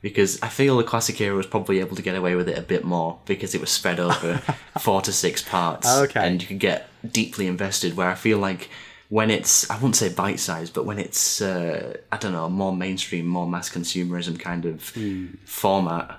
Because 0.00 0.40
I 0.40 0.48
feel 0.48 0.76
the 0.78 0.84
classic 0.84 1.20
era 1.20 1.34
was 1.36 1.46
probably 1.46 1.80
able 1.80 1.96
to 1.96 2.02
get 2.02 2.14
away 2.14 2.36
with 2.36 2.48
it 2.48 2.56
a 2.56 2.62
bit 2.62 2.84
more 2.84 3.18
because 3.26 3.54
it 3.56 3.60
was 3.60 3.70
spread 3.70 3.98
over 3.98 4.40
four 4.80 5.02
to 5.02 5.12
six 5.12 5.42
parts. 5.42 5.88
Okay. 6.04 6.24
And 6.26 6.40
you 6.40 6.46
could 6.48 6.60
get 6.60 6.88
deeply 7.12 7.48
invested, 7.48 7.96
where 7.96 8.08
I 8.08 8.14
feel 8.14 8.38
like 8.38 8.70
when 9.08 9.30
it's, 9.30 9.68
I 9.70 9.74
wouldn't 9.76 9.96
say 9.96 10.10
bite 10.10 10.38
sized, 10.38 10.74
but 10.74 10.84
when 10.84 10.98
it's, 10.98 11.40
uh, 11.40 11.96
I 12.12 12.16
don't 12.18 12.32
know, 12.32 12.48
more 12.48 12.76
mainstream, 12.76 13.26
more 13.26 13.46
mass 13.46 13.70
consumerism 13.70 14.38
kind 14.38 14.64
of 14.66 14.90
Hmm. 14.90 15.26
format, 15.46 16.18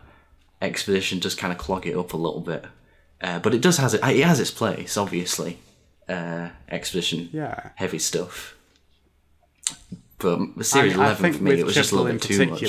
exposition 0.62 1.19
does 1.19 1.36
kind 1.36 1.53
of 1.53 1.60
clog 1.60 1.86
it 1.86 1.96
up 1.96 2.13
a 2.13 2.17
little 2.17 2.41
bit. 2.41 2.65
uh, 3.22 3.38
but 3.39 3.53
it 3.53 3.62
does 3.62 3.77
has 3.77 3.93
it. 3.93 4.01
It 4.03 4.24
has 4.25 4.39
its 4.39 4.50
place, 4.51 4.96
obviously. 4.96 5.60
Uh, 6.08 6.50
exposition, 6.69 7.29
Yeah. 7.34 7.72
heavy 7.75 8.00
stuff. 8.00 8.55
But 10.19 10.39
series 10.65 10.96
I, 10.98 11.01
I 11.01 11.05
eleven 11.05 11.22
think 11.24 11.36
for 11.38 11.43
me, 11.43 11.60
it 11.60 11.65
was 11.65 11.75
just 11.75 11.91
a 11.91 11.96
little 11.98 12.12
bit 12.13 12.22
too 12.22 12.46
much. 12.48 12.63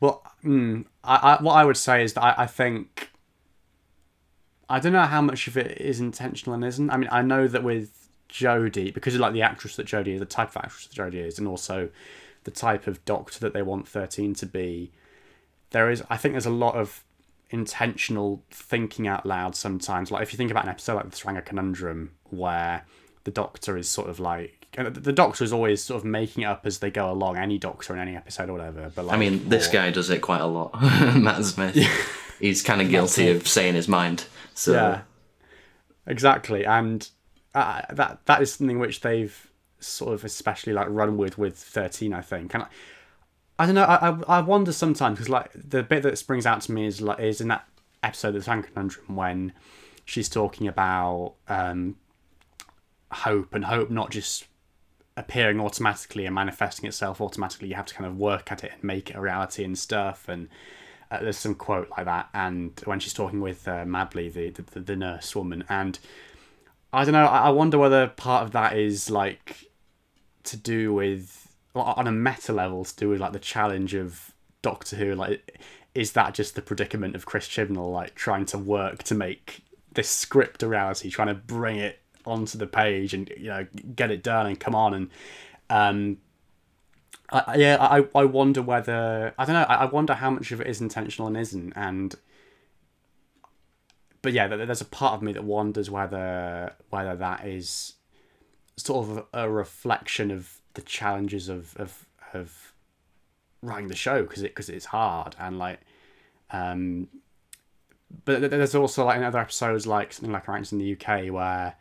Well, 0.00 0.22
mm, 0.44 0.84
I, 1.02 1.16
I, 1.16 1.42
what 1.42 1.54
I 1.54 1.64
would 1.64 1.76
say 1.76 2.02
is 2.04 2.12
that 2.14 2.22
I, 2.22 2.42
I 2.42 2.46
think 2.46 3.10
I 4.68 4.80
don't 4.80 4.92
know 4.92 5.02
how 5.02 5.20
much 5.20 5.46
of 5.46 5.56
it 5.56 5.80
is 5.80 6.00
intentional 6.00 6.54
and 6.54 6.64
isn't. 6.64 6.90
I 6.90 6.96
mean, 6.96 7.08
I 7.12 7.22
know 7.22 7.46
that 7.46 7.62
with 7.62 8.08
Jodie, 8.28 8.92
because 8.92 9.14
of 9.14 9.20
like 9.20 9.32
the 9.32 9.42
actress 9.42 9.76
that 9.76 9.86
Jodie 9.86 10.14
is, 10.14 10.20
the 10.20 10.26
type 10.26 10.50
of 10.50 10.56
actress 10.56 10.86
that 10.86 10.94
Jodie 10.96 11.24
is, 11.26 11.38
and 11.38 11.46
also 11.46 11.88
the 12.44 12.50
type 12.50 12.86
of 12.86 13.04
doctor 13.04 13.38
that 13.40 13.52
they 13.52 13.62
want 13.62 13.86
thirteen 13.86 14.34
to 14.34 14.46
be, 14.46 14.90
there 15.70 15.90
is. 15.90 16.02
I 16.10 16.16
think 16.16 16.34
there's 16.34 16.46
a 16.46 16.50
lot 16.50 16.74
of 16.74 17.04
intentional 17.50 18.42
thinking 18.50 19.06
out 19.06 19.24
loud 19.24 19.54
sometimes. 19.54 20.10
Like 20.10 20.22
if 20.22 20.32
you 20.32 20.36
think 20.36 20.50
about 20.50 20.64
an 20.64 20.70
episode 20.70 20.94
like 20.96 21.10
the 21.10 21.16
Tsuranga 21.16 21.44
Conundrum, 21.44 22.10
where 22.30 22.84
the 23.24 23.30
Doctor 23.30 23.76
is 23.76 23.88
sort 23.88 24.08
of 24.08 24.18
like 24.18 24.66
and 24.76 24.94
the 24.94 25.12
Doctor 25.12 25.42
is 25.44 25.52
always 25.52 25.82
sort 25.82 25.98
of 25.98 26.04
making 26.04 26.42
it 26.42 26.46
up 26.46 26.66
as 26.66 26.80
they 26.80 26.90
go 26.90 27.10
along. 27.10 27.36
Any 27.36 27.56
Doctor 27.58 27.94
in 27.94 28.00
any 28.00 28.16
episode 28.16 28.50
or 28.50 28.52
whatever. 28.54 28.90
But 28.94 29.06
like, 29.06 29.16
I 29.16 29.18
mean, 29.18 29.48
this 29.48 29.68
or- 29.68 29.72
guy 29.72 29.90
does 29.90 30.10
it 30.10 30.20
quite 30.20 30.40
a 30.40 30.46
lot. 30.46 30.74
Matt 31.16 31.44
Smith. 31.44 31.76
He's 32.40 32.62
kind 32.62 32.80
of 32.80 32.88
guilty 32.88 33.30
of 33.30 33.46
saying 33.46 33.74
his 33.74 33.88
mind. 33.88 34.26
So 34.54 34.72
Yeah, 34.72 35.00
exactly, 36.06 36.64
and 36.64 37.08
uh, 37.54 37.82
that 37.90 38.20
that 38.26 38.42
is 38.42 38.52
something 38.52 38.78
which 38.78 39.00
they've 39.00 39.50
sort 39.78 40.14
of 40.14 40.24
especially 40.24 40.72
like 40.72 40.88
run 40.90 41.16
with 41.16 41.38
with 41.38 41.56
thirteen, 41.56 42.12
I 42.12 42.20
think. 42.20 42.54
And 42.54 42.64
I, 42.64 42.66
I 43.58 43.66
don't 43.66 43.74
know, 43.74 43.84
I 43.84 44.10
I, 44.10 44.38
I 44.38 44.40
wonder 44.40 44.72
sometimes 44.72 45.16
because 45.16 45.28
like 45.28 45.50
the 45.54 45.82
bit 45.82 46.02
that 46.02 46.18
springs 46.18 46.46
out 46.46 46.62
to 46.62 46.72
me 46.72 46.86
is 46.86 47.00
like 47.00 47.20
is 47.20 47.40
in 47.40 47.48
that 47.48 47.66
episode 48.02 48.34
of 48.34 48.44
the 48.44 48.50
Tsuranga 48.50 48.72
Conundrum 48.72 49.16
when 49.16 49.52
she's 50.04 50.28
talking 50.28 50.68
about 50.68 51.34
um, 51.48 51.96
hope 53.10 53.54
and 53.54 53.64
hope 53.64 53.90
not 53.90 54.10
just 54.10 54.46
appearing 55.16 55.60
automatically 55.60 56.26
and 56.26 56.34
manifesting 56.34 56.86
itself 56.86 57.20
automatically. 57.20 57.68
You 57.68 57.74
have 57.74 57.86
to 57.86 57.94
kind 57.94 58.06
of 58.06 58.16
work 58.16 58.52
at 58.52 58.62
it 58.64 58.72
and 58.72 58.84
make 58.84 59.10
it 59.10 59.16
a 59.16 59.20
reality 59.20 59.64
and 59.64 59.78
stuff. 59.78 60.28
And 60.28 60.48
uh, 61.10 61.20
there's 61.20 61.38
some 61.38 61.54
quote 61.54 61.88
like 61.90 62.06
that. 62.06 62.28
And 62.34 62.78
when 62.84 63.00
she's 63.00 63.14
talking 63.14 63.40
with 63.40 63.66
uh, 63.66 63.84
the, 63.84 64.64
the 64.72 64.80
the 64.80 64.96
nurse 64.96 65.34
woman, 65.34 65.64
and 65.68 65.98
I 66.92 67.04
don't 67.04 67.12
know. 67.12 67.26
I 67.26 67.46
I 67.46 67.50
wonder 67.50 67.78
whether 67.78 68.08
part 68.08 68.44
of 68.44 68.52
that 68.52 68.76
is 68.76 69.10
like 69.10 69.70
to 70.44 70.56
do 70.56 70.94
with 70.94 71.54
on 71.74 72.06
a 72.06 72.12
meta 72.12 72.52
level 72.52 72.84
to 72.84 72.96
do 72.96 73.08
with 73.08 73.20
like 73.20 73.32
the 73.32 73.38
challenge 73.38 73.94
of 73.94 74.32
Doctor 74.62 74.96
Who. 74.96 75.14
Like, 75.14 75.60
is 75.94 76.12
that 76.12 76.34
just 76.34 76.54
the 76.54 76.62
predicament 76.62 77.14
of 77.14 77.26
Chris 77.26 77.46
Chibnall, 77.48 77.92
like 77.92 78.14
trying 78.14 78.46
to 78.46 78.58
work 78.58 79.02
to 79.04 79.14
make 79.14 79.62
this 79.94 80.08
script 80.08 80.62
a 80.62 80.68
reality, 80.68 81.10
trying 81.10 81.28
to 81.28 81.34
bring 81.34 81.76
it 81.76 82.00
onto 82.26 82.58
the 82.58 82.66
page 82.66 83.14
and 83.14 83.30
you 83.36 83.46
know 83.46 83.66
get 83.94 84.10
it 84.10 84.22
done 84.22 84.46
and 84.46 84.58
come 84.58 84.74
on 84.74 84.94
and 84.94 85.10
um 85.70 86.18
I, 87.30 87.56
yeah 87.56 87.76
I, 87.80 88.06
I 88.14 88.24
wonder 88.24 88.62
whether 88.62 89.34
i 89.38 89.44
don't 89.44 89.54
know 89.54 89.62
I, 89.62 89.84
wonder 89.86 90.14
how 90.14 90.30
much 90.30 90.52
of 90.52 90.60
it 90.60 90.66
is 90.66 90.80
intentional 90.80 91.26
and 91.26 91.36
isn't 91.36 91.72
and 91.74 92.14
but 94.22 94.32
yeah 94.32 94.46
there's 94.46 94.80
a 94.80 94.86
part 94.86 95.14
of 95.14 95.22
me 95.22 95.32
that 95.32 95.44
wonders 95.44 95.90
whether 95.90 96.74
whether 96.90 97.16
that 97.16 97.46
is 97.46 97.94
sort 98.76 99.08
of 99.08 99.26
a 99.32 99.50
reflection 99.50 100.30
of 100.30 100.60
the 100.74 100.82
challenges 100.82 101.48
of 101.48 101.76
of, 101.76 102.06
of 102.32 102.72
writing 103.62 103.88
the 103.88 103.96
show 103.96 104.22
because 104.22 104.42
it 104.42 104.54
because 104.54 104.68
it's 104.68 104.86
hard 104.86 105.34
and 105.38 105.58
like 105.58 105.80
um 106.50 107.08
but 108.24 108.50
there's 108.50 108.74
also 108.74 109.04
like 109.04 109.16
in 109.16 109.24
other 109.24 109.38
episodes 109.38 109.86
like 109.86 110.12
something 110.12 110.32
like 110.32 110.46
Arachnids 110.46 110.72
in 110.72 110.78
the 110.78 110.92
UK 110.92 111.32
where 111.32 111.74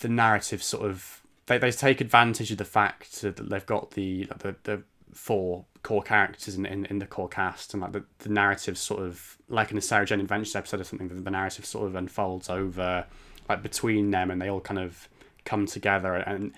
the 0.00 0.08
narrative 0.08 0.62
sort 0.62 0.90
of 0.90 1.19
they, 1.50 1.58
they 1.58 1.72
take 1.72 2.00
advantage 2.00 2.52
of 2.52 2.58
the 2.58 2.64
fact 2.64 3.20
that 3.22 3.50
they've 3.50 3.66
got 3.66 3.90
the 3.92 4.28
the, 4.38 4.54
the 4.62 4.82
four 5.12 5.64
core 5.82 6.02
characters 6.02 6.54
in, 6.54 6.64
in, 6.64 6.86
in 6.86 7.00
the 7.00 7.06
core 7.06 7.28
cast 7.28 7.74
and 7.74 7.82
like 7.82 7.90
the, 7.90 8.04
the 8.20 8.28
narrative 8.28 8.78
sort 8.78 9.02
of 9.02 9.36
like 9.48 9.72
in 9.72 9.78
a 9.78 9.80
Sarah 9.80 10.06
Jane 10.06 10.20
Adventures 10.20 10.54
episode 10.54 10.80
or 10.80 10.84
something 10.84 11.08
the, 11.08 11.14
the 11.14 11.30
narrative 11.30 11.66
sort 11.66 11.88
of 11.88 11.96
unfolds 11.96 12.48
over 12.48 13.04
like 13.48 13.62
between 13.62 14.12
them 14.12 14.30
and 14.30 14.40
they 14.40 14.48
all 14.48 14.60
kind 14.60 14.78
of 14.78 15.08
come 15.44 15.66
together. 15.66 16.14
And 16.14 16.52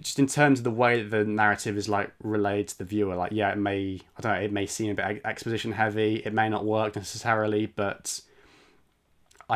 just 0.00 0.18
in 0.18 0.26
terms 0.26 0.58
of 0.58 0.64
the 0.64 0.70
way 0.72 1.02
that 1.02 1.16
the 1.16 1.24
narrative 1.24 1.76
is 1.76 1.88
like 1.88 2.12
relayed 2.24 2.66
to 2.66 2.78
the 2.78 2.84
viewer 2.84 3.14
like 3.14 3.30
yeah 3.32 3.50
it 3.50 3.58
may 3.58 4.00
i 4.16 4.20
don't 4.22 4.32
know 4.32 4.40
it 4.40 4.52
may 4.52 4.64
seem 4.64 4.90
a 4.90 4.94
bit 4.94 5.20
exposition 5.24 5.72
heavy 5.72 6.22
it 6.24 6.32
may 6.32 6.48
not 6.48 6.64
work 6.64 6.96
necessarily 6.96 7.66
but 7.66 8.22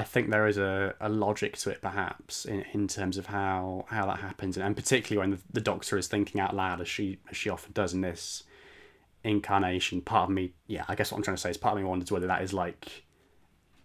i 0.00 0.02
think 0.12 0.24
there 0.30 0.46
is 0.46 0.59
a, 0.59 0.94
a 1.00 1.09
logic 1.09 1.56
to 1.56 1.70
it 1.70 1.80
perhaps 1.80 2.44
in, 2.44 2.61
in 2.72 2.87
terms 2.87 3.16
of 3.20 3.26
how 3.26 3.85
how 3.88 4.04
that 4.06 4.18
happens 4.28 4.56
and, 4.56 4.76
particularly 4.76 5.18
when 5.22 5.30
the, 5.35 5.38
the 5.52 5.61
doctor 5.72 5.96
is 5.98 6.06
thinking 6.09 6.40
out 6.40 6.54
loud 6.54 6.80
as 6.80 6.88
she 6.88 7.18
as 7.30 7.37
she 7.37 7.48
often 7.50 7.72
does 7.72 7.92
in 7.94 8.00
this 8.02 8.44
incarnation 9.24 10.00
part 10.00 10.28
of 10.28 10.35
me 10.35 10.52
yeah 10.66 10.85
i 10.88 10.94
guess 10.94 11.11
what 11.11 11.16
i'm 11.18 11.24
trying 11.24 11.37
to 11.37 11.40
say 11.40 11.50
is 11.50 11.56
part 11.56 11.72
of 11.76 11.78
me 11.82 11.85
wonders 11.88 12.11
whether 12.12 12.26
that 12.28 12.42
is 12.42 12.52
like 12.52 13.04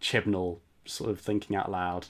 chibnall 0.02 0.60
sort 0.86 1.10
of 1.10 1.20
thinking 1.20 1.56
out 1.56 1.70
loud 1.72 2.08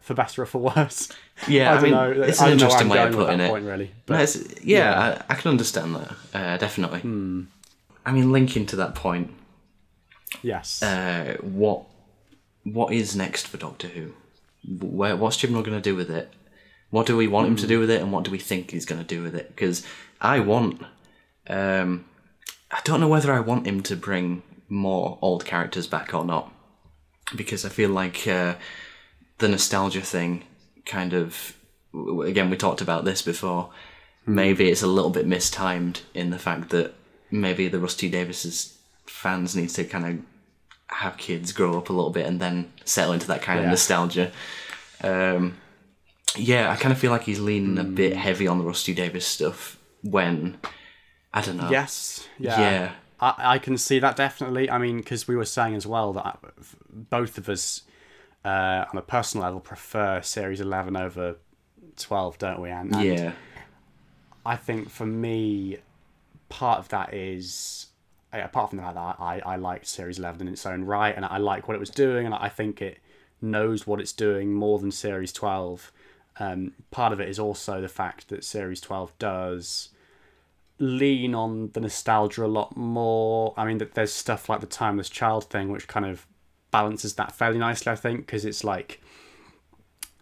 for 0.00 0.14
better 0.14 0.42
or 0.42 0.46
for 0.46 0.58
worse 0.74 1.10
Yeah, 1.46 1.70
I, 1.72 1.74
don't 1.74 1.82
mean, 1.84 1.92
know. 1.92 2.10
it's 2.10 2.40
I 2.40 2.48
an 2.50 2.58
don't 2.58 2.60
know 2.60 2.68
where 2.68 2.82
interesting 2.82 2.88
way 2.88 3.06
of 3.06 3.12
putting 3.14 3.40
it. 3.40 3.50
point, 3.50 3.64
really, 3.66 3.84
No, 3.86 3.90
but- 4.06 4.20
it's- 4.22 4.64
yeah, 4.64 5.22
I, 5.28 5.32
I 5.32 5.36
can 5.36 5.50
understand 5.50 5.94
that. 5.94 6.12
Uh, 6.34 6.56
definitely. 6.56 7.00
Hmm. 7.00 7.42
I 8.06 8.12
mean, 8.12 8.32
linking 8.32 8.64
to 8.66 8.76
that 8.76 8.94
point, 8.94 9.30
yes 10.42 10.82
uh, 10.82 11.36
what 11.42 11.82
what 12.72 12.92
is 12.92 13.16
next 13.16 13.46
for 13.46 13.56
Doctor 13.56 13.88
Who? 13.88 14.12
Where 14.64 15.16
what's 15.16 15.36
Chibnall 15.36 15.64
going 15.64 15.76
to 15.76 15.80
do 15.80 15.96
with 15.96 16.10
it? 16.10 16.32
What 16.90 17.06
do 17.06 17.16
we 17.16 17.28
want 17.28 17.48
him 17.48 17.56
to 17.56 17.66
do 17.66 17.78
with 17.78 17.90
it, 17.90 18.02
and 18.02 18.12
what 18.12 18.24
do 18.24 18.30
we 18.30 18.38
think 18.38 18.70
he's 18.70 18.84
going 18.84 19.00
to 19.00 19.06
do 19.06 19.22
with 19.22 19.34
it? 19.34 19.48
Because 19.54 19.86
I 20.20 20.40
want, 20.40 20.82
um, 21.48 22.04
I 22.70 22.80
don't 22.84 23.00
know 23.00 23.08
whether 23.08 23.32
I 23.32 23.40
want 23.40 23.66
him 23.66 23.82
to 23.84 23.96
bring 23.96 24.42
more 24.68 25.18
old 25.22 25.44
characters 25.44 25.86
back 25.86 26.12
or 26.12 26.24
not, 26.24 26.52
because 27.36 27.64
I 27.64 27.68
feel 27.68 27.90
like 27.90 28.26
uh, 28.26 28.56
the 29.38 29.48
nostalgia 29.48 30.02
thing 30.02 30.44
kind 30.84 31.12
of 31.12 31.56
again 32.24 32.50
we 32.50 32.56
talked 32.56 32.80
about 32.80 33.04
this 33.04 33.22
before. 33.22 33.70
Maybe 34.26 34.68
it's 34.68 34.82
a 34.82 34.86
little 34.86 35.10
bit 35.10 35.26
mistimed 35.26 36.02
in 36.12 36.30
the 36.30 36.38
fact 36.38 36.70
that 36.70 36.94
maybe 37.30 37.68
the 37.68 37.80
Rusty 37.80 38.10
Davies's 38.10 38.78
fans 39.06 39.56
need 39.56 39.70
to 39.70 39.84
kind 39.84 40.06
of 40.06 40.29
have 40.90 41.16
kids 41.16 41.52
grow 41.52 41.78
up 41.78 41.88
a 41.88 41.92
little 41.92 42.10
bit 42.10 42.26
and 42.26 42.40
then 42.40 42.72
settle 42.84 43.12
into 43.12 43.26
that 43.28 43.42
kind 43.42 43.60
of 43.60 43.66
nostalgia. 43.66 44.32
Um, 45.02 45.56
yeah, 46.36 46.70
I 46.70 46.76
kind 46.76 46.92
of 46.92 46.98
feel 46.98 47.10
like 47.10 47.22
he's 47.22 47.40
leaning 47.40 47.78
a 47.78 47.84
bit 47.84 48.16
heavy 48.16 48.46
on 48.46 48.58
the 48.58 48.64
Rusty 48.64 48.94
Davies 48.94 49.26
stuff 49.26 49.78
when 50.02 50.58
I 51.32 51.40
don't 51.40 51.56
know. 51.56 51.70
Yes. 51.70 52.28
Yeah. 52.38 52.60
Yeah. 52.60 52.92
I, 53.20 53.34
I 53.38 53.58
can 53.58 53.76
see 53.76 53.98
that 53.98 54.16
definitely. 54.16 54.70
I 54.70 54.78
mean, 54.78 54.98
because 54.98 55.28
we 55.28 55.36
were 55.36 55.44
saying 55.44 55.74
as 55.74 55.86
well 55.86 56.12
that 56.14 56.38
both 56.88 57.38
of 57.38 57.48
us, 57.48 57.82
uh, 58.44 58.84
on 58.90 58.96
a 58.96 59.02
personal 59.02 59.44
level, 59.44 59.60
prefer 59.60 60.22
Series 60.22 60.60
11 60.60 60.96
over 60.96 61.36
12, 61.96 62.38
don't 62.38 62.60
we? 62.60 62.70
And, 62.70 62.94
and 62.94 63.04
Yeah. 63.04 63.32
I 64.44 64.56
think 64.56 64.88
for 64.90 65.04
me, 65.06 65.78
part 66.48 66.78
of 66.78 66.88
that 66.88 67.12
is, 67.12 67.86
apart 68.38 68.70
from 68.70 68.78
that 68.78 68.96
I, 68.96 69.42
I 69.44 69.56
liked 69.56 69.86
Series 69.86 70.18
11 70.18 70.46
in 70.46 70.52
its 70.52 70.66
own 70.66 70.84
right, 70.84 71.14
and 71.14 71.24
I 71.24 71.38
like 71.38 71.68
what 71.68 71.74
it 71.74 71.80
was 71.80 71.90
doing, 71.90 72.26
and 72.26 72.34
I 72.34 72.48
think 72.48 72.80
it 72.80 72.98
knows 73.40 73.86
what 73.86 74.00
it's 74.00 74.12
doing 74.12 74.52
more 74.52 74.78
than 74.78 74.90
Series 74.90 75.32
12. 75.32 75.92
Um, 76.38 76.72
part 76.90 77.12
of 77.12 77.20
it 77.20 77.28
is 77.28 77.38
also 77.38 77.80
the 77.80 77.88
fact 77.88 78.28
that 78.28 78.44
Series 78.44 78.80
12 78.80 79.18
does 79.18 79.90
lean 80.78 81.34
on 81.34 81.70
the 81.72 81.80
nostalgia 81.80 82.44
a 82.44 82.46
lot 82.46 82.76
more. 82.76 83.54
I 83.56 83.64
mean, 83.64 83.78
that 83.78 83.94
there's 83.94 84.12
stuff 84.12 84.48
like 84.48 84.60
the 84.60 84.66
Timeless 84.66 85.10
Child 85.10 85.44
thing, 85.50 85.70
which 85.70 85.88
kind 85.88 86.06
of 86.06 86.26
balances 86.70 87.14
that 87.14 87.32
fairly 87.32 87.58
nicely, 87.58 87.92
I 87.92 87.96
think, 87.96 88.20
because 88.20 88.44
it's 88.44 88.64
like 88.64 89.00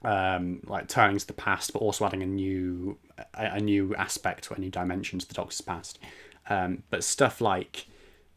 um, 0.02 0.60
like 0.66 0.88
turning 0.88 1.18
to 1.18 1.26
the 1.26 1.32
past, 1.32 1.72
but 1.72 1.80
also 1.80 2.04
adding 2.06 2.22
a 2.22 2.26
new 2.26 2.98
a, 3.34 3.54
a 3.54 3.60
new 3.60 3.94
aspect 3.94 4.50
or 4.50 4.54
a 4.54 4.60
new 4.60 4.70
dimension 4.70 5.18
to 5.18 5.26
the 5.26 5.34
Doctor's 5.34 5.60
past. 5.60 5.98
Um, 6.50 6.82
but 6.90 7.04
stuff 7.04 7.40
like 7.40 7.86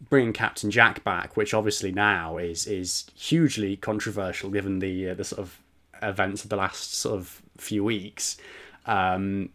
bringing 0.10 0.34
Captain 0.34 0.72
Jack 0.72 1.04
back, 1.04 1.38
which 1.38 1.54
obviously 1.54 1.92
now 1.92 2.38
is 2.38 2.68
is 2.68 3.06
hugely 3.16 3.76
controversial 3.76 4.50
given 4.50 4.80
the 4.80 5.10
uh, 5.10 5.14
the 5.14 5.24
sort 5.24 5.40
of 5.40 5.60
events 6.02 6.44
of 6.44 6.50
the 6.50 6.56
last 6.56 6.94
sort 6.94 7.16
of 7.16 7.42
few 7.58 7.84
weeks. 7.84 8.38
Um, 8.86 9.50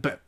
but 0.00 0.20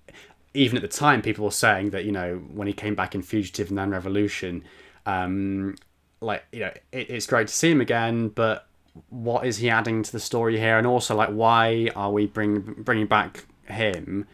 even 0.55 0.77
at 0.77 0.83
the 0.83 0.89
time, 0.89 1.23
people 1.23 1.45
were 1.45 1.51
saying 1.51 1.91
that 1.91 2.05
you 2.05 2.13
know 2.13 2.37
when 2.53 2.67
he 2.67 2.73
came 2.73 2.95
back 2.95 3.15
in 3.15 3.23
Fugitive 3.23 3.69
and 3.69 3.79
then 3.79 3.91
Revolution, 3.91 4.65
um, 5.07 5.77
like 6.21 6.45
you 6.53 6.61
know 6.61 6.73
it, 6.93 7.11
it's 7.11 7.27
great 7.27 7.49
to 7.49 7.55
see 7.55 7.71
him 7.71 7.81
again, 7.81 8.29
but 8.29 8.67
what 9.09 9.47
is 9.47 9.59
he 9.59 9.71
adding 9.71 10.03
to 10.03 10.13
the 10.13 10.21
story 10.21 10.59
here? 10.59 10.77
And 10.77 10.87
also 10.87 11.15
like 11.15 11.31
why 11.31 11.89
are 11.95 12.11
we 12.11 12.27
bring 12.27 12.61
bringing 12.79 13.07
back 13.07 13.47
him 13.67 14.27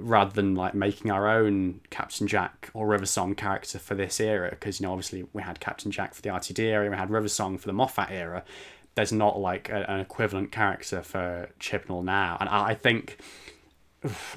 rather 0.00 0.32
than 0.32 0.54
like 0.54 0.74
making 0.74 1.10
our 1.10 1.28
own 1.28 1.80
Captain 1.90 2.26
Jack 2.26 2.70
or 2.74 2.86
River 2.86 3.06
Song 3.06 3.34
character 3.34 3.78
for 3.78 3.94
this 3.94 4.20
era, 4.20 4.50
because 4.50 4.80
you 4.80 4.86
know 4.86 4.92
obviously 4.92 5.26
we 5.32 5.42
had 5.42 5.60
Captain 5.60 5.90
Jack 5.90 6.14
for 6.14 6.22
the 6.22 6.28
RTD 6.28 6.58
era, 6.60 6.88
we 6.88 6.96
had 6.96 7.10
River 7.10 7.28
Song 7.28 7.58
for 7.58 7.66
the 7.66 7.72
Moffat 7.72 8.10
era. 8.10 8.44
There's 8.94 9.12
not 9.12 9.38
like 9.38 9.68
a, 9.68 9.88
an 9.90 10.00
equivalent 10.00 10.52
character 10.52 11.02
for 11.02 11.50
Chibnall 11.60 12.04
now, 12.04 12.36
and 12.40 12.48
I, 12.48 12.68
I 12.68 12.74
think 12.74 13.18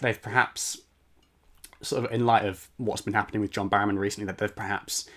they've 0.02 0.22
perhaps 0.22 0.80
sort 1.82 2.06
of 2.06 2.12
in 2.12 2.26
light 2.26 2.46
of 2.46 2.70
what's 2.78 3.02
been 3.02 3.14
happening 3.14 3.42
with 3.42 3.52
John 3.52 3.70
Barrowman 3.70 3.98
recently, 3.98 4.28
that 4.28 4.38
they've 4.38 4.56
perhaps 4.56 5.10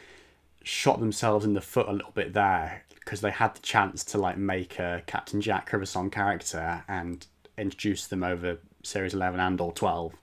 shot 0.63 0.99
themselves 0.99 1.45
in 1.45 1.53
the 1.53 1.61
foot 1.61 1.89
a 1.89 1.93
little 1.93 2.13
bit 2.13 2.33
there 2.33 2.85
because 3.05 3.21
they 3.21 3.31
had 3.31 3.55
the 3.55 3.61
chance 3.61 4.03
to 4.03 4.19
like 4.19 4.39
make 4.39 4.79
a 4.79 5.03
Captain 5.07 5.41
Jack 5.41 5.73
River 5.73 5.85
Song 5.85 6.11
character 6.11 6.85
and 6.89 7.27
introduce 7.59 8.07
them 8.07 8.25
over 8.25 8.59
series 8.83 9.15
11 9.15 9.41
and 9.41 9.61
or 9.61 9.73
12 9.73 10.15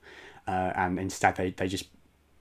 uh, 0.46 0.72
and 0.74 0.98
instead 0.98 1.36
they, 1.36 1.50
they 1.50 1.68
just 1.68 1.86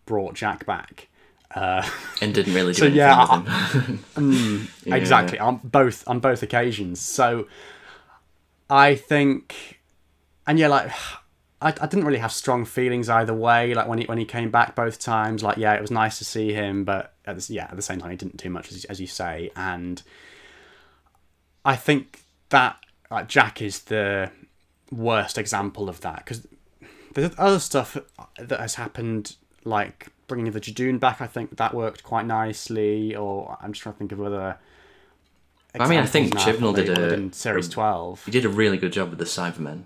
brought 0.06 0.34
Jack 0.36 0.66
back 0.66 1.08
uh, 1.56 1.88
and 2.22 2.34
didn't 2.34 2.54
really 2.54 2.74
do 2.74 2.80
So, 2.80 2.86
anything 2.86 2.98
yeah, 2.98 3.42
with 4.16 4.18
him. 4.18 4.70
Yeah. 4.86 4.96
exactly 4.96 5.40
on 5.40 5.60
both 5.64 6.08
on 6.08 6.20
both 6.20 6.44
occasions 6.44 7.00
so 7.00 7.48
I 8.70 8.96
think 8.96 9.80
and 10.48 10.58
yeah 10.60 10.68
like 10.68 10.92
I, 11.64 11.68
I 11.80 11.86
didn't 11.86 12.06
really 12.06 12.18
have 12.20 12.32
strong 12.32 12.66
feelings 12.66 13.08
either 13.08 13.34
way 13.36 13.74
like 13.76 13.88
when 13.88 14.00
he 14.00 14.06
when 14.06 14.18
he 14.18 14.26
came 14.26 14.50
back 14.50 14.76
both 14.76 14.98
times 15.00 15.44
like 15.44 15.58
yeah 15.58 15.74
it 15.74 15.82
was 15.82 15.92
nice 15.92 16.18
to 16.18 16.26
see 16.26 16.54
him 16.54 16.84
but 16.86 17.14
at 17.26 17.38
the, 17.38 17.54
yeah 17.54 17.66
at 17.66 17.76
the 17.76 17.84
same 17.84 18.00
time 18.00 18.10
he 18.10 18.18
didn't 18.18 18.38
do 18.38 18.50
much 18.50 18.72
as, 18.72 18.86
as 18.86 19.00
you 19.00 19.06
say 19.08 19.52
and 19.56 20.02
I 21.64 21.76
think 21.76 22.24
that 22.50 22.78
like 23.12 23.28
Jack 23.28 23.62
is 23.62 23.82
the 23.82 24.32
worst 24.92 25.38
example 25.38 25.88
of 25.90 26.02
that 26.02 26.18
because 26.18 26.48
there's 27.14 27.34
other 27.38 27.60
stuff 27.60 27.98
that 28.40 28.60
has 28.60 28.76
happened 28.76 29.36
like 29.64 30.10
bringing 30.28 30.52
the 30.52 30.62
Judoon 30.62 31.00
back 31.00 31.22
I 31.22 31.28
think 31.28 31.58
that 31.58 31.74
worked 31.74 32.04
quite 32.04 32.26
nicely 32.26 33.16
or 33.16 33.58
I'm 33.62 33.74
just 33.74 33.84
trying 33.84 33.94
to 33.94 34.00
think 34.00 34.12
of 34.12 34.22
other 34.22 34.58
I 35.80 35.88
mean, 35.88 36.00
I 36.00 36.06
think 36.06 36.36
Chibnall 36.36 36.76
did 36.76 36.90
a- 36.90 37.14
in 37.14 37.32
series 37.32 37.70
12 37.70 38.26
He 38.26 38.32
did 38.32 38.46
a 38.46 38.50
really 38.50 38.78
good 38.78 38.92
job 38.92 39.10
with 39.10 39.20
the 39.20 39.26
Cybermen. 39.26 39.84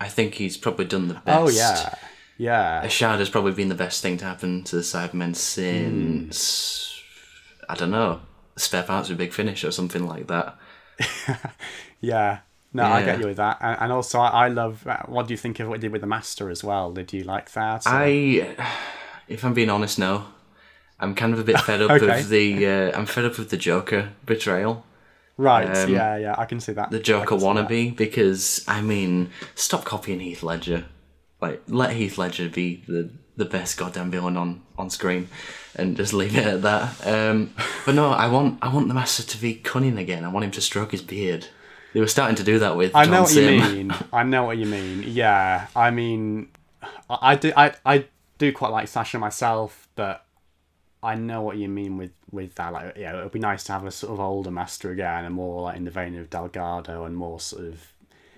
I 0.00 0.08
think 0.08 0.34
he's 0.34 0.56
probably 0.56 0.84
done 0.86 1.08
the 1.08 1.14
best. 1.14 1.26
oh 1.28 1.48
yeah 1.48 1.94
yeah 2.38 2.84
Ashad 2.84 3.18
has 3.18 3.30
probably 3.30 3.52
been 3.52 3.68
the 3.68 3.74
best 3.74 4.02
thing 4.02 4.16
to 4.18 4.24
happen 4.24 4.62
to 4.64 4.76
the 4.76 4.82
Cybermen 4.82 5.34
since 5.34 7.02
hmm. 7.02 7.64
I 7.68 7.74
don't 7.74 7.90
know, 7.90 8.20
spare 8.56 8.84
parts 8.84 9.08
with 9.08 9.18
Big 9.18 9.32
Finish 9.32 9.64
or 9.64 9.72
something 9.72 10.06
like 10.06 10.28
that. 10.28 10.56
yeah 12.00 12.38
no 12.72 12.84
I 12.84 13.04
get 13.04 13.20
you 13.20 13.26
with 13.26 13.36
that 13.38 13.58
and, 13.60 13.92
also 13.92 14.18
I, 14.20 14.48
love 14.48 14.86
uh, 14.86 14.98
what 15.06 15.26
do 15.26 15.34
you 15.34 15.38
think 15.38 15.60
of 15.60 15.68
what 15.68 15.76
he 15.76 15.80
did 15.80 15.92
with 15.92 16.00
the 16.02 16.06
Master 16.06 16.50
as 16.50 16.62
well 16.62 16.92
did 16.92 17.12
you 17.12 17.22
like 17.24 17.52
that 17.52 17.86
or- 17.86 17.90
I, 17.90 18.56
if 19.28 19.44
I'm 19.44 19.54
being 19.54 19.70
honest, 19.70 19.98
no. 19.98 20.26
I'm 21.00 21.14
kind 21.14 21.32
of 21.34 21.38
a 21.40 21.44
bit 21.44 21.58
fed 21.60 21.82
up 21.84 21.90
Okay. 21.90 22.20
of 22.20 22.28
the. 22.28 22.66
Uh, 22.66 22.96
I'm 22.98 23.06
fed 23.06 23.24
up 23.24 23.38
with 23.38 23.50
the 23.50 23.56
Joker 23.56 24.10
betrayal, 24.24 24.84
right 25.36 25.76
um, 25.76 25.92
yeah 25.92 26.16
yeah 26.16 26.34
I 26.38 26.46
can 26.46 26.60
see 26.60 26.72
that 26.72 26.90
the 26.90 26.98
Joker 27.00 27.38
see 27.38 27.44
that. 27.44 27.68
wannabe, 27.68 27.96
because 27.96 28.64
I 28.66 28.80
mean, 28.80 29.30
stop 29.54 29.84
copying 29.84 30.20
Heath 30.20 30.42
Ledger. 30.42 30.86
Like, 31.40 31.62
let 31.68 31.90
Heath 31.96 32.16
Ledger 32.18 32.48
be 32.48 32.82
the 32.88 33.10
the 33.36 33.44
best 33.44 33.76
goddamn 33.76 34.10
villain 34.10 34.36
on 34.38 34.62
on 34.78 34.88
screen, 34.88 35.28
and 35.74 35.96
just 35.96 36.14
leave 36.14 36.34
it 36.36 36.46
at 36.46 36.62
that. 36.62 37.06
Um, 37.06 37.52
but 37.84 37.94
no, 37.94 38.10
I 38.12 38.28
want 38.28 38.58
I 38.62 38.72
want 38.72 38.88
the 38.88 38.94
Master 38.94 39.22
to 39.22 39.38
be 39.38 39.54
cunning 39.54 39.98
again. 39.98 40.24
I 40.24 40.28
want 40.28 40.44
him 40.44 40.50
to 40.52 40.60
stroke 40.62 40.92
his 40.92 41.02
beard. 41.02 41.48
They 41.96 42.00
were 42.02 42.08
starting 42.08 42.36
to 42.36 42.44
do 42.44 42.58
that 42.58 42.76
with 42.76 42.94
I 42.94 43.04
John 43.04 43.10
know 43.14 43.20
what 43.22 43.30
Simm. 43.30 43.54
you 43.54 43.60
mean. 43.84 43.94
I 44.12 44.22
know 44.22 44.44
what 44.44 44.58
you 44.58 44.66
mean. 44.66 45.02
Yeah, 45.06 45.68
I 45.74 45.90
mean, 45.90 46.50
I, 47.08 47.18
I 47.22 47.34
do. 47.36 47.54
I, 47.56 47.72
I 47.86 48.04
do 48.36 48.52
quite 48.52 48.70
like 48.70 48.86
Sacha 48.86 49.18
myself, 49.18 49.88
but 49.96 50.22
I 51.02 51.14
know 51.14 51.40
what 51.40 51.56
you 51.56 51.68
mean 51.70 51.96
with 51.96 52.10
with 52.30 52.54
that. 52.56 52.70
Like, 52.74 52.98
yeah, 52.98 53.18
it 53.18 53.22
would 53.22 53.32
be 53.32 53.38
nice 53.38 53.64
to 53.64 53.72
have 53.72 53.86
a 53.86 53.90
sort 53.90 54.12
of 54.12 54.20
older 54.20 54.50
master 54.50 54.90
again, 54.90 55.24
and 55.24 55.34
more 55.34 55.62
like 55.62 55.78
in 55.78 55.86
the 55.86 55.90
vein 55.90 56.18
of 56.18 56.28
Delgado, 56.28 57.04
and 57.06 57.16
more 57.16 57.40
sort 57.40 57.64
of 57.64 57.80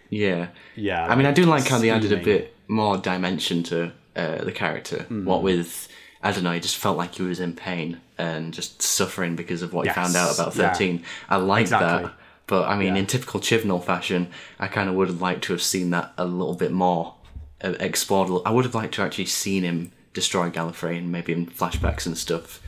Yeah. 0.08 0.50
yeah. 0.76 1.04
I 1.06 1.16
mean, 1.16 1.26
I 1.26 1.32
do 1.32 1.42
like 1.44 1.66
how 1.66 1.78
they 1.78 1.90
added 1.90 2.12
a 2.12 2.18
bit 2.22 2.54
more 2.68 2.96
dimension 2.96 3.64
to 3.64 3.90
uh, 4.14 4.44
the 4.44 4.52
character. 4.52 5.02
Hmm. 5.02 5.24
What 5.24 5.42
with, 5.42 5.88
I 6.22 6.30
don't 6.30 6.44
know, 6.44 6.52
he 6.52 6.60
just 6.60 6.76
felt 6.76 6.96
like 6.96 7.16
he 7.16 7.22
was 7.22 7.40
in 7.40 7.54
pain 7.54 8.00
and 8.16 8.54
just 8.54 8.82
suffering 8.82 9.34
because 9.34 9.62
of 9.62 9.72
what 9.72 9.84
Yes, 9.86 9.96
he 9.96 10.00
found 10.02 10.14
out 10.14 10.34
about 10.38 10.54
yeah. 10.54 10.72
13. 10.72 11.02
I 11.28 11.36
like 11.38 11.62
Exactly. 11.62 12.04
that. 12.08 12.14
But 12.48 12.66
I 12.68 12.76
mean, 12.76 12.94
Yeah. 12.94 13.00
in 13.00 13.06
typical 13.06 13.38
Chibnall 13.40 13.84
fashion, 13.84 14.30
I 14.58 14.66
kind 14.66 14.88
of 14.88 14.96
would 14.96 15.06
have 15.08 15.20
liked 15.20 15.44
to 15.44 15.52
have 15.52 15.62
seen 15.62 15.90
that 15.90 16.12
a 16.18 16.24
little 16.24 16.54
bit 16.54 16.72
more 16.72 17.14
uh, 17.62 17.74
explored. 17.78 18.42
I 18.44 18.50
would 18.50 18.64
have 18.64 18.74
liked 18.74 18.94
to 18.94 19.02
actually 19.02 19.26
seen 19.26 19.62
him 19.62 19.92
destroy 20.14 20.50
Gallifrey 20.50 20.98
and 20.98 21.12
maybe 21.12 21.32
in 21.32 21.46
flashbacks 21.46 22.06
and 22.06 22.18
stuff, 22.18 22.60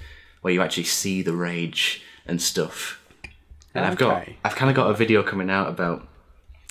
where 0.43 0.53
you 0.55 0.62
actually 0.62 0.85
see 0.85 1.23
the 1.23 1.33
rage 1.35 2.03
and 2.27 2.40
stuff. 2.40 3.01
And 3.75 3.85
I've 3.85 3.97
got, 3.97 4.29
I've 4.45 4.55
kind 4.57 4.69
of 4.71 4.77
got 4.77 4.90
a 4.90 4.95
video 4.95 5.23
coming 5.23 5.49
out 5.51 5.69
about 5.69 6.07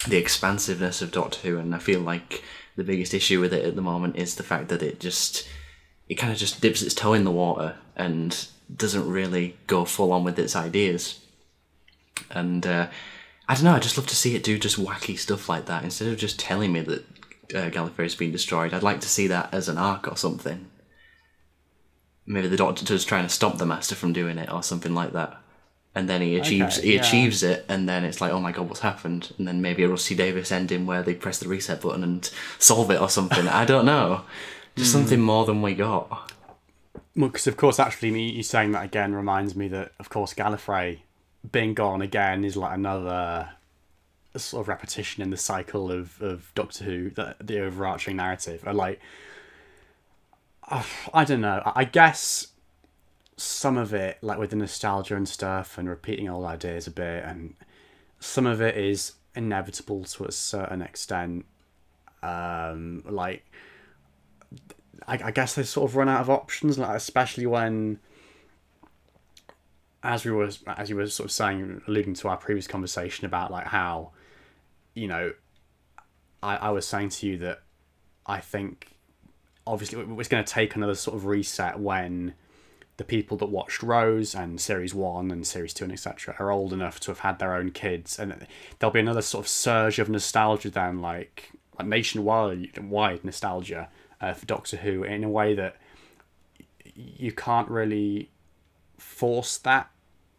the 0.08 0.17
expansiveness 0.17 1.02
of 1.02 1.12
Doctor 1.12 1.39
Who, 1.48 1.58
and 1.58 1.74
I 1.74 1.80
feel 1.80 2.00
like 2.02 2.43
the 2.76 2.84
biggest 2.84 3.13
issue 3.13 3.41
with 3.41 3.54
it 3.54 3.65
at 3.65 3.76
the 3.76 3.82
moment 3.82 4.15
is 4.17 4.36
the 4.36 4.43
fact 4.43 4.69
that 4.69 4.82
it 4.82 5.00
just 5.00 5.48
it 6.08 6.15
kind 6.15 6.32
of 6.32 6.39
just 6.39 6.62
dips 6.62 6.82
its 6.82 6.93
toe 6.93 7.13
in 7.13 7.24
the 7.24 7.32
water 7.32 7.76
and 7.95 8.48
doesn't 8.74 9.10
really 9.10 9.58
go 9.67 9.86
full 9.86 10.12
on 10.12 10.24
with 10.24 10.39
its 10.39 10.56
ideas. 10.56 11.18
And 12.32 12.65
uh, 12.67 12.88
I 13.48 13.56
don't 13.56 13.63
know, 13.63 13.74
I 13.74 13.80
just 13.80 13.98
love 13.98 14.08
to 14.08 14.15
see 14.15 14.36
it 14.36 14.43
do 14.43 14.58
just 14.60 14.80
wacky 14.80 15.17
stuff 15.17 15.50
like 15.50 15.65
that 15.65 15.84
instead 15.84 16.08
of 16.10 16.17
just 16.17 16.39
telling 16.39 16.72
me 16.74 16.82
that 16.82 17.04
uh, 17.56 17.69
Gallifrey's 17.69 18.15
been 18.15 18.32
destroyed. 18.32 18.74
I'd 18.74 18.84
like 18.84 19.02
to 19.02 19.10
see 19.10 19.28
that 19.28 19.54
as 19.54 19.67
an 19.69 19.78
arc 19.78 20.08
or 20.08 20.15
something. 20.17 20.67
Maybe 22.26 22.48
the 22.48 22.58
Doctor's 22.58 23.06
trying 23.06 23.24
to 23.24 23.30
stop 23.30 23.58
the 23.58 23.65
Master 23.65 23.95
from 23.95 24.13
doing 24.13 24.38
it 24.38 24.52
or 24.52 24.62
something 24.62 24.93
like 24.93 25.13
that. 25.13 25.38
And 25.95 26.08
then 26.08 26.22
he 26.22 26.36
achieves 26.36 26.78
Okay, 26.78 26.88
he 26.88 26.95
yeah. 26.95 27.02
achieves 27.02 27.41
it, 27.41 27.65
and 27.67 27.89
then 27.89 28.04
it's 28.04 28.22
like, 28.22 28.32
oh 28.32 28.39
my 28.39 28.52
god, 28.52 28.67
what's 28.69 28.82
happened? 28.82 29.34
And 29.39 29.48
then 29.48 29.60
maybe 29.63 29.82
a 29.82 29.88
Rusty 29.89 30.13
Davies 30.13 30.52
ending 30.52 30.86
where 30.86 31.02
they 31.02 31.15
press 31.15 31.39
the 31.39 31.48
reset 31.48 31.82
button 31.82 32.04
and 32.04 32.30
solve 32.60 32.91
it 32.91 33.02
or 33.02 33.10
something. 33.10 33.48
I 33.48 33.65
don't 33.65 33.86
know, 33.86 34.22
just 34.76 34.91
Hmm. 34.93 35.00
something 35.00 35.19
more 35.19 35.45
than 35.45 35.63
we 35.63 35.74
got. 35.74 36.32
Well, 37.15 37.30
because 37.30 37.48
of 37.48 37.58
course, 37.58 37.80
actually, 37.80 38.12
me 38.12 38.30
you 38.32 38.43
saying 38.43 38.72
that 38.74 38.86
again 38.86 39.15
reminds 39.15 39.56
me 39.56 39.67
that, 39.69 39.93
of 40.00 40.10
course, 40.12 40.36
Gallifrey 40.36 41.00
being 41.49 41.73
gone 41.73 42.02
again 42.02 42.43
is 42.43 42.58
like 42.58 42.75
another 42.75 43.49
sort 44.36 44.62
of 44.62 44.67
repetition 44.67 45.23
in 45.23 45.30
the 45.30 45.38
cycle 45.38 45.91
of, 45.91 46.21
of 46.21 46.52
Doctor 46.56 46.84
Who, 46.84 47.10
the, 47.10 47.36
the 47.41 47.60
overarching 47.60 48.17
narrative. 48.17 48.63
And 48.65 48.78
like, 48.78 48.99
uh, 50.67 50.84
I 51.13 51.23
don't 51.23 51.41
know. 51.41 51.62
I 51.65 51.82
I 51.82 51.84
guess 51.86 52.47
some 53.38 53.78
of 53.78 53.93
it, 53.93 54.17
like 54.21 54.38
with 54.38 54.49
the 54.49 54.58
nostalgia 54.58 55.15
and 55.15 55.28
stuff, 55.28 55.78
and 55.78 55.88
repeating 55.89 56.30
old 56.30 56.45
ideas 56.45 56.88
a 56.88 56.91
bit, 56.91 57.23
and 57.23 57.56
some 58.19 58.45
of 58.45 58.62
it 58.62 58.78
is 58.78 59.13
inevitable 59.36 60.04
to 60.04 60.25
a 60.25 60.32
certain 60.32 60.82
extent. 60.82 61.45
Um, 62.21 63.04
like 63.08 63.45
I, 65.08 65.19
I 65.25 65.32
guess 65.32 65.56
they 65.56 65.63
sort 65.63 65.89
of 65.89 65.95
run 65.95 66.10
out 66.10 66.21
of 66.21 66.30
options, 66.30 66.78
like 66.78 66.95
especially 66.95 67.45
when, 67.45 67.99
as 70.03 70.25
we 70.25 70.31
were 70.31 70.49
as 70.77 70.89
you 70.89 70.95
were 70.95 71.07
sort 71.07 71.25
of 71.25 71.31
saying, 71.31 71.81
alluding 71.88 72.13
to 72.15 72.29
our 72.29 72.38
previous 72.38 72.67
conversation 72.67 73.25
about 73.25 73.51
like 73.51 73.67
how, 73.67 74.12
you 74.93 75.07
know, 75.07 75.33
I 76.41 76.55
I 76.57 76.69
was 76.69 76.88
saying 76.88 77.09
to 77.09 77.27
you 77.27 77.38
that 77.39 77.62
I 78.25 78.39
think 78.39 78.95
obviously 79.67 80.01
it's 80.17 80.29
going 80.29 80.43
to 80.43 80.53
take 80.53 80.75
another 80.75 80.95
sort 80.95 81.15
of 81.15 81.25
reset 81.25 81.79
when 81.79 82.33
the 82.97 83.03
people 83.03 83.38
that 83.38 83.45
watched 83.45 83.81
Rose 83.81 84.35
and 84.35 84.59
Series 84.59 84.93
One 84.93 85.31
and 85.31 85.45
Series 85.45 85.73
Two 85.73 85.85
and 85.85 85.93
etc. 85.93 86.35
are 86.39 86.51
old 86.51 86.73
enough 86.73 86.99
to 87.01 87.12
have 87.12 87.19
had 87.19 87.39
their 87.39 87.55
own 87.55 87.71
kids, 87.71 88.19
and 88.19 88.47
there'll 88.79 88.93
be 88.93 88.99
another 88.99 89.21
sort 89.21 89.45
of 89.45 89.49
surge 89.49 89.99
of 89.99 90.09
nostalgia 90.09 90.69
then, 90.69 91.01
like 91.01 91.51
like 91.77 91.88
nationwide 91.88 92.77
wide 92.77 93.23
nostalgia 93.23 93.89
uh, 94.21 94.33
for 94.33 94.45
Doctor 94.45 94.77
Who 94.77 95.03
in 95.03 95.23
a 95.23 95.29
way 95.29 95.55
that 95.55 95.77
you 96.95 97.31
can't 97.31 97.69
really 97.69 98.29
force 98.99 99.57
that, 99.59 99.89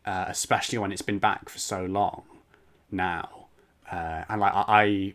uh, 0.07 0.27
especially 0.29 0.79
when 0.79 0.93
it's 0.93 1.03
been 1.03 1.19
back 1.19 1.49
for 1.49 1.59
so 1.59 1.85
long 1.85 2.23
now. 2.91 3.47
Uh, 3.91 4.25
and 4.29 4.41
like 4.41 4.53
I, 4.55 5.15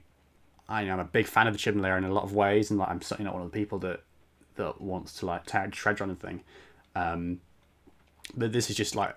I 0.67 0.83
am 0.83 0.99
a 0.99 1.05
big 1.05 1.27
fan 1.27 1.47
of 1.47 1.53
the 1.53 1.59
Chibnall 1.59 1.85
era 1.85 1.97
in 1.97 2.03
a 2.03 2.13
lot 2.13 2.23
of 2.23 2.33
ways, 2.33 2.69
and 2.69 2.79
like 2.79 2.89
I'm 2.89 3.01
certainly 3.01 3.25
not 3.27 3.35
one 3.35 3.43
of 3.45 3.51
the 3.51 3.57
people 3.57 3.79
that 3.79 4.01
that 4.55 4.81
wants 4.81 5.13
to 5.19 5.25
like 5.25 5.45
tear 5.45 5.67
tread 5.67 6.01
on 6.01 6.09
anything. 6.09 6.41
Um, 6.95 7.41
but 8.35 8.51
this 8.51 8.69
is 8.69 8.75
just 8.75 8.95
like 8.95 9.15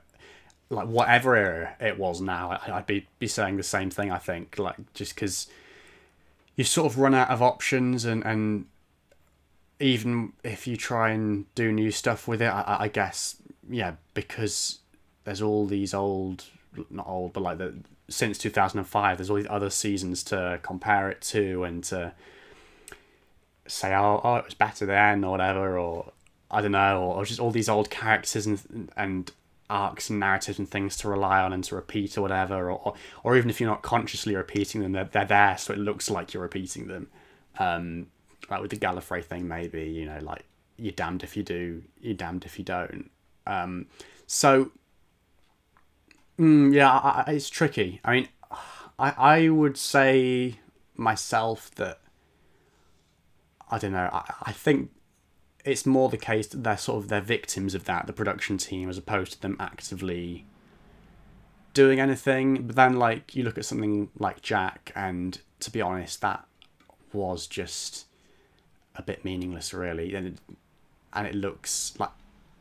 like 0.71 0.87
whatever 0.87 1.35
era 1.35 1.75
it 1.81 1.99
was 1.99 2.21
now, 2.21 2.51
I, 2.51 2.77
I'd 2.77 2.87
be 2.87 3.07
be 3.19 3.27
saying 3.27 3.57
the 3.57 3.63
same 3.63 3.91
thing. 3.91 4.11
I 4.13 4.19
think 4.19 4.59
like 4.59 4.77
just 4.95 5.15
because 5.15 5.47
you 6.57 6.65
sort 6.65 6.93
of 6.93 6.99
run 6.99 7.15
out 7.15 7.31
of 7.31 7.41
options, 7.43 8.05
and 8.05 8.25
and 8.25 8.67
even 9.81 10.33
if 10.43 10.67
you 10.67 10.77
try 10.77 11.11
and 11.11 11.53
do 11.55 11.73
new 11.73 11.91
stuff 11.91 12.27
with 12.27 12.43
it, 12.43 12.47
I, 12.47 12.63
I- 12.63 12.83
I 12.85 12.89
guess 12.89 13.37
yeah, 13.69 13.95
because 14.15 14.79
there's 15.25 15.43
all 15.43 15.67
these 15.67 15.95
old, 15.95 16.45
not 16.91 17.07
old, 17.07 17.33
but 17.33 17.43
like 17.43 17.59
the 17.59 17.75
since 18.09 18.39
two 18.39 18.51
thousand 18.51 18.79
and 18.79 18.89
five, 18.89 19.19
there's 19.19 19.31
all 19.31 19.37
these 19.37 19.47
other 19.51 19.71
seasons 19.71 20.23
to 20.25 20.59
compare 20.63 21.11
it 21.11 21.21
to 21.21 21.65
and 21.65 21.85
to 21.85 22.13
say, 23.67 23.95
oh, 23.95 24.21
oh, 24.25 24.37
it 24.37 24.45
was 24.45 24.55
better 24.55 24.87
then, 24.87 25.25
or 25.25 25.33
whatever, 25.33 25.79
or 25.79 26.13
I 26.51 26.63
don't 26.63 26.73
know, 26.73 27.03
or, 27.03 27.17
or 27.17 27.25
just 27.25 27.41
all 27.41 27.51
these 27.51 27.69
old 27.69 27.91
characters 27.91 28.47
and 28.47 28.91
and 28.97 29.31
arcs 29.71 30.09
and 30.09 30.19
narratives 30.19 30.59
and 30.59 30.67
things 30.67 30.97
to 30.97 31.09
rely 31.09 31.43
on 31.43 31.53
and 31.53 31.63
to 31.63 31.75
repeat 31.75 32.17
or 32.17 32.23
whatever, 32.23 32.71
or 32.71 32.95
or 33.23 33.37
even 33.37 33.51
if 33.51 33.61
you're 33.61 33.69
not 33.69 33.83
consciously 33.83 34.35
repeating 34.35 34.81
them, 34.81 34.93
they're, 34.93 35.05
they're 35.05 35.27
there, 35.27 35.59
so 35.59 35.73
it 35.75 35.79
looks 35.79 36.09
like 36.09 36.33
you're 36.33 36.43
repeating 36.43 36.89
them. 36.89 37.09
Um, 37.59 38.07
like 38.49 38.63
with 38.63 38.71
the 38.71 38.79
Gallifrey 38.79 39.23
thing, 39.23 39.47
maybe 39.47 39.85
you 39.85 40.07
know, 40.07 40.19
like 40.23 40.45
you're 40.79 40.93
damned 40.93 41.23
if 41.23 41.37
you 41.37 41.43
do, 41.43 41.83
you're 42.01 42.15
damned 42.15 42.47
if 42.47 42.59
you 42.59 42.65
don't. 42.65 43.11
Um, 43.49 43.87
so 44.27 44.71
mm, 46.39 46.73
yeah, 46.73 46.91
I, 46.91 47.25
I, 47.27 47.33
it's 47.33 47.49
tricky. 47.49 48.01
I 48.05 48.13
mean, 48.13 48.29
I 48.99 49.11
I 49.11 49.49
would 49.49 49.77
say 49.77 50.61
myself 50.97 51.75
that 51.77 52.01
I 53.71 53.79
don't 53.79 53.93
know. 53.93 54.11
I, 54.13 54.35
I 54.43 54.53
think 54.53 54.91
it's 55.65 55.85
more 55.85 56.09
the 56.09 56.17
case 56.17 56.47
that 56.49 56.63
they're 56.63 56.77
sort 56.77 57.03
of 57.03 57.09
they're 57.09 57.21
victims 57.21 57.75
of 57.75 57.85
that, 57.85 58.07
the 58.07 58.13
production 58.13 58.59
team, 58.59 58.89
as 58.89 58.99
opposed 58.99 59.33
to 59.33 59.41
them 59.41 59.57
actively 59.59 60.47
doing 61.75 62.01
anything. 62.01 62.67
But 62.67 62.77
then, 62.77 62.99
like 62.99 63.35
you 63.35 63.43
look 63.43 63.59
at 63.59 63.65
something 63.65 64.11
like 64.19 64.43
Jack, 64.43 64.93
and 64.95 65.41
to 65.61 65.71
be 65.71 65.81
honest, 65.81 66.21
that 66.21 66.47
was 67.13 67.47
just 67.47 68.07
a 68.95 69.03
bit 69.03 69.25
meaningless, 69.25 69.73
really, 69.73 70.15
and 70.15 70.27
it, 70.29 70.39
and 71.13 71.27
it 71.27 71.35
looks 71.35 71.95
like 71.99 72.11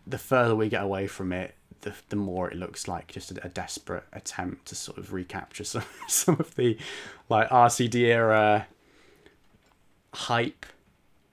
the 0.08 0.18
further 0.18 0.56
we 0.56 0.70
get 0.70 0.84
away 0.84 1.08
from 1.08 1.32
it, 1.34 1.56
the 1.82 1.94
the 2.10 2.16
more 2.16 2.50
it 2.50 2.58
looks 2.58 2.88
like 2.88 3.08
just 3.08 3.32
a, 3.32 3.46
a 3.46 3.50
desperate 3.50 4.06
attempt 4.14 4.68
to 4.68 4.76
sort 4.76 4.98
of 4.98 5.14
recapture 5.14 5.64
some 5.64 5.84
some 6.08 6.36
of 6.40 6.56
the 6.56 6.78
like 7.30 7.50
RTD 7.50 7.96
era 7.96 8.68
hype 10.14 10.66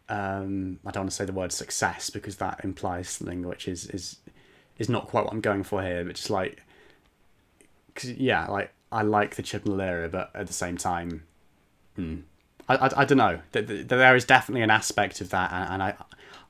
um, 0.08 0.78
I 0.84 0.90
don't 0.90 1.02
want 1.04 1.10
to 1.10 1.16
say 1.16 1.24
the 1.24 1.32
word 1.32 1.52
success 1.52 2.10
because 2.10 2.36
that 2.36 2.60
implies 2.62 3.08
something 3.08 3.42
which 3.46 3.66
is 3.66 3.86
is 3.86 4.18
is 4.78 4.88
not 4.88 5.08
quite 5.08 5.24
what 5.24 5.32
I'm 5.32 5.40
going 5.40 5.62
for 5.62 5.82
here, 5.82 6.04
but 6.04 6.16
just 6.16 6.30
like, 6.30 6.62
cause 7.94 8.10
yeah, 8.10 8.46
like 8.46 8.72
I 8.92 9.02
like 9.02 9.36
the 9.36 9.42
Chibnall 9.42 9.82
era, 9.82 10.08
but 10.08 10.30
at 10.34 10.46
the 10.46 10.52
same 10.52 10.76
time, 10.76 11.22
hmm, 11.96 12.16
I, 12.68 12.76
I, 12.76 12.90
I 12.98 13.04
don't 13.04 13.18
know. 13.18 13.40
There 13.52 14.16
is 14.16 14.24
definitely 14.24 14.62
an 14.62 14.70
aspect 14.70 15.20
of 15.20 15.30
that, 15.30 15.52
and, 15.52 15.74
and 15.74 15.82
I 15.82 15.94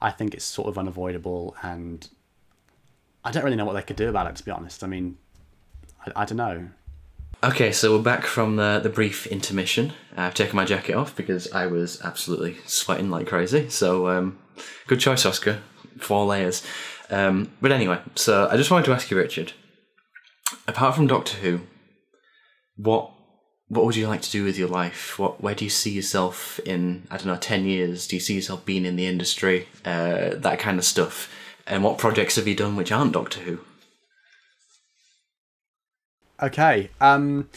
I 0.00 0.10
think 0.10 0.34
it's 0.34 0.44
sort 0.44 0.68
of 0.68 0.76
unavoidable, 0.76 1.56
and 1.62 2.08
I 3.24 3.30
don't 3.30 3.44
really 3.44 3.56
know 3.56 3.64
what 3.64 3.74
they 3.74 3.82
could 3.82 3.96
do 3.96 4.08
about 4.08 4.26
it. 4.26 4.36
To 4.36 4.44
be 4.44 4.50
honest, 4.50 4.84
I 4.84 4.86
mean, 4.86 5.16
I, 6.06 6.22
I 6.22 6.24
don't 6.24 6.36
know. 6.36 6.68
Okay, 7.42 7.72
so 7.72 7.94
we're 7.94 8.02
back 8.02 8.24
from 8.24 8.56
the, 8.56 8.80
the 8.82 8.88
brief 8.88 9.26
intermission. 9.26 9.92
I've 10.16 10.34
taken 10.34 10.56
my 10.56 10.64
jacket 10.64 10.94
off 10.94 11.14
because 11.14 11.50
I 11.52 11.66
was 11.66 12.00
absolutely 12.02 12.56
sweating 12.64 13.10
like 13.10 13.26
crazy. 13.26 13.68
So, 13.68 14.08
um, 14.08 14.38
good 14.86 15.00
choice, 15.00 15.26
Oscar. 15.26 15.60
Four 15.98 16.24
layers. 16.26 16.62
Um, 17.10 17.52
but 17.60 17.70
anyway, 17.70 18.00
so 18.14 18.48
I 18.50 18.56
just 18.56 18.70
wanted 18.70 18.86
to 18.86 18.92
ask 18.92 19.10
you, 19.10 19.16
Richard. 19.16 19.52
Apart 20.66 20.94
from 20.94 21.06
Doctor 21.06 21.36
Who, 21.38 21.60
what 22.76 23.10
what 23.68 23.84
would 23.84 23.96
you 23.96 24.08
like 24.08 24.22
to 24.22 24.30
do 24.30 24.44
with 24.44 24.58
your 24.58 24.68
life? 24.68 25.18
What 25.18 25.42
where 25.42 25.54
do 25.54 25.64
you 25.64 25.70
see 25.70 25.90
yourself 25.90 26.58
in 26.60 27.06
I 27.10 27.16
don't 27.16 27.26
know 27.26 27.36
ten 27.36 27.64
years? 27.64 28.06
Do 28.06 28.16
you 28.16 28.20
see 28.20 28.34
yourself 28.34 28.64
being 28.64 28.84
in 28.84 28.96
the 28.96 29.06
industry? 29.06 29.68
Uh, 29.84 30.30
that 30.34 30.58
kind 30.58 30.78
of 30.78 30.84
stuff. 30.84 31.30
And 31.66 31.82
what 31.82 31.98
projects 31.98 32.36
have 32.36 32.46
you 32.46 32.54
done 32.54 32.76
which 32.76 32.92
aren't 32.92 33.12
Doctor 33.12 33.40
Who? 33.40 33.60
Okay. 36.42 36.90
Um, 37.00 37.48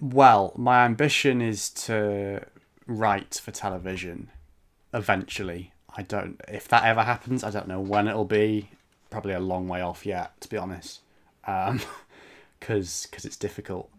well, 0.00 0.52
my 0.56 0.84
ambition 0.84 1.40
is 1.40 1.70
to 1.70 2.44
write 2.86 3.40
for 3.42 3.50
television 3.50 4.30
eventually. 4.92 5.72
I 5.96 6.02
don't. 6.02 6.40
If 6.48 6.68
that 6.68 6.84
ever 6.84 7.02
happens, 7.02 7.44
I 7.44 7.50
don't 7.50 7.68
know 7.68 7.80
when 7.80 8.08
it'll 8.08 8.24
be. 8.24 8.70
Probably 9.10 9.32
a 9.32 9.40
long 9.40 9.68
way 9.68 9.80
off 9.80 10.04
yet, 10.04 10.38
to 10.42 10.48
be 10.50 10.58
honest, 10.58 11.00
because 11.40 11.70
um, 11.70 11.80
because 12.60 13.24
it's 13.24 13.36
difficult. 13.36 13.90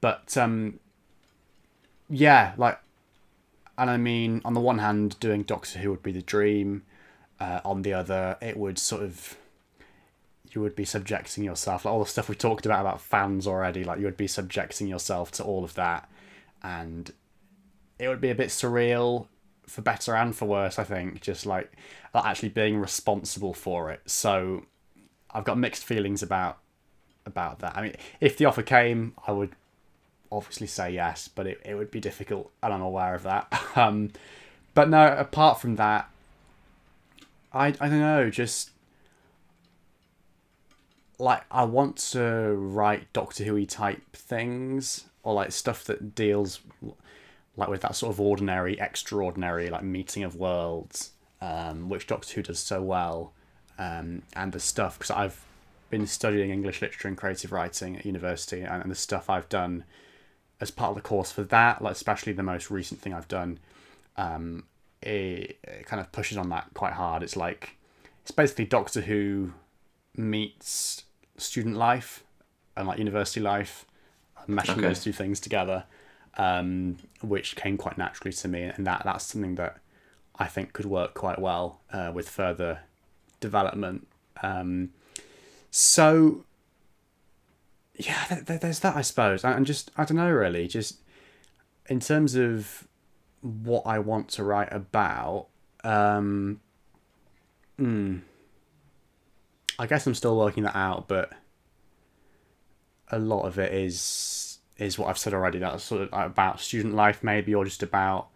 But 0.00 0.36
um, 0.38 0.80
yeah, 2.08 2.54
like, 2.56 2.78
and 3.76 3.90
I 3.90 3.98
mean, 3.98 4.40
on 4.44 4.54
the 4.54 4.60
one 4.60 4.78
hand, 4.78 5.20
doing 5.20 5.42
Doctor 5.42 5.80
Who 5.80 5.90
would 5.90 6.02
be 6.02 6.12
the 6.12 6.22
dream. 6.22 6.82
Uh, 7.40 7.60
on 7.64 7.82
the 7.82 7.92
other, 7.92 8.36
it 8.40 8.56
would 8.56 8.78
sort 8.78 9.02
of 9.02 9.36
you 10.54 10.60
would 10.60 10.74
be 10.74 10.84
subjecting 10.84 11.44
yourself 11.44 11.84
like 11.84 11.92
all 11.92 12.02
the 12.02 12.08
stuff 12.08 12.28
we 12.28 12.34
talked 12.34 12.66
about 12.66 12.80
about 12.80 13.00
fans 13.00 13.46
already 13.46 13.84
like 13.84 13.98
you 13.98 14.04
would 14.04 14.16
be 14.16 14.26
subjecting 14.26 14.86
yourself 14.86 15.30
to 15.32 15.44
all 15.44 15.64
of 15.64 15.74
that. 15.74 16.10
And 16.62 17.12
it 17.98 18.08
would 18.08 18.20
be 18.20 18.30
a 18.30 18.34
bit 18.34 18.48
surreal 18.48 19.26
for 19.66 19.82
better 19.82 20.16
and 20.16 20.34
for 20.34 20.46
worse 20.46 20.78
i 20.78 20.84
think 20.84 21.20
just 21.20 21.44
like 21.44 21.70
actually 22.14 22.48
being 22.48 22.78
responsible 22.78 23.54
for 23.54 23.90
it. 23.90 24.00
So 24.06 24.64
i've 25.30 25.44
got 25.44 25.58
mixed 25.58 25.84
feelings 25.84 26.22
about 26.22 26.58
about 27.26 27.58
that. 27.60 27.76
I 27.76 27.82
mean 27.82 27.96
if 28.20 28.36
the 28.36 28.46
offer 28.46 28.62
came 28.62 29.14
i 29.26 29.32
would 29.32 29.52
obviously 30.32 30.66
say 30.66 30.90
yes 30.90 31.28
but 31.28 31.46
it, 31.46 31.60
it 31.64 31.74
would 31.74 31.90
be 31.90 32.00
difficult 32.00 32.50
and 32.62 32.72
i'm 32.72 32.82
aware 32.82 33.14
of 33.14 33.22
that. 33.24 33.52
Um 33.76 34.10
but 34.74 34.88
no 34.88 35.14
apart 35.16 35.60
from 35.60 35.76
that 35.76 36.10
i 37.52 37.68
i 37.68 37.88
don't 37.88 38.00
know 38.00 38.30
just 38.30 38.70
like 41.18 41.42
I 41.50 41.64
want 41.64 41.96
to 42.12 42.54
write 42.54 43.12
Doctor 43.12 43.44
Who 43.44 43.64
type 43.66 44.02
things 44.12 45.04
or 45.22 45.34
like 45.34 45.52
stuff 45.52 45.84
that 45.84 46.14
deals 46.14 46.60
like 47.56 47.68
with 47.68 47.80
that 47.80 47.96
sort 47.96 48.12
of 48.12 48.20
ordinary, 48.20 48.78
extraordinary 48.78 49.68
like 49.68 49.82
meeting 49.82 50.22
of 50.22 50.36
worlds, 50.36 51.10
um, 51.40 51.88
which 51.88 52.06
Doctor 52.06 52.34
Who 52.34 52.42
does 52.42 52.60
so 52.60 52.80
well, 52.80 53.32
um, 53.78 54.22
and 54.34 54.52
the 54.52 54.60
stuff 54.60 54.98
because 54.98 55.10
I've 55.10 55.44
been 55.90 56.06
studying 56.06 56.50
English 56.50 56.82
literature 56.82 57.08
and 57.08 57.16
creative 57.16 57.50
writing 57.50 57.96
at 57.96 58.06
university, 58.06 58.60
and, 58.60 58.82
and 58.82 58.90
the 58.90 58.96
stuff 58.96 59.28
I've 59.28 59.48
done 59.48 59.84
as 60.60 60.70
part 60.70 60.90
of 60.90 60.96
the 60.96 61.08
course 61.08 61.32
for 61.32 61.42
that, 61.44 61.82
like 61.82 61.92
especially 61.92 62.32
the 62.32 62.42
most 62.42 62.70
recent 62.70 63.00
thing 63.00 63.12
I've 63.12 63.28
done, 63.28 63.58
um, 64.16 64.64
it, 65.02 65.58
it 65.62 65.86
kind 65.86 66.00
of 66.00 66.10
pushes 66.12 66.36
on 66.36 66.48
that 66.50 66.68
quite 66.74 66.94
hard. 66.94 67.22
It's 67.22 67.36
like 67.36 67.76
it's 68.22 68.30
basically 68.30 68.66
Doctor 68.66 69.02
Who 69.02 69.52
meets 70.16 71.04
student 71.36 71.76
life 71.76 72.24
and 72.76 72.86
like 72.86 72.98
university 72.98 73.40
life, 73.40 73.86
meshing 74.48 74.72
okay. 74.72 74.82
those 74.82 75.02
two 75.02 75.12
things 75.12 75.40
together, 75.40 75.84
um, 76.36 76.98
which 77.22 77.56
came 77.56 77.76
quite 77.76 77.98
naturally 77.98 78.32
to 78.32 78.48
me, 78.48 78.62
and 78.62 78.86
that 78.86 79.02
that's 79.04 79.24
something 79.24 79.54
that 79.56 79.78
I 80.38 80.46
think 80.46 80.72
could 80.72 80.86
work 80.86 81.14
quite 81.14 81.38
well 81.38 81.80
uh, 81.92 82.10
with 82.14 82.28
further 82.28 82.80
development. 83.40 84.06
Um, 84.42 84.90
so 85.70 86.44
yeah, 87.94 88.24
th- 88.28 88.46
th- 88.46 88.60
there's 88.60 88.80
that 88.80 88.96
I 88.96 89.02
suppose, 89.02 89.44
and 89.44 89.66
just 89.66 89.90
I 89.96 90.04
don't 90.04 90.16
know 90.16 90.30
really, 90.30 90.68
just 90.68 91.00
in 91.88 92.00
terms 92.00 92.34
of 92.34 92.87
what 93.40 93.86
I 93.86 93.98
want 93.98 94.28
to 94.30 94.44
write 94.44 94.72
about. 94.72 95.46
Um, 95.84 96.60
hmm 97.76 98.18
I 99.78 99.86
guess 99.86 100.06
I'm 100.06 100.14
still 100.14 100.36
working 100.36 100.64
that 100.64 100.76
out, 100.76 101.06
but 101.06 101.32
a 103.10 103.18
lot 103.18 103.42
of 103.42 103.58
it 103.58 103.72
is 103.72 104.58
is 104.76 104.98
what 104.98 105.08
I've 105.08 105.18
said 105.18 105.34
already. 105.34 105.58
That's 105.58 105.84
sort 105.84 106.02
of 106.02 106.08
about 106.12 106.60
student 106.60 106.94
life, 106.94 107.22
maybe, 107.22 107.54
or 107.54 107.64
just 107.64 107.82
about 107.82 108.28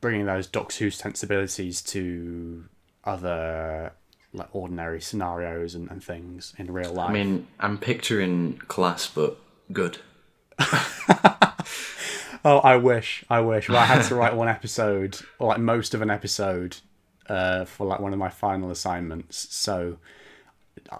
bringing 0.00 0.26
those 0.26 0.46
Doctor 0.46 0.84
Who 0.84 0.90
sensibilities 0.90 1.80
to 1.82 2.64
other 3.04 3.92
like 4.32 4.48
ordinary 4.54 5.00
scenarios 5.00 5.74
and, 5.74 5.90
and 5.90 6.02
things 6.02 6.54
in 6.58 6.72
real 6.72 6.92
life. 6.92 7.10
I 7.10 7.12
mean, 7.12 7.46
I'm 7.58 7.78
picturing 7.78 8.58
class, 8.68 9.08
but 9.08 9.38
good. 9.72 9.98
oh, 12.46 12.58
I 12.58 12.76
wish, 12.76 13.24
I 13.28 13.40
wish. 13.40 13.68
Well, 13.68 13.78
I 13.78 13.84
had 13.84 14.02
to 14.02 14.14
write 14.14 14.34
one 14.34 14.48
episode, 14.48 15.18
or 15.38 15.48
like 15.48 15.58
most 15.58 15.94
of 15.94 16.00
an 16.00 16.10
episode, 16.10 16.76
uh, 17.28 17.64
for 17.64 17.86
like 17.86 18.00
one 18.00 18.12
of 18.12 18.18
my 18.18 18.28
final 18.28 18.70
assignments. 18.70 19.52
So 19.54 19.98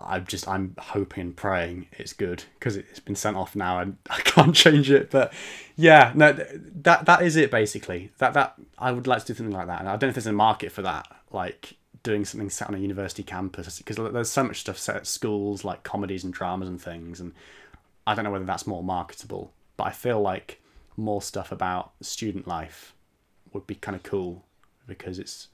I'm 0.01 0.27
just 0.27 0.49
I'm 0.49 0.75
hoping 0.77 1.33
praying 1.33 1.87
it's 1.93 2.13
good 2.13 2.45
because 2.59 2.77
it's 2.77 2.99
been 2.99 3.15
sent 3.15 3.37
off 3.37 3.55
now 3.55 3.79
and 3.79 3.97
I 4.11 4.21
can't 4.21 4.55
change 4.55 4.91
it. 4.91 5.11
But 5.11 5.33
yeah, 5.77 6.13
no, 6.15 6.33
that 6.33 7.07
that 7.07 7.23
is 7.23 7.37
it 7.37 7.51
basically. 7.51 8.11
That 8.19 8.35
that 8.35 8.55
I 8.77 8.91
would 8.91 9.07
like 9.07 9.25
to 9.25 9.33
do 9.33 9.37
something 9.37 9.55
like 9.55 9.69
that, 9.69 9.81
and 9.81 9.89
I 9.89 9.93
don't 9.93 10.03
know 10.03 10.09
if 10.09 10.15
there's 10.17 10.27
a 10.27 10.33
market 10.33 10.73
for 10.73 10.83
that. 10.83 11.07
Like 11.31 11.75
doing 12.03 12.25
something 12.25 12.51
set 12.51 12.69
on 12.69 12.75
a 12.75 12.79
university 12.79 13.23
campus 13.23 13.79
because 13.79 13.97
there's 13.97 14.31
so 14.31 14.45
much 14.45 14.61
stuff 14.61 14.79
set 14.79 14.97
at 14.97 15.07
schools 15.07 15.65
like 15.65 15.83
comedies 15.83 16.25
and 16.25 16.33
dramas 16.33 16.69
and 16.69 16.81
things, 16.83 17.21
and 17.21 17.33
I 18.05 18.17
don't 18.17 18.25
know 18.25 18.33
whether 18.33 18.45
that's 18.45 18.67
more 18.67 18.83
marketable. 18.83 19.53
But 19.77 19.85
I 19.85 19.91
feel 19.93 20.21
like 20.21 20.61
more 20.97 21.23
stuff 21.23 21.53
about 21.53 21.93
student 22.01 22.47
life 22.47 22.95
would 23.53 23.67
be 23.67 23.75
kind 23.75 23.97
of 23.97 24.03
cool 24.03 24.45
because 24.87 25.19
it's 25.19 25.49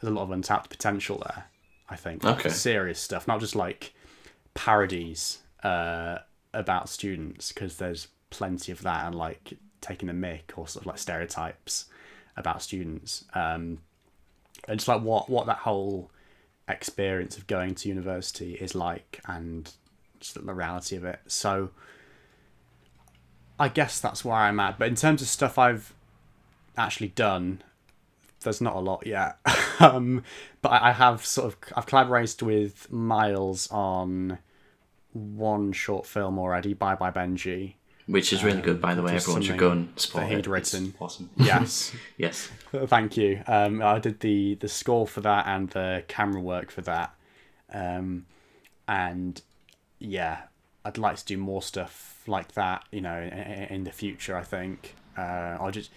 there's 0.00 0.10
a 0.10 0.14
lot 0.14 0.22
of 0.22 0.30
untapped 0.30 0.70
potential 0.70 1.22
there. 1.24 1.44
I 1.88 1.96
think 1.96 2.24
okay. 2.24 2.48
serious 2.48 2.98
stuff, 2.98 3.28
not 3.28 3.40
just 3.40 3.54
like 3.54 3.92
parodies 4.54 5.38
uh, 5.62 6.18
about 6.54 6.88
students, 6.88 7.52
because 7.52 7.76
there's 7.76 8.08
plenty 8.30 8.72
of 8.72 8.82
that 8.82 9.06
and 9.06 9.14
like 9.14 9.54
taking 9.80 10.06
the 10.06 10.14
mic 10.14 10.52
or 10.56 10.66
sort 10.66 10.84
of 10.84 10.86
like 10.86 10.98
stereotypes. 10.98 11.86
about 12.36 12.62
students 12.62 13.24
um, 13.34 13.78
and 14.68 14.78
just 14.78 14.88
like 14.88 15.02
what 15.02 15.28
what 15.28 15.46
that 15.46 15.58
whole 15.58 16.10
experience 16.68 17.36
of 17.36 17.46
going 17.46 17.74
to 17.74 17.88
university 17.88 18.54
is 18.54 18.74
like 18.74 19.20
and 19.26 19.72
just 20.20 20.34
the 20.34 20.54
reality 20.54 20.96
of 20.96 21.04
it. 21.04 21.20
So 21.26 21.70
I 23.62 23.68
guess 23.68 24.00
that's 24.00 24.24
where 24.24 24.34
I'm 24.34 24.58
at. 24.58 24.76
But 24.76 24.88
in 24.88 24.96
terms 24.96 25.22
of 25.22 25.28
stuff 25.28 25.56
I've 25.56 25.94
actually 26.76 27.10
done, 27.10 27.62
there's 28.40 28.60
not 28.60 28.74
a 28.74 28.80
lot 28.80 29.06
yet. 29.06 29.36
um, 29.78 30.24
but 30.62 30.70
I, 30.70 30.88
I 30.88 30.92
have 30.92 31.24
sort 31.24 31.46
of 31.46 31.56
I've 31.76 31.86
collaborated 31.86 32.42
with 32.42 32.90
Miles 32.90 33.70
on 33.70 34.38
one 35.12 35.72
short 35.72 36.06
film 36.06 36.40
already, 36.40 36.74
Bye 36.74 36.96
Bye 36.96 37.12
Benji. 37.12 37.74
Which 38.06 38.32
is 38.32 38.42
really 38.42 38.60
good, 38.60 38.80
by 38.80 38.96
the 38.96 39.02
way. 39.02 39.12
just 39.12 39.26
Everyone 39.28 39.42
should 39.42 39.58
go 39.58 39.70
and 39.70 39.92
support 39.94 40.24
that 40.24 40.30
he'd 40.30 40.38
It's 40.40 40.48
written. 40.48 40.94
awesome. 40.98 41.30
Yes. 41.36 41.92
yes. 42.16 42.48
Thank 42.72 43.16
you. 43.16 43.44
Um, 43.46 43.80
I 43.80 44.00
did 44.00 44.18
the 44.18 44.56
the 44.56 44.66
score 44.66 45.06
for 45.06 45.20
that 45.20 45.46
and 45.46 45.70
the 45.70 46.02
camera 46.08 46.40
work 46.40 46.72
for 46.72 46.80
that, 46.80 47.14
um, 47.72 48.26
and 48.88 49.40
yeah, 50.00 50.42
I'd 50.84 50.98
like 50.98 51.16
to 51.16 51.24
do 51.24 51.36
more 51.36 51.62
stuff 51.62 52.22
like 52.26 52.52
that. 52.52 52.84
You 52.90 53.00
know, 53.00 53.18
in, 53.20 53.30
in 53.30 53.84
the 53.84 53.92
future. 53.92 54.36
I 54.36 54.42
think 54.42 54.94
uh, 55.16 55.58
I'll 55.60 55.70
just. 55.70 55.90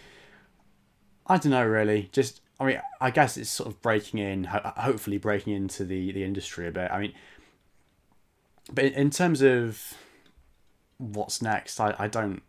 I 1.28 1.38
don't 1.38 1.52
know 1.52 1.66
really. 1.66 2.10
Just 2.12 2.42
I 2.60 2.66
mean, 2.66 2.82
I 3.02 3.12
guess 3.12 3.38
it's 3.38 3.50
sort 3.50 3.68
of 3.68 3.82
breaking 3.82 4.20
in, 4.20 4.46
ho- 4.46 4.74
hopefully 4.78 5.18
breaking 5.18 5.54
into 5.54 5.84
the 5.84 6.12
the 6.12 6.24
industry 6.24 6.68
a 6.68 6.72
bit. 6.72 6.90
I 6.92 7.00
mean, 7.00 7.14
but 8.72 8.86
in, 8.86 9.10
terms 9.10 9.42
of 9.42 9.94
what's 10.98 11.42
next, 11.42 11.80
I, 11.80 11.96
I 12.00 12.08
don't. 12.08 12.42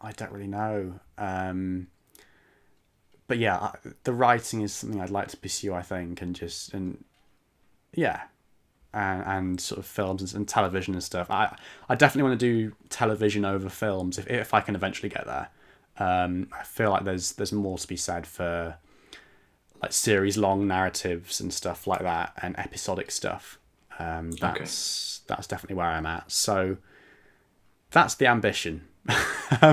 I 0.00 0.12
don't 0.12 0.30
really 0.30 0.46
know. 0.46 1.00
Um, 1.16 1.88
but 3.28 3.38
yeah, 3.38 3.72
the 4.04 4.12
writing 4.12 4.60
is 4.60 4.72
something 4.72 5.00
I'd 5.00 5.10
like 5.10 5.28
to 5.28 5.36
pursue. 5.36 5.72
I 5.72 5.82
think, 5.82 6.20
and 6.20 6.34
just 6.34 6.74
and 6.74 7.02
yeah, 7.94 8.22
and 8.96 9.22
and 9.26 9.60
sort 9.60 9.78
of 9.78 9.86
films 9.86 10.22
and, 10.22 10.34
and 10.34 10.48
television 10.48 10.94
and 10.94 11.04
stuff. 11.04 11.30
I 11.30 11.56
I 11.88 11.94
definitely 11.94 12.28
want 12.28 12.40
to 12.40 12.46
do 12.46 12.74
television 12.88 13.44
over 13.44 13.68
films 13.68 14.18
if 14.18 14.26
if 14.28 14.54
I 14.54 14.60
can 14.60 14.74
eventually 14.74 15.08
get 15.08 15.26
there. 15.26 15.48
Um, 15.98 16.48
I 16.52 16.64
feel 16.64 16.90
like 16.90 17.04
there's 17.04 17.32
there's 17.32 17.52
more 17.52 17.78
to 17.78 17.86
be 17.86 17.96
said 17.96 18.26
for 18.26 18.76
like 19.82 19.92
series 19.92 20.36
long 20.38 20.66
narratives 20.66 21.40
and 21.40 21.52
stuff 21.52 21.86
like 21.86 22.00
that 22.00 22.32
and 22.40 22.58
episodic 22.58 23.10
stuff. 23.10 23.58
Um, 23.98 24.32
that's 24.32 25.20
that's 25.26 25.46
definitely 25.46 25.76
where 25.76 25.86
I'm 25.86 26.06
at. 26.06 26.32
So 26.32 26.78
that's 27.90 28.14
the 28.14 28.26
ambition. 28.26 28.88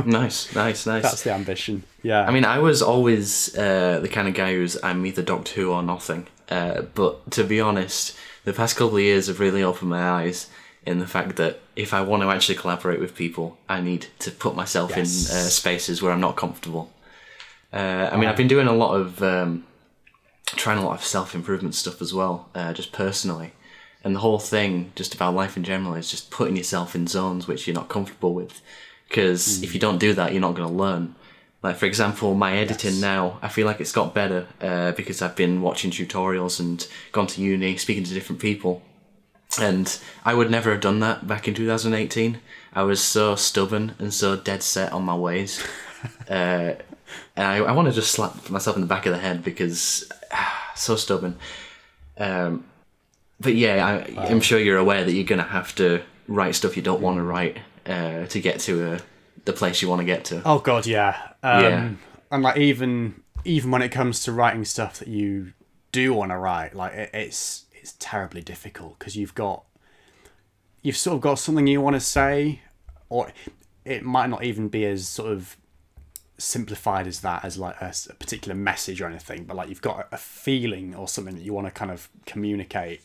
Nice, 0.06 0.54
nice, 0.54 0.86
nice. 0.86 1.02
That's 1.02 1.24
the 1.24 1.34
ambition. 1.34 1.82
Yeah. 2.04 2.28
I 2.28 2.32
mean, 2.32 2.46
I 2.46 2.60
was 2.60 2.84
always 2.84 3.58
uh, 3.58 4.00
the 4.00 4.08
kind 4.08 4.28
of 4.28 4.36
guy 4.36 4.54
who's 4.54 4.78
I'm 4.84 5.04
either 5.04 5.24
Doctor 5.24 5.54
Who 5.54 5.72
or 5.72 5.82
nothing. 5.82 6.28
Uh, 6.54 6.82
but 7.00 7.14
to 7.32 7.44
be 7.44 7.60
honest, 7.70 8.16
the 8.46 8.54
past 8.54 8.76
couple 8.78 8.98
of 8.98 9.04
years 9.04 9.28
have 9.28 9.40
really 9.40 9.64
opened 9.64 9.90
my 9.90 10.04
eyes 10.20 10.40
in 10.86 11.00
the 11.00 11.08
fact 11.16 11.36
that 11.38 11.54
if 11.76 11.94
I 11.94 12.02
want 12.02 12.22
to 12.24 12.30
actually 12.30 12.58
collaborate 12.64 13.00
with 13.00 13.16
people, 13.16 13.48
I 13.76 13.78
need 13.82 14.02
to 14.20 14.30
put 14.32 14.54
myself 14.56 14.90
Yes. 14.96 15.30
in 15.32 15.36
uh, 15.38 15.40
spaces 15.50 16.02
where 16.02 16.12
I'm 16.14 16.20
not 16.28 16.36
comfortable. 16.36 16.86
Uh, 17.72 18.10
I 18.12 18.18
mean, 18.18 18.30
I've 18.30 18.38
been 18.44 18.50
doing 18.56 18.68
a 18.68 18.74
lot 18.84 18.94
of 19.02 19.24
um, 19.24 19.52
trying 20.46 20.78
a 20.78 20.86
lot 20.86 20.96
of 21.00 21.04
self 21.18 21.34
improvement 21.34 21.74
stuff 21.76 22.02
as 22.02 22.14
well, 22.14 22.36
uh, 22.54 22.72
just 22.74 22.92
personally. 22.92 23.50
And 24.04 24.14
the 24.16 24.20
whole 24.20 24.40
thing, 24.40 24.92
just 24.96 25.16
about 25.16 25.34
life 25.34 25.56
in 25.58 25.64
general, 25.64 25.96
is 25.96 26.12
just 26.12 26.30
putting 26.30 26.58
yourself 26.58 26.94
in 26.94 27.08
zones 27.08 27.48
which 27.48 27.66
you're 27.66 27.74
not 27.82 27.88
comfortable 27.90 28.34
with. 28.42 28.62
Because 29.08 29.64
if 29.64 29.74
you 29.74 29.80
don't 29.80 29.98
do 30.08 30.14
that, 30.14 30.32
you're 30.34 30.42
not 30.48 30.56
going 30.56 30.68
to 30.68 30.74
learn. 30.86 31.16
Like 31.64 31.78
for 31.78 31.86
example, 31.86 32.36
my 32.36 32.58
editing 32.58 32.92
Yes. 32.92 33.02
now, 33.02 33.40
I 33.42 33.48
feel 33.48 33.66
like 33.66 33.80
it's 33.80 33.94
got 33.94 34.14
better 34.14 34.48
uh, 34.62 34.92
because 34.92 35.22
I've 35.22 35.36
been 35.36 35.62
watching 35.62 35.92
tutorials 35.92 36.60
and 36.60 36.86
gone 37.14 37.28
to 37.28 37.42
uni, 37.42 37.78
speaking 37.78 38.04
to 38.04 38.14
different 38.14 38.42
people. 38.42 38.84
And 39.60 39.98
I 40.26 40.34
would 40.34 40.52
never 40.52 40.72
have 40.72 40.82
done 40.82 41.00
that 41.00 41.26
back 41.26 41.48
in 41.48 41.54
2018. 41.54 42.40
I 42.74 42.84
was 42.84 43.02
so 43.02 43.36
stubborn 43.36 43.96
and 44.00 44.14
so 44.14 44.36
dead 44.36 44.62
set 44.62 44.92
on 44.92 45.04
my 45.04 45.16
ways. 45.16 45.66
uh, 46.30 46.74
and 47.36 47.48
I, 47.48 47.58
I 47.58 47.72
want 47.72 47.88
to 47.88 47.94
just 47.94 48.12
slap 48.12 48.50
myself 48.50 48.76
in 48.76 48.82
the 48.82 48.88
back 48.88 49.06
of 49.06 49.14
the 49.14 49.20
head 49.20 49.44
because 49.44 50.12
ah, 50.32 50.72
so 50.76 50.96
stubborn. 50.96 51.38
Um, 52.18 52.66
but 53.40 53.56
yeah, 53.56 53.86
I, 53.86 54.26
I'm 54.26 54.42
sure 54.42 54.60
you're 54.60 54.78
aware 54.78 55.04
that 55.04 55.14
you're 55.14 55.24
going 55.24 55.42
to 55.42 55.48
have 55.48 55.74
to 55.76 56.02
write 56.28 56.56
stuff 56.56 56.76
you 56.76 56.84
don't 56.84 57.02
want 57.02 57.18
to 57.18 57.24
write 57.24 57.58
uh, 57.86 58.26
to 58.26 58.40
get 58.40 58.60
to 58.62 58.94
uh, 58.94 59.00
the 59.46 59.54
place 59.54 59.82
you 59.82 59.90
want 59.90 60.00
to 60.00 60.06
get 60.06 60.26
to. 60.26 60.42
Oh 60.46 60.60
god, 60.60 60.86
yeah. 60.86 61.18
Um, 61.42 61.64
Yeah. 61.64 61.90
And 62.32 62.44
like 62.44 62.58
even 62.58 63.22
even 63.46 63.72
when 63.72 63.82
it 63.82 63.90
comes 63.90 64.24
to 64.24 64.32
writing 64.32 64.66
stuff 64.66 65.00
that 65.00 65.08
you 65.08 65.54
do 65.92 66.14
want 66.14 66.32
to 66.32 66.38
write, 66.38 66.76
like 66.76 66.94
it, 66.94 67.10
it's 67.14 67.66
it's 67.74 67.96
terribly 68.00 68.42
difficult 68.42 68.98
because 68.98 69.16
you've 69.16 69.36
got 69.36 69.64
you've 70.82 70.98
sort 70.98 71.16
of 71.16 71.22
got 71.22 71.36
something 71.36 71.68
you 71.68 71.82
want 71.82 71.96
to 71.96 72.00
say, 72.00 72.62
or 73.10 73.32
it 73.86 74.04
might 74.04 74.30
not 74.30 74.44
even 74.44 74.70
be 74.70 74.86
as 74.86 75.08
sort 75.08 75.32
of 75.32 75.58
simplified 76.38 77.08
as 77.08 77.22
that 77.22 77.46
as 77.46 77.58
like 77.58 77.76
a 77.82 77.94
particular 78.20 78.56
message 78.56 79.00
or 79.00 79.08
anything 79.08 79.46
but 79.46 79.56
like 79.56 79.70
you've 79.70 79.82
got 79.82 80.08
a 80.12 80.18
feeling 80.18 80.96
or 80.96 81.08
something 81.08 81.36
that 81.36 81.44
you 81.44 81.54
want 81.54 81.68
to 81.68 81.72
kind 81.72 81.92
of 81.92 82.10
communicate 82.26 83.02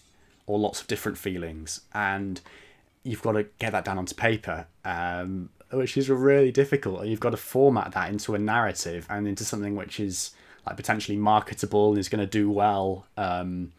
or 0.47 0.59
lots 0.59 0.81
of 0.81 0.87
different 0.87 1.19
feelings 1.19 1.83
and 1.93 2.41
you've 3.05 3.23
got 3.23 3.33
to 3.33 3.45
get 3.59 3.71
that 3.73 3.85
down 3.85 3.99
onto 3.99 4.15
paper 4.15 4.67
um, 4.85 5.51
which 5.71 5.97
is 5.97 6.09
really 6.09 6.51
difficult 6.51 7.07
you've 7.07 7.21
got 7.21 7.31
to 7.31 7.37
format 7.37 7.93
that 7.93 8.11
into 8.11 8.35
a 8.35 8.39
narrative 8.39 9.07
and 9.11 9.29
into 9.29 9.45
something 9.45 9.77
which 9.77 10.01
is 10.01 10.31
like 10.67 10.77
potentially 10.77 11.17
marketable 11.17 11.91
and 11.91 11.99
is 11.99 12.09
going 12.09 12.21
to 12.21 12.27
do 12.27 12.51
well 12.51 13.07
um, 13.17 13.73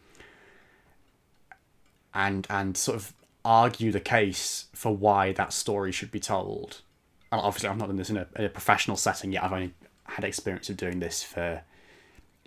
and 2.14 2.46
and 2.50 2.76
sort 2.76 2.96
of 2.96 3.12
argue 3.44 3.90
the 3.90 4.00
case 4.00 4.66
for 4.74 4.94
why 4.94 5.32
that 5.32 5.52
story 5.52 5.90
should 5.90 6.10
be 6.10 6.20
told 6.20 6.82
and 7.32 7.40
obviously 7.40 7.68
I've 7.68 7.78
not 7.78 7.86
done 7.86 7.96
this 7.96 8.10
in 8.10 8.16
a, 8.16 8.26
in 8.36 8.44
a 8.44 8.48
professional 8.48 8.96
setting 8.96 9.32
yet. 9.32 9.44
I've 9.44 9.52
only 9.52 9.72
had 10.04 10.24
experience 10.24 10.68
of 10.68 10.76
doing 10.76 11.00
this 11.00 11.22
for 11.22 11.62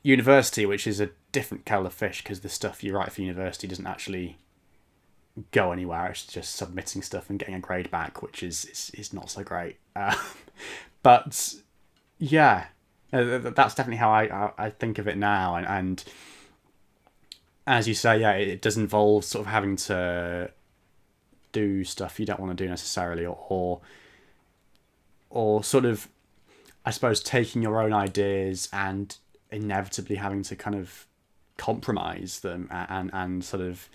university, 0.02 0.66
which 0.66 0.86
is 0.86 1.00
a 1.00 1.10
different 1.32 1.66
kettle 1.66 1.86
of 1.86 1.94
fish 1.94 2.22
because 2.22 2.42
the 2.42 2.50
stuff 2.50 2.84
you 2.84 2.94
write 2.94 3.12
for 3.12 3.22
university 3.22 3.68
doesn't 3.68 3.88
actually 3.88 4.38
go 5.52 5.72
anywhere. 5.72 6.08
It's 6.08 6.26
just 6.26 6.56
submitting 6.56 7.02
stuff 7.02 7.30
and 7.30 7.40
getting 7.40 7.56
a 7.56 7.60
grade 7.60 7.90
back, 7.92 8.22
which 8.22 8.44
is 8.44 8.66
is, 8.66 8.92
is 8.94 9.14
not 9.14 9.30
so 9.30 9.44
great. 9.44 9.78
Um, 9.96 10.16
but 11.04 11.56
yeah, 12.20 12.68
uh, 13.12 13.24
th- 13.24 13.42
th- 13.44 13.56
that's 13.56 13.76
definitely 13.76 13.98
how 13.98 14.12
I, 14.12 14.52
I, 14.58 14.70
think 14.70 14.98
of 14.98 15.08
it 15.08 15.18
now. 15.18 15.56
And, 15.56 15.68
and 15.68 16.04
as 17.68 17.88
you 17.88 17.94
say, 17.94 18.20
yeah, 18.22 18.32
it, 18.32 18.62
does 18.62 18.78
involve 18.78 19.26
sort 19.26 19.46
of 19.46 19.52
having 19.52 19.76
to 19.76 20.52
do 21.52 21.84
stuff 21.84 22.20
you 22.20 22.26
don't 22.26 22.40
want 22.40 22.58
to 22.58 22.64
do 22.64 22.70
necessarily, 22.70 23.26
or, 23.26 23.38
or 23.50 23.82
or 25.34 25.64
sort 25.64 25.84
of 25.84 26.08
i 26.86 26.92
suppose 26.92 27.22
taking 27.22 27.62
your 27.62 27.82
own 27.82 27.92
ideas 27.92 28.70
and 28.72 29.18
inevitably 29.52 30.16
having 30.16 30.44
to 30.44 30.56
kind 30.56 30.76
of 30.76 31.08
compromise 31.58 32.40
them 32.42 32.68
and 32.72 33.10
and 33.14 33.44
sort 33.44 33.62
of 33.62 33.90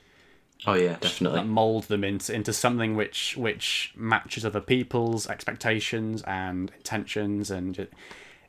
Oh 0.66 0.74
yeah, 0.74 0.96
definitely. 1.00 1.44
mold 1.44 1.84
them 1.84 2.02
into 2.02 2.34
into 2.34 2.52
something 2.52 2.96
which 2.96 3.36
which 3.36 3.92
matches 3.96 4.44
other 4.44 4.60
people's 4.60 5.28
expectations 5.28 6.22
and 6.22 6.72
intentions 6.76 7.50
and 7.50 7.78
it, 7.78 7.92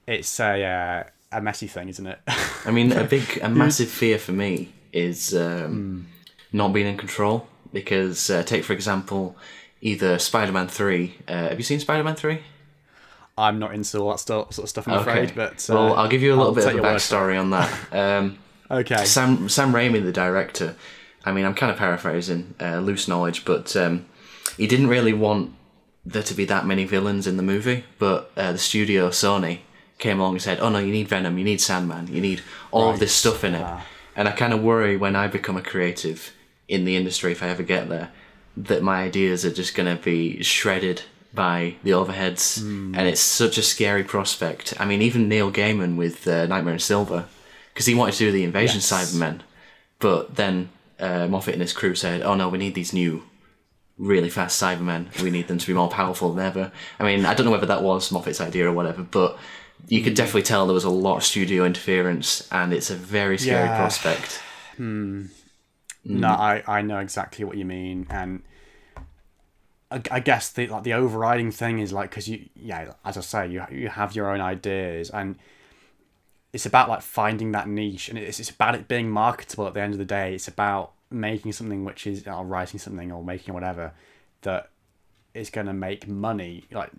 it's 0.08 0.40
a 0.40 0.64
uh, 0.64 1.04
a 1.32 1.40
messy 1.42 1.68
thing 1.68 1.88
isn't 1.88 2.08
it 2.08 2.20
I 2.66 2.72
mean, 2.72 2.92
a 2.92 3.04
big, 3.04 3.40
a 3.42 3.50
massive 3.50 3.90
fear 3.90 4.18
for 4.18 4.32
me 4.32 4.72
is 4.92 5.36
um, 5.36 6.08
not 6.52 6.74
being 6.74 6.88
in 6.88 6.98
control. 6.98 7.48
Because 7.72 8.30
uh, 8.32 8.42
take 8.44 8.64
for 8.64 8.74
example, 8.74 9.36
either 9.82 10.18
Spider-Man 10.18 10.68
Three. 10.68 11.16
Uh, 11.28 11.50
have 11.50 11.60
you 11.60 11.64
seen 11.64 11.80
Spider-Man 11.80 12.16
Three? 12.16 12.40
i'm 13.38 13.58
not 13.58 13.74
into 13.74 13.98
all 14.00 14.10
that 14.10 14.20
stuff, 14.20 14.52
sort 14.52 14.66
of 14.66 14.70
stuff 14.70 14.86
i'm 14.86 14.96
afraid 15.00 15.34
but 15.34 15.66
uh, 15.70 15.74
well, 15.74 15.94
I'll 15.96 16.10
give 16.10 16.22
you 16.22 16.34
a 16.34 16.36
little 16.36 16.54
bit 16.54 16.66
of 16.66 16.72
a 16.72 16.74
your 16.74 16.84
word 16.84 17.02
for 17.02 17.16
backstory 17.16 17.40
on 17.40 17.52
that. 17.52 17.70
Um, 17.94 18.38
okay 18.70 19.06
Sam 19.06 19.48
Sam 19.48 19.72
Raimi, 19.72 20.04
the 20.04 20.12
director. 20.12 20.76
I 21.30 21.32
mean, 21.34 21.46
I'm 21.46 21.56
kind 21.56 21.72
of 21.72 21.78
paraphrasing, 21.78 22.56
uh, 22.60 22.80
loose 22.80 23.08
knowledge, 23.08 23.46
but 23.46 23.76
um, 23.76 24.06
he 24.58 24.68
didn't 24.68 24.88
really 24.88 25.14
want 25.14 25.54
there 26.06 26.24
to 26.24 26.34
be 26.34 26.46
that 26.46 26.66
many 26.66 26.86
villains 26.86 27.28
in 27.28 27.38
the 27.38 27.44
movie. 27.44 27.84
But 28.00 28.32
uh, 28.36 28.52
the 28.54 28.58
studio 28.58 29.10
Sony 29.10 29.60
came 30.00 30.20
along 30.20 30.34
and 30.36 30.42
said, 30.42 30.60
"Oh 30.60 30.70
no, 30.70 30.80
you 30.80 30.92
need 30.92 31.08
Venom, 31.08 31.38
you 31.38 31.44
need 31.44 31.62
Sandman, 31.62 32.08
you 32.08 32.22
need 32.22 32.42
all 32.72 32.90
of 32.90 33.00
this 33.00 33.14
stuff 33.14 33.44
in 33.44 33.54
it." 33.56 33.66
And 34.16 34.28
I 34.28 34.32
kind 34.32 34.54
of 34.54 34.62
worry 34.62 34.98
when 34.98 35.16
I 35.16 35.28
become 35.28 35.56
a 35.58 35.62
creative 35.62 36.34
in 36.68 36.86
the 36.86 36.96
industry, 36.96 37.32
if 37.32 37.42
I 37.44 37.48
ever 37.50 37.64
get 37.64 37.90
there, 37.90 38.10
that 38.58 38.82
my 38.84 39.02
ideas 39.04 39.46
are 39.46 39.52
just 39.54 39.76
going 39.76 39.96
to 39.98 40.02
be 40.04 40.44
shredded 40.44 41.04
by 41.34 41.76
the 41.84 41.92
overheads, 41.92 42.60
Hmm. 42.60 42.96
and 42.96 43.08
it's 43.08 43.22
such 43.22 43.58
a 43.58 43.62
scary 43.62 44.04
prospect. 44.04 44.74
I 44.80 44.86
mean, 44.86 45.02
even 45.02 45.30
Neil 45.30 45.52
Gaiman 45.52 45.96
with 45.96 46.28
uh, 46.28 46.48
Nightmare 46.48 46.74
in 46.74 46.80
Silver, 46.80 47.26
because 47.74 47.86
he 47.86 47.94
wanted 47.96 48.14
to 48.16 48.26
do 48.26 48.32
the 48.32 48.44
Invasion 48.44 48.78
Yes. 48.82 48.92
Cybermen, 48.92 49.42
but 50.00 50.36
then 50.36 50.70
uh, 51.00 51.28
Moffat 51.28 51.54
and 51.54 51.62
his 51.62 51.74
crew 51.74 51.96
said, 51.96 52.22
"Oh 52.22 52.36
no, 52.36 52.50
we 52.50 52.58
need 52.58 52.76
these 52.76 52.94
new, 52.94 53.24
really 53.98 54.30
fast 54.30 54.62
Cybermen. 54.62 55.22
We 55.22 55.30
need 55.32 55.48
them 55.48 55.58
to 55.58 55.68
be 55.68 55.74
more 55.74 55.90
powerful 55.90 56.34
than 56.34 56.46
ever." 56.46 56.72
I 57.00 57.04
mean, 57.04 57.26
I 57.26 57.34
don't 57.34 57.46
know 57.46 57.52
whether 57.52 57.66
that 57.68 57.84
was 57.84 58.12
Moffat's 58.12 58.42
idea 58.42 58.68
or 58.68 58.74
whatever, 58.74 59.04
but 59.04 59.38
you 59.88 60.02
could 60.04 60.14
definitely 60.14 60.44
tell 60.44 60.66
there 60.68 60.74
was 60.74 60.84
a 60.84 60.90
lot 60.90 61.18
of 61.18 61.24
studio 61.24 61.64
interference, 61.66 62.48
and 62.52 62.74
it's 62.74 62.90
a 62.90 62.96
very 62.96 63.38
scary 63.38 63.68
Yeah. 63.70 63.78
prospect. 63.78 64.42
No, 66.06 66.28
I, 66.30 66.64
I 66.68 66.82
know 66.82 67.00
exactly 67.00 67.46
what 67.46 67.58
you 67.58 67.66
mean, 67.66 68.08
and 68.10 68.42
I, 69.92 70.02
I 70.12 70.20
guess 70.20 70.50
the 70.52 70.68
like 70.68 70.84
the 70.84 70.94
overriding 70.94 71.52
thing 71.52 71.80
is 71.80 71.92
like 71.92 72.10
because 72.10 72.28
you 72.28 72.48
yeah 72.56 72.94
as 73.04 73.18
I 73.18 73.22
say 73.22 73.48
you 73.48 73.64
you 73.72 73.90
have 73.90 74.16
your 74.16 74.30
own 74.32 74.42
ideas 74.42 75.10
and 75.10 75.36
it's 76.54 76.66
about 76.66 76.90
like 76.90 77.02
finding 77.02 77.52
that 77.52 77.68
niche 77.68 78.10
and 78.10 78.18
it's 78.18 78.40
it's 78.40 78.50
about 78.50 78.76
it 78.76 78.88
being 78.88 79.10
marketable 79.10 79.68
at 79.68 79.74
the 79.74 79.82
end 79.82 79.94
of 79.94 80.00
the 80.00 80.06
day. 80.06 80.34
It's 80.36 80.48
about 80.48 80.92
making 81.12 81.52
something 81.54 81.84
which 81.86 82.06
is 82.08 82.28
or 82.28 82.44
writing 82.46 82.80
something 82.80 83.12
or 83.12 83.24
making 83.24 83.54
whatever 83.54 83.94
that 84.42 84.70
is 85.34 85.50
going 85.50 85.68
to 85.68 85.74
make 85.74 86.08
money 86.08 86.64
like 86.72 86.92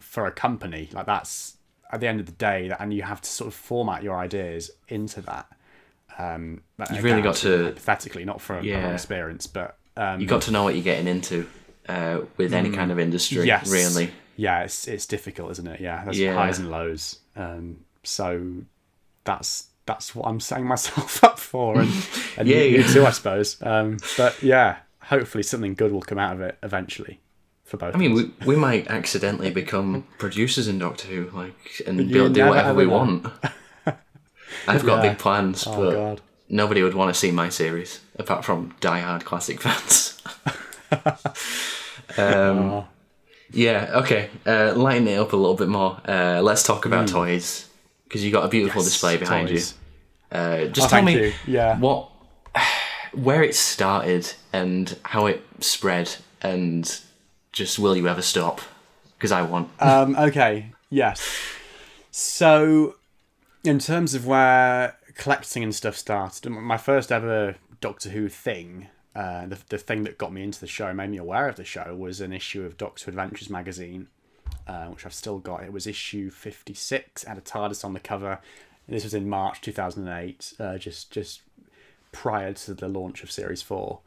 for 0.00 0.26
a 0.26 0.30
company 0.32 0.88
like 0.92 1.06
that's 1.06 1.56
at 1.92 2.00
the 2.00 2.06
end 2.06 2.20
of 2.20 2.26
the 2.26 2.32
day 2.32 2.68
that 2.68 2.80
and 2.80 2.92
you 2.92 3.02
have 3.02 3.20
to 3.20 3.28
sort 3.30 3.48
of 3.48 3.54
format 3.54 4.02
your 4.02 4.16
ideas 4.16 4.70
into 4.88 5.20
that 5.22 5.46
um 6.18 6.60
You've 6.92 7.04
really 7.04 7.22
got 7.22 7.36
to- 7.36 7.64
hypothetically 7.66 8.24
not 8.24 8.40
from 8.40 8.64
Yeah. 8.64 8.92
experience 8.92 9.46
but 9.46 9.76
um 9.96 10.20
You 10.20 10.26
got 10.26 10.42
to 10.42 10.50
know 10.50 10.62
what 10.64 10.74
you're 10.74 10.84
getting 10.84 11.06
into 11.06 11.46
uh, 11.88 12.20
with 12.38 12.52
any 12.54 12.70
kind 12.70 12.90
of 12.90 12.98
industry, 12.98 13.46
yes 13.46 13.70
really. 13.70 14.10
yeah 14.36 14.62
it's 14.64 14.88
it's 14.88 15.06
difficult 15.06 15.50
isn't 15.52 15.66
it 15.66 15.80
yeah 15.80 16.02
there's 16.04 16.18
Yeah. 16.18 16.34
highs 16.34 16.58
and 16.58 16.70
lows 16.70 17.18
um 17.36 17.78
so 18.02 18.42
that's 19.24 19.68
that's 19.86 20.14
what 20.14 20.26
i'm 20.26 20.40
setting 20.40 20.66
myself 20.66 21.22
up 21.28 21.38
for 21.38 21.80
and, 21.80 21.90
and 22.36 22.48
Yeah, 22.48 22.58
you, 22.62 22.78
yeah. 22.80 22.86
too 22.92 23.06
i 23.06 23.10
suppose 23.10 23.60
um 23.62 23.98
but 24.16 24.42
yeah 24.42 24.76
hopefully 25.02 25.42
something 25.42 25.74
good 25.74 25.92
will 25.92 26.00
come 26.02 26.18
out 26.18 26.34
of 26.34 26.40
it 26.40 26.56
eventually 26.62 27.20
for 27.64 27.78
both 27.78 27.94
I 27.94 27.98
mean, 27.98 28.12
we, 28.12 28.30
we 28.46 28.56
might 28.56 28.88
accidentally 28.88 29.50
become 29.50 30.06
producers 30.18 30.68
in 30.68 30.78
Doctor 30.78 31.08
Who, 31.08 31.30
like, 31.36 31.80
and 31.86 31.96
be 31.96 32.18
able 32.18 32.28
to 32.28 32.34
do 32.34 32.44
whatever 32.46 32.74
we 32.74 32.84
know. 32.84 32.90
want. 32.90 33.26
I've 34.68 34.84
got 34.84 35.02
Yeah. 35.02 35.10
big 35.12 35.18
plans, 35.18 35.66
oh 35.66 35.76
but 35.82 35.90
god 35.92 36.20
nobody 36.50 36.82
would 36.82 36.92
want 36.94 37.12
to 37.12 37.18
see 37.18 37.30
my 37.30 37.48
series 37.48 38.00
apart 38.18 38.44
from 38.44 38.74
die-hard 38.80 39.24
classic 39.24 39.62
fans. 39.62 40.20
um, 42.18 42.84
yeah, 43.50 43.90
okay. 43.94 44.30
Uh, 44.46 44.74
lighten 44.76 45.08
it 45.08 45.16
up 45.18 45.32
a 45.32 45.36
little 45.36 45.56
bit 45.56 45.68
more. 45.68 46.00
Uh, 46.06 46.40
let's 46.42 46.62
talk 46.62 46.84
about 46.84 47.08
toys 47.08 47.68
because 48.04 48.24
you 48.24 48.30
got 48.30 48.44
a 48.44 48.48
beautiful 48.48 48.82
Yes, 48.82 48.90
display 48.92 49.16
behind 49.16 49.48
toys. 49.48 49.74
you. 50.32 50.38
Uh, 50.38 50.56
just 50.66 50.70
Oh, 50.70 50.80
tell 50.80 50.88
thank 50.88 51.06
me 51.06 51.14
you. 51.26 51.32
Yeah. 51.46 51.78
what, 51.78 52.10
where 53.12 53.42
it 53.42 53.54
started 53.54 54.32
and 54.52 54.96
how 55.04 55.26
it 55.26 55.42
spread, 55.60 56.16
and 56.42 57.00
just 57.52 57.78
will 57.78 57.96
you 57.96 58.08
ever 58.08 58.22
stop? 58.22 58.60
Because 59.16 59.32
I 59.32 59.42
want. 59.42 59.70
Um, 59.80 60.16
okay, 60.16 60.72
yes. 60.90 61.26
So, 62.10 62.96
in 63.64 63.78
terms 63.78 64.14
of 64.14 64.26
where 64.26 64.96
collecting 65.14 65.62
and 65.62 65.74
stuff 65.74 65.96
started, 65.96 66.48
my 66.50 66.76
first 66.76 67.10
ever 67.10 67.56
Doctor 67.80 68.10
Who 68.10 68.28
thing, 68.28 68.88
uh, 69.14 69.46
the, 69.46 69.58
the 69.68 69.78
thing 69.78 70.04
that 70.04 70.18
got 70.18 70.32
me 70.32 70.42
into 70.42 70.60
the 70.60 70.66
show, 70.66 70.92
made 70.92 71.10
me 71.10 71.16
aware 71.16 71.48
of 71.48 71.56
the 71.56 71.64
show, 71.64 71.94
was 71.96 72.20
an 72.20 72.32
issue 72.32 72.64
of 72.64 72.76
Doctor 72.76 73.10
Adventures 73.10 73.48
magazine, 73.50 74.08
uh, 74.66 74.86
which 74.86 75.04
I've 75.06 75.14
still 75.14 75.38
got. 75.38 75.62
It 75.62 75.72
was 75.72 75.86
issue 75.86 76.30
56, 76.30 77.24
had 77.24 77.38
a 77.38 77.40
TARDIS 77.40 77.84
on 77.84 77.92
the 77.92 78.00
cover. 78.00 78.40
This 78.88 79.04
was 79.04 79.14
in 79.14 79.28
March 79.28 79.60
2008, 79.62 80.54
uh, 80.60 80.78
just, 80.78 81.10
just 81.10 81.40
prior 82.12 82.52
to 82.52 82.74
the 82.74 82.88
launch 82.88 83.22
of 83.22 83.30
Series 83.30 83.62
4. 83.62 83.98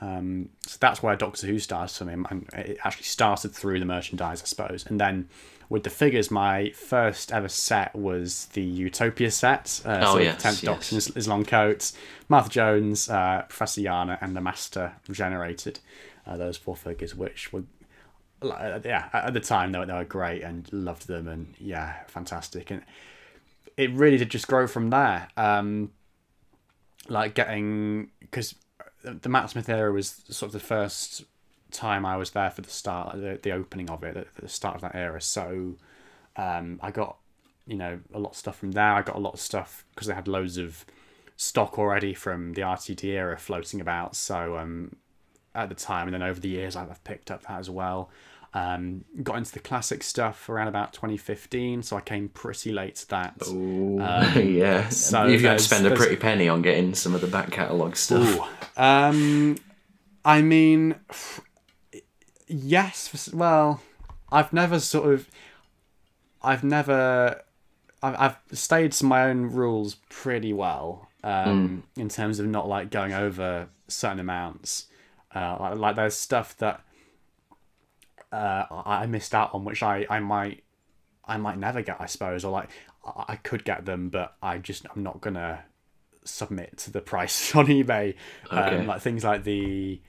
Um, 0.00 0.50
so 0.66 0.76
that's 0.80 1.02
where 1.02 1.16
Doctor 1.16 1.46
Who 1.46 1.58
started 1.58 1.94
for 1.96 2.04
me, 2.04 2.12
and 2.12 2.48
it 2.52 2.78
actually 2.84 3.04
started 3.04 3.52
through 3.52 3.80
the 3.80 3.86
merchandise, 3.86 4.42
I 4.42 4.44
suppose. 4.44 4.86
And 4.86 5.00
then 5.00 5.28
with 5.68 5.82
the 5.82 5.90
figures, 5.90 6.30
my 6.30 6.70
first 6.70 7.32
ever 7.32 7.48
set 7.48 7.94
was 7.96 8.46
the 8.52 8.62
Utopia 8.62 9.30
set. 9.30 9.80
Uh, 9.84 9.98
Oh, 10.02 10.12
so 10.14 10.18
yes, 10.18 10.36
the 10.36 10.42
Tenth 10.42 10.62
yes. 10.62 10.72
Doctor 10.72 10.92
in 10.92 10.96
his, 10.96 11.06
his 11.14 11.28
long 11.28 11.44
coats, 11.44 11.94
Martha 12.28 12.48
Jones, 12.48 13.08
uh, 13.08 13.42
Professor 13.48 13.80
Yana, 13.80 14.18
and 14.20 14.36
the 14.36 14.40
Master 14.40 14.92
generated 15.10 15.80
uh, 16.26 16.36
those 16.36 16.56
four 16.56 16.76
figures, 16.76 17.14
which 17.14 17.52
were 17.52 17.64
yeah 18.42 19.08
at 19.12 19.34
the 19.34 19.40
time 19.40 19.72
they 19.72 19.78
were, 19.78 19.86
they 19.86 19.92
were 19.92 20.04
great 20.04 20.42
and 20.42 20.70
loved 20.72 21.06
them, 21.06 21.28
and 21.28 21.54
yeah, 21.58 22.04
fantastic. 22.06 22.70
And 22.70 22.82
it 23.76 23.92
really 23.92 24.16
did 24.16 24.30
just 24.30 24.48
grow 24.48 24.66
from 24.66 24.90
there. 24.90 25.28
Um, 25.36 25.92
like 27.08 27.34
getting 27.34 28.10
because 28.20 28.54
the 29.02 29.28
Matt 29.28 29.50
Smith 29.50 29.68
era 29.68 29.92
was 29.92 30.22
sort 30.28 30.48
of 30.48 30.52
the 30.52 30.66
first 30.66 31.24
time 31.70 32.04
I 32.04 32.16
was 32.16 32.30
there 32.30 32.50
for 32.50 32.62
the 32.62 32.70
start, 32.70 33.16
the, 33.16 33.38
the 33.42 33.52
opening 33.52 33.90
of 33.90 34.02
it, 34.02 34.16
at 34.16 34.34
the 34.34 34.48
start 34.48 34.76
of 34.76 34.80
that 34.82 34.94
era. 34.94 35.20
So 35.20 35.76
um, 36.36 36.80
I 36.82 36.90
got, 36.90 37.16
you 37.66 37.76
know, 37.76 38.00
a 38.12 38.18
lot 38.18 38.30
of 38.30 38.36
stuff 38.36 38.56
from 38.56 38.72
there. 38.72 38.92
I 38.92 39.02
got 39.02 39.16
a 39.16 39.20
lot 39.20 39.34
of 39.34 39.40
stuff 39.40 39.84
because 39.94 40.06
they 40.06 40.14
had 40.14 40.28
loads 40.28 40.56
of 40.56 40.84
stock 41.36 41.78
already 41.78 42.14
from 42.14 42.54
the 42.54 42.62
RTD 42.62 43.04
era 43.04 43.38
floating 43.38 43.80
about. 43.80 44.16
So 44.16 44.56
um, 44.56 44.96
at 45.54 45.68
the 45.68 45.74
time, 45.74 46.08
and 46.08 46.14
then 46.14 46.22
over 46.22 46.40
the 46.40 46.48
years, 46.48 46.76
I've 46.76 47.02
picked 47.04 47.30
up 47.30 47.42
that 47.42 47.58
as 47.58 47.70
well. 47.70 48.10
Um, 48.54 49.04
got 49.22 49.36
into 49.36 49.52
the 49.52 49.60
classic 49.60 50.02
stuff 50.02 50.48
around 50.48 50.68
about 50.68 50.92
2015, 50.94 51.82
so 51.82 51.96
I 51.96 52.00
came 52.00 52.28
pretty 52.28 52.72
late 52.72 52.96
to 52.96 53.08
that. 53.10 53.34
Ooh, 53.48 53.98
yeah. 54.40 54.88
so 54.88 55.26
You've 55.26 55.42
got 55.42 55.58
to 55.58 55.64
spend 55.64 55.86
a 55.86 55.94
pretty 55.94 56.16
penny 56.16 56.48
on 56.48 56.62
getting 56.62 56.94
some 56.94 57.14
of 57.14 57.20
the 57.20 57.26
back 57.26 57.50
catalogue 57.50 57.96
stuff. 57.96 58.38
Ooh. 58.38 58.82
Um, 58.82 59.58
I 60.24 60.40
mean, 60.40 60.94
yes. 62.46 63.30
Well, 63.32 63.82
I've 64.32 64.52
never 64.52 64.80
sort 64.80 65.12
of, 65.12 65.28
I've 66.42 66.64
never, 66.64 67.42
I've, 68.02 68.16
I've 68.18 68.58
stayed 68.58 68.92
to 68.92 69.04
my 69.04 69.24
own 69.24 69.50
rules 69.50 69.96
pretty 70.08 70.52
well. 70.52 71.08
Um, 71.24 71.82
in 71.96 72.08
terms 72.08 72.38
of 72.38 72.46
not 72.46 72.68
like 72.68 72.90
going 72.90 73.12
over 73.12 73.68
certain 73.88 74.20
amounts. 74.20 74.86
Uh, 75.34 75.56
like, 75.60 75.78
like 75.78 75.96
there's 75.96 76.14
stuff 76.14 76.56
that 76.58 76.80
uh, 78.32 78.64
I 78.70 79.06
missed 79.06 79.34
out 79.34 79.54
on, 79.54 79.64
which 79.64 79.82
I, 79.82 80.06
I 80.10 80.18
might, 80.20 80.64
I 81.24 81.36
might 81.36 81.58
never 81.58 81.82
get, 81.82 82.00
I 82.00 82.06
suppose, 82.06 82.44
or 82.44 82.50
like 82.52 82.70
I 83.04 83.24
I 83.28 83.36
could 83.36 83.64
get 83.64 83.84
them, 83.84 84.08
but 84.10 84.34
I 84.42 84.58
just 84.58 84.86
I'm 84.94 85.02
not 85.02 85.20
gonna 85.20 85.64
submit 86.24 86.76
to 86.78 86.90
the 86.90 87.00
price 87.12 87.54
on 87.54 87.66
eBay. 87.66 88.14
Okay. 88.52 88.76
Um, 88.78 88.86
like 88.86 89.00
things 89.00 89.24
like 89.24 89.44
the 89.44 90.00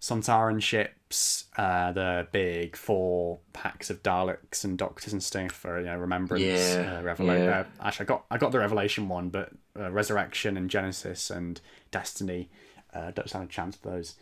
Sontaran 0.00 0.60
ships, 0.62 1.44
uh, 1.56 1.90
the 1.92 2.28
big 2.30 2.76
four 2.76 3.38
packs 3.54 3.88
of 3.90 4.02
Daleks 4.02 4.62
and 4.64 4.76
Doctors 4.76 5.12
and 5.12 5.22
stuff 5.22 5.52
for 5.52 5.78
you 5.80 5.86
know 5.86 5.96
Remembrance, 5.96 6.42
Yeah, 6.44 7.00
uh, 7.08 7.24
yeah. 7.24 7.60
uh, 7.60 7.64
actually 7.80 8.04
I 8.04 8.06
got 8.06 8.24
I 8.30 8.38
got 8.38 8.52
the 8.52 8.58
Revelation 8.58 9.08
one, 9.08 9.30
but 9.30 9.50
uh, 9.78 9.90
Resurrection 9.90 10.56
and 10.56 10.68
Genesis 10.70 11.30
and 11.30 11.60
Destiny 11.90 12.50
uh, 12.92 13.10
don't 13.12 13.28
stand 13.28 13.44
a 13.44 13.48
chance 13.48 13.76
for 13.76 13.90
those. 13.90 14.14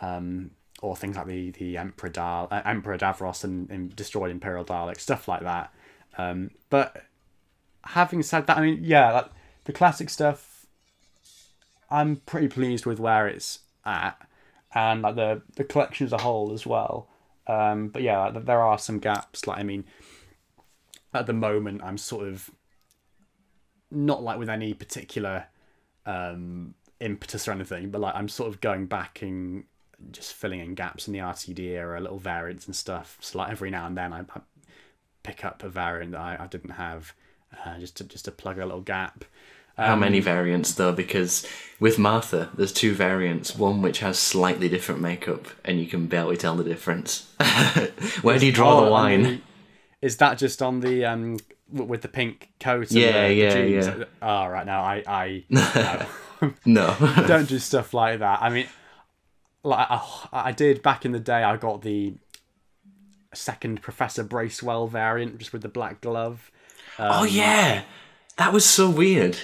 Um, 0.00 0.52
or 0.82 0.96
things 0.96 1.16
like 1.16 1.26
the 1.26 1.50
the 1.50 1.78
Emperor 1.78 2.10
Dal- 2.10 2.48
uh, 2.50 2.62
Emperor 2.64 2.98
Davros 2.98 3.44
and, 3.44 3.70
and 3.70 3.94
destroyed 3.96 4.30
Imperial 4.30 4.64
Dalek, 4.64 5.00
stuff 5.00 5.28
like 5.28 5.42
that. 5.42 5.72
Um, 6.18 6.50
but 6.70 7.04
having 7.82 8.22
said 8.22 8.46
that, 8.46 8.56
I 8.56 8.60
mean, 8.62 8.80
yeah, 8.82 9.12
like, 9.12 9.30
the 9.64 9.72
classic 9.72 10.10
stuff, 10.10 10.66
I'm 11.90 12.16
pretty 12.16 12.48
pleased 12.48 12.86
with 12.86 13.00
where 13.00 13.26
it's 13.28 13.60
at, 13.84 14.16
and 14.74 15.02
like 15.02 15.16
the 15.16 15.42
the 15.56 15.64
collection 15.64 16.06
as 16.06 16.12
a 16.12 16.18
whole 16.18 16.52
as 16.52 16.66
well. 16.66 17.08
Um, 17.46 17.88
but 17.88 18.02
yeah, 18.02 18.26
like, 18.28 18.44
there 18.44 18.62
are 18.62 18.78
some 18.78 18.98
gaps. 18.98 19.46
Like 19.46 19.58
I 19.58 19.62
mean, 19.62 19.84
at 21.12 21.26
the 21.26 21.32
moment, 21.32 21.82
I'm 21.82 21.98
sort 21.98 22.28
of 22.28 22.50
not 23.90 24.22
like 24.22 24.38
with 24.38 24.48
any 24.50 24.74
particular 24.74 25.46
um, 26.04 26.74
impetus 27.00 27.46
or 27.46 27.52
anything, 27.52 27.90
but 27.90 28.00
like 28.00 28.14
I'm 28.14 28.28
sort 28.28 28.48
of 28.48 28.60
going 28.60 28.86
back 28.86 29.22
and 29.22 29.64
just 30.12 30.34
filling 30.34 30.60
in 30.60 30.74
gaps 30.74 31.06
in 31.06 31.12
the 31.12 31.20
RTD 31.20 31.58
era, 31.60 32.00
little 32.00 32.18
variants 32.18 32.66
and 32.66 32.74
stuff. 32.76 33.18
So 33.20 33.38
like 33.38 33.50
every 33.50 33.70
now 33.70 33.86
and 33.86 33.96
then, 33.96 34.12
I, 34.12 34.20
I 34.20 34.40
pick 35.22 35.44
up 35.44 35.62
a 35.62 35.68
variant 35.68 36.12
that 36.12 36.20
I, 36.20 36.36
I 36.44 36.46
didn't 36.46 36.70
have, 36.72 37.14
uh, 37.64 37.78
just 37.78 37.96
to 37.98 38.04
just 38.04 38.24
to 38.26 38.30
plug 38.30 38.58
a 38.58 38.64
little 38.66 38.80
gap. 38.80 39.24
How 39.76 39.94
Um, 39.94 40.00
many 40.00 40.20
variants 40.20 40.74
though? 40.74 40.92
Because 40.92 41.44
with 41.80 41.98
Martha, 41.98 42.50
there's 42.56 42.72
two 42.72 42.94
variants. 42.94 43.56
One 43.56 43.82
which 43.82 43.98
has 44.00 44.18
slightly 44.18 44.68
different 44.68 45.00
makeup, 45.00 45.46
and 45.64 45.80
you 45.80 45.86
can 45.86 46.06
barely 46.06 46.36
tell 46.36 46.54
the 46.54 46.62
difference. 46.64 47.32
Where 48.22 48.38
do 48.38 48.46
you 48.46 48.52
draw 48.52 48.78
Oh, 48.78 48.84
the 48.84 48.90
line? 48.90 49.22
the- 49.22 49.40
is 50.02 50.18
that 50.18 50.38
just 50.38 50.60
on 50.62 50.80
the 50.80 51.04
um 51.04 51.38
with 51.72 52.02
the 52.02 52.08
pink 52.08 52.50
coat? 52.60 52.90
And 52.90 53.00
Yeah, 53.00 53.26
the, 53.28 53.34
yeah, 53.34 53.54
jeans? 53.54 53.86
yeah. 53.86 54.04
Oh, 54.22 54.46
right 54.46 54.66
now 54.66 54.82
I 54.82 55.02
I 55.06 55.44
no. 55.48 56.06
No. 56.66 56.94
don't 57.26 57.48
do 57.48 57.58
stuff 57.58 57.94
like 57.94 58.18
that. 58.18 58.42
I 58.42 58.50
mean, 58.50 58.66
like 59.64 59.86
I, 59.90 60.00
I 60.32 60.52
did 60.52 60.82
back 60.82 61.04
in 61.04 61.12
the 61.12 61.20
day. 61.20 61.42
I 61.42 61.56
got 61.56 61.82
the 61.82 62.14
second 63.32 63.82
Professor 63.82 64.22
Bracewell 64.22 64.86
variant, 64.86 65.38
just 65.38 65.52
with 65.52 65.62
the 65.62 65.68
black 65.68 66.00
glove. 66.00 66.50
oh 66.98 67.24
yeah, 67.24 67.82
that 68.36 68.52
was 68.52 68.64
so 68.64 68.88
weird. 68.90 69.38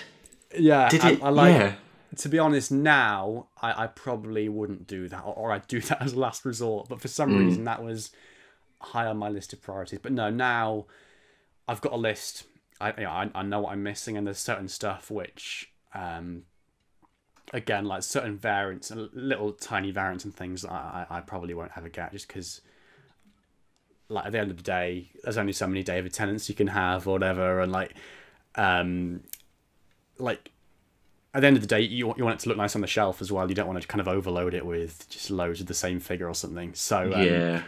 Yeah, 0.56 0.88
Did 0.88 1.04
I, 1.04 1.10
it? 1.12 1.22
I 1.22 1.28
like. 1.30 1.54
yeah. 1.54 1.74
To 2.16 2.28
be 2.28 2.40
honest, 2.40 2.72
now 2.72 3.46
I, 3.62 3.84
I 3.84 3.86
probably 3.86 4.48
wouldn't 4.48 4.88
do 4.88 5.08
that, 5.08 5.20
or, 5.24 5.32
or 5.34 5.52
I'd 5.52 5.68
do 5.68 5.80
that 5.88 6.02
as 6.02 6.12
a 6.12 6.18
last 6.18 6.44
resort. 6.44 6.88
But 6.88 7.00
for 7.00 7.08
some 7.08 7.30
Hmm. 7.30 7.38
reason, 7.38 7.64
that 7.64 7.82
was 7.84 8.10
high 8.80 9.06
on 9.06 9.16
my 9.16 9.28
list 9.28 9.52
of 9.52 9.62
priorities. 9.62 10.00
But 10.02 10.12
no, 10.12 10.28
now 10.30 10.86
I've 11.68 11.80
got 11.80 11.92
a 11.92 11.96
list 11.96 12.44
I, 12.80 12.92
you 12.96 13.04
know, 13.04 13.10
I 13.10 13.30
I 13.34 13.42
know 13.42 13.60
what 13.60 13.72
I'm 13.72 13.82
missing, 13.82 14.16
and 14.16 14.26
there's 14.26 14.38
certain 14.38 14.68
stuff 14.68 15.10
which, 15.10 15.70
um, 15.94 16.44
again, 17.52 17.84
like 17.84 18.02
certain 18.02 18.36
variants, 18.36 18.90
and 18.90 19.08
little 19.12 19.52
tiny 19.52 19.90
variants 19.90 20.24
and 20.24 20.34
things 20.34 20.64
I, 20.64 21.06
I 21.10 21.18
I 21.18 21.20
probably 21.20 21.54
won't 21.54 21.72
ever 21.76 21.88
get 21.88 22.12
just 22.12 22.28
because. 22.28 22.60
Like 24.12 24.26
at 24.26 24.32
the 24.32 24.40
end 24.40 24.50
of 24.50 24.56
the 24.56 24.64
day, 24.64 25.08
there's 25.22 25.38
only 25.38 25.52
so 25.52 25.68
many 25.68 25.84
David 25.84 26.12
Tennants 26.12 26.48
you 26.48 26.54
can 26.56 26.66
have, 26.66 27.06
or 27.06 27.12
whatever, 27.12 27.60
and 27.60 27.70
like, 27.70 27.94
um, 28.56 29.22
like 30.18 30.50
at 31.32 31.42
the 31.42 31.46
end 31.46 31.56
of 31.56 31.62
the 31.62 31.68
day, 31.68 31.80
you, 31.80 32.12
you 32.16 32.24
want 32.24 32.40
it 32.40 32.42
to 32.42 32.48
look 32.48 32.58
nice 32.58 32.74
on 32.74 32.80
the 32.80 32.88
shelf 32.88 33.20
as 33.20 33.30
well. 33.30 33.48
You 33.48 33.54
don't 33.54 33.68
want 33.68 33.80
to 33.80 33.86
kind 33.86 34.00
of 34.00 34.08
overload 34.08 34.52
it 34.52 34.66
with 34.66 35.08
just 35.08 35.30
loads 35.30 35.60
of 35.60 35.66
the 35.66 35.74
same 35.74 36.00
figure 36.00 36.28
or 36.28 36.34
something. 36.34 36.74
So 36.74 37.12
um, 37.14 37.22
yeah. 37.22 37.62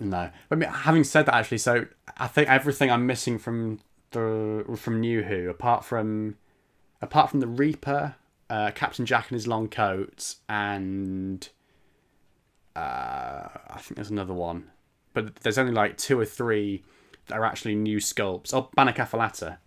no. 0.00 0.30
But 0.48 0.56
I 0.56 0.58
mean, 0.58 0.70
having 0.70 1.04
said 1.04 1.26
that, 1.26 1.34
actually, 1.34 1.58
so 1.58 1.86
I 2.16 2.28
think 2.28 2.48
everything 2.48 2.90
I'm 2.90 3.06
missing 3.06 3.38
from 3.38 3.80
the 4.12 4.64
from 4.76 5.00
New 5.00 5.22
Who, 5.22 5.50
apart 5.50 5.84
from 5.84 6.36
apart 7.02 7.30
from 7.30 7.40
the 7.40 7.46
Reaper, 7.46 8.14
uh, 8.50 8.70
Captain 8.74 9.04
Jack 9.06 9.30
and 9.30 9.36
his 9.36 9.46
long 9.46 9.68
coat, 9.68 10.34
and 10.48 11.48
uh, 12.76 13.48
I 13.68 13.78
think 13.78 13.96
there's 13.96 14.10
another 14.10 14.34
one, 14.34 14.70
but 15.14 15.36
there's 15.36 15.58
only 15.58 15.72
like 15.72 15.96
two 15.96 16.18
or 16.18 16.24
three 16.24 16.84
that 17.26 17.36
are 17.36 17.44
actually 17.44 17.74
new 17.74 17.98
sculpts. 17.98 18.54
Oh, 18.54 18.70
Bannakaffalatta, 18.76 19.58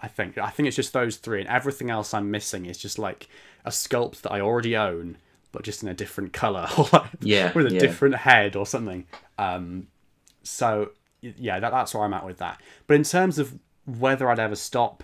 I 0.00 0.08
think. 0.08 0.38
I 0.38 0.50
think 0.50 0.66
it's 0.68 0.76
just 0.76 0.92
those 0.92 1.16
three, 1.16 1.40
and 1.40 1.48
everything 1.48 1.90
else 1.90 2.14
I'm 2.14 2.30
missing 2.30 2.66
is 2.66 2.78
just 2.78 2.98
like 2.98 3.28
a 3.64 3.70
sculpt 3.70 4.22
that 4.22 4.32
I 4.32 4.40
already 4.40 4.76
own, 4.76 5.18
but 5.52 5.62
just 5.62 5.82
in 5.82 5.88
a 5.88 5.94
different 5.94 6.32
color, 6.32 6.66
or 6.78 6.86
like, 6.92 7.10
Yeah, 7.20 7.52
with 7.52 7.66
a 7.66 7.74
yeah. 7.74 7.80
different 7.80 8.14
head 8.16 8.56
or 8.56 8.66
something. 8.66 9.06
Um, 9.38 9.88
so 10.42 10.92
yeah, 11.20 11.60
that, 11.60 11.70
that's 11.70 11.94
where 11.94 12.04
I'm 12.04 12.14
at 12.14 12.24
with 12.24 12.38
that. 12.38 12.60
But 12.86 12.94
in 12.94 13.02
terms 13.02 13.38
of 13.38 13.58
whether 13.84 14.30
I'd 14.30 14.38
ever 14.38 14.56
stop, 14.56 15.02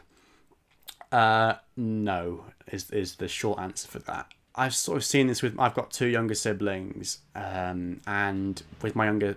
uh, 1.12 1.54
no 1.76 2.44
is 2.70 2.90
is 2.90 3.16
the 3.16 3.28
short 3.28 3.58
answer 3.58 3.88
for 3.88 3.98
that. 4.00 4.28
I've 4.54 4.74
sort 4.74 4.96
of 4.96 5.04
seen 5.04 5.26
this 5.26 5.42
with 5.42 5.58
I've 5.58 5.74
got 5.74 5.90
two 5.90 6.06
younger 6.06 6.34
siblings, 6.34 7.18
um, 7.34 8.00
and 8.06 8.62
with 8.82 8.96
my 8.96 9.06
younger 9.06 9.36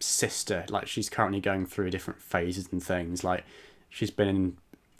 sister, 0.00 0.64
like 0.68 0.86
she's 0.86 1.10
currently 1.10 1.40
going 1.40 1.66
through 1.66 1.90
different 1.90 2.20
phases 2.20 2.68
and 2.72 2.82
things. 2.82 3.22
Like 3.22 3.44
she's 3.88 4.10
been 4.10 4.28
in 4.28 4.56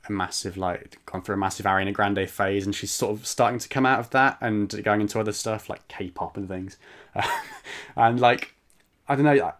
a 0.08 0.12
massive 0.12 0.56
like 0.56 0.98
gone 1.06 1.22
through 1.22 1.36
a 1.36 1.38
massive 1.38 1.66
Ariana 1.66 1.92
Grande 1.92 2.28
phase, 2.28 2.66
and 2.66 2.74
she's 2.74 2.90
sort 2.90 3.18
of 3.18 3.26
starting 3.26 3.58
to 3.58 3.68
come 3.68 3.86
out 3.86 4.00
of 4.00 4.10
that 4.10 4.38
and 4.40 4.82
going 4.84 5.00
into 5.00 5.18
other 5.18 5.32
stuff 5.32 5.68
like 5.68 5.86
K-pop 5.88 6.36
and 6.36 6.48
things. 6.48 6.76
and 7.96 8.20
like 8.20 8.54
I 9.08 9.16
don't 9.16 9.24
know, 9.24 9.52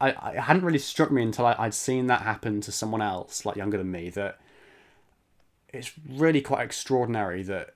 I, 0.00 0.14
I 0.20 0.40
hadn't 0.40 0.64
really 0.64 0.78
struck 0.78 1.10
me 1.10 1.22
until 1.22 1.46
I, 1.46 1.56
I'd 1.58 1.74
seen 1.74 2.06
that 2.08 2.22
happen 2.22 2.60
to 2.62 2.72
someone 2.72 3.02
else 3.02 3.44
like 3.44 3.56
younger 3.56 3.78
than 3.78 3.90
me 3.90 4.10
that 4.10 4.38
it's 5.72 5.92
really 6.08 6.40
quite 6.40 6.64
extraordinary 6.64 7.42
that 7.44 7.74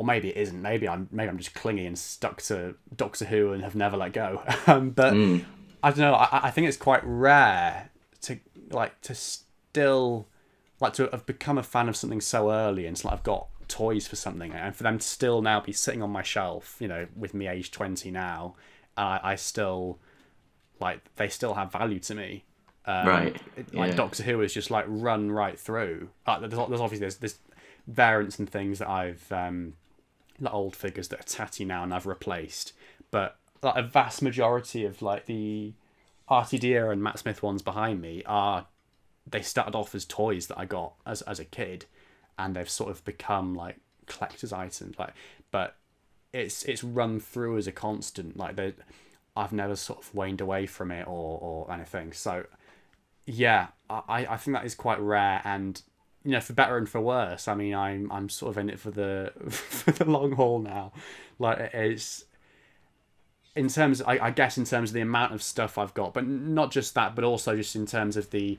or 0.00 0.04
maybe 0.04 0.30
it 0.30 0.36
isn't. 0.36 0.62
Maybe 0.62 0.88
I'm 0.88 1.08
maybe 1.10 1.28
I'm 1.28 1.36
just 1.36 1.54
clingy 1.54 1.84
and 1.84 1.98
stuck 1.98 2.40
to 2.42 2.74
Doctor 2.96 3.26
Who 3.26 3.52
and 3.52 3.62
have 3.62 3.74
never 3.74 3.98
let 3.98 4.14
go. 4.14 4.42
um, 4.66 4.90
but 4.90 5.12
I 5.82 5.90
don't 5.90 5.98
know. 5.98 6.14
I, 6.14 6.46
I 6.46 6.50
think 6.50 6.68
it's 6.68 6.76
quite 6.76 7.02
rare 7.04 7.90
to 8.22 8.38
like 8.70 9.00
to 9.02 9.14
still 9.14 10.26
like 10.80 10.94
to 10.94 11.08
have 11.12 11.26
become 11.26 11.58
a 11.58 11.62
fan 11.62 11.88
of 11.88 11.96
something 11.96 12.20
so 12.20 12.50
early 12.50 12.86
and 12.86 12.96
it's 12.96 13.04
like 13.04 13.12
I've 13.12 13.22
got 13.22 13.48
toys 13.68 14.06
for 14.06 14.16
something 14.16 14.52
and 14.52 14.74
for 14.74 14.82
them 14.82 14.98
to 14.98 15.06
still 15.06 15.42
now 15.42 15.60
be 15.60 15.72
sitting 15.72 16.02
on 16.02 16.10
my 16.10 16.22
shelf. 16.22 16.76
You 16.80 16.88
know, 16.88 17.06
with 17.14 17.34
me 17.34 17.46
age 17.46 17.70
twenty 17.70 18.10
now, 18.10 18.54
I, 18.96 19.20
I 19.22 19.34
still 19.34 19.98
like 20.80 21.00
they 21.16 21.28
still 21.28 21.54
have 21.54 21.72
value 21.72 21.98
to 22.00 22.14
me. 22.14 22.44
Um, 22.86 23.06
Right, 23.06 23.42
Like 23.72 23.90
yeah. 23.90 23.96
Doctor 23.96 24.22
Who 24.22 24.40
is 24.40 24.54
just 24.54 24.70
like 24.70 24.84
run 24.88 25.30
right 25.30 25.58
through. 25.58 26.08
Uh, 26.26 26.40
there's, 26.40 26.52
there's 26.52 26.80
obviously 26.80 26.98
there's, 26.98 27.16
there's 27.16 27.38
variants 27.86 28.38
and 28.38 28.48
things 28.48 28.78
that 28.78 28.88
I've 28.88 29.30
um, 29.32 29.74
like 30.40 30.54
old 30.54 30.74
figures 30.76 31.08
that 31.08 31.20
are 31.20 31.24
tatty 31.24 31.64
now 31.64 31.82
and 31.82 31.92
I've 31.92 32.06
replaced, 32.06 32.72
but 33.10 33.36
like 33.62 33.76
a 33.76 33.82
vast 33.82 34.22
majority 34.22 34.84
of 34.84 35.02
like 35.02 35.26
the 35.26 35.72
RTD 36.30 36.92
and 36.92 37.02
Matt 37.02 37.18
Smith 37.18 37.42
ones 37.42 37.62
behind 37.62 38.00
me 38.00 38.22
are 38.24 38.66
they 39.26 39.42
started 39.42 39.74
off 39.74 39.94
as 39.94 40.04
toys 40.04 40.46
that 40.46 40.58
I 40.58 40.64
got 40.64 40.94
as 41.04 41.22
as 41.22 41.38
a 41.38 41.44
kid, 41.44 41.86
and 42.38 42.54
they've 42.56 42.68
sort 42.70 42.90
of 42.90 43.04
become 43.04 43.54
like 43.54 43.76
collector's 44.06 44.52
items. 44.52 44.98
Like, 44.98 45.12
but 45.50 45.76
it's 46.32 46.64
it's 46.64 46.82
run 46.84 47.20
through 47.20 47.58
as 47.58 47.66
a 47.66 47.72
constant. 47.72 48.36
Like 48.36 48.56
they, 48.56 48.74
I've 49.36 49.52
never 49.52 49.76
sort 49.76 50.00
of 50.00 50.14
waned 50.14 50.40
away 50.40 50.66
from 50.66 50.90
it 50.90 51.06
or 51.06 51.38
or 51.40 51.72
anything. 51.72 52.12
So 52.12 52.46
yeah, 53.30 53.68
I 53.88 54.26
I 54.28 54.36
think 54.36 54.56
that 54.56 54.64
is 54.64 54.74
quite 54.74 55.00
rare 55.00 55.40
and. 55.44 55.80
You 56.22 56.32
know, 56.32 56.40
for 56.40 56.52
better 56.52 56.76
and 56.76 56.86
for 56.86 57.00
worse. 57.00 57.48
I 57.48 57.54
mean, 57.54 57.74
I'm 57.74 58.12
I'm 58.12 58.28
sort 58.28 58.50
of 58.50 58.58
in 58.58 58.68
it 58.68 58.78
for 58.78 58.90
the 58.90 59.32
for 59.48 59.90
the 59.90 60.04
long 60.04 60.32
haul 60.32 60.58
now. 60.58 60.92
Like 61.38 61.58
it's 61.72 62.26
in 63.54 63.68
terms 63.68 64.02
I, 64.02 64.18
I 64.18 64.30
guess 64.30 64.58
in 64.58 64.64
terms 64.64 64.90
of 64.90 64.94
the 64.94 65.00
amount 65.00 65.32
of 65.32 65.42
stuff 65.42 65.78
I've 65.78 65.94
got, 65.94 66.12
but 66.12 66.26
not 66.26 66.70
just 66.70 66.94
that, 66.94 67.14
but 67.14 67.24
also 67.24 67.56
just 67.56 67.74
in 67.74 67.86
terms 67.86 68.18
of 68.18 68.30
the 68.30 68.58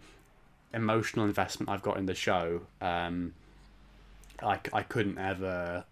emotional 0.73 1.25
investment 1.25 1.69
I've 1.69 1.81
got 1.81 1.97
in 1.97 2.05
the 2.05 2.15
show. 2.15 2.61
Um, 2.81 3.33
I, 4.41 4.59
I 4.73 4.83
couldn't 4.83 5.17
ever 5.17 5.85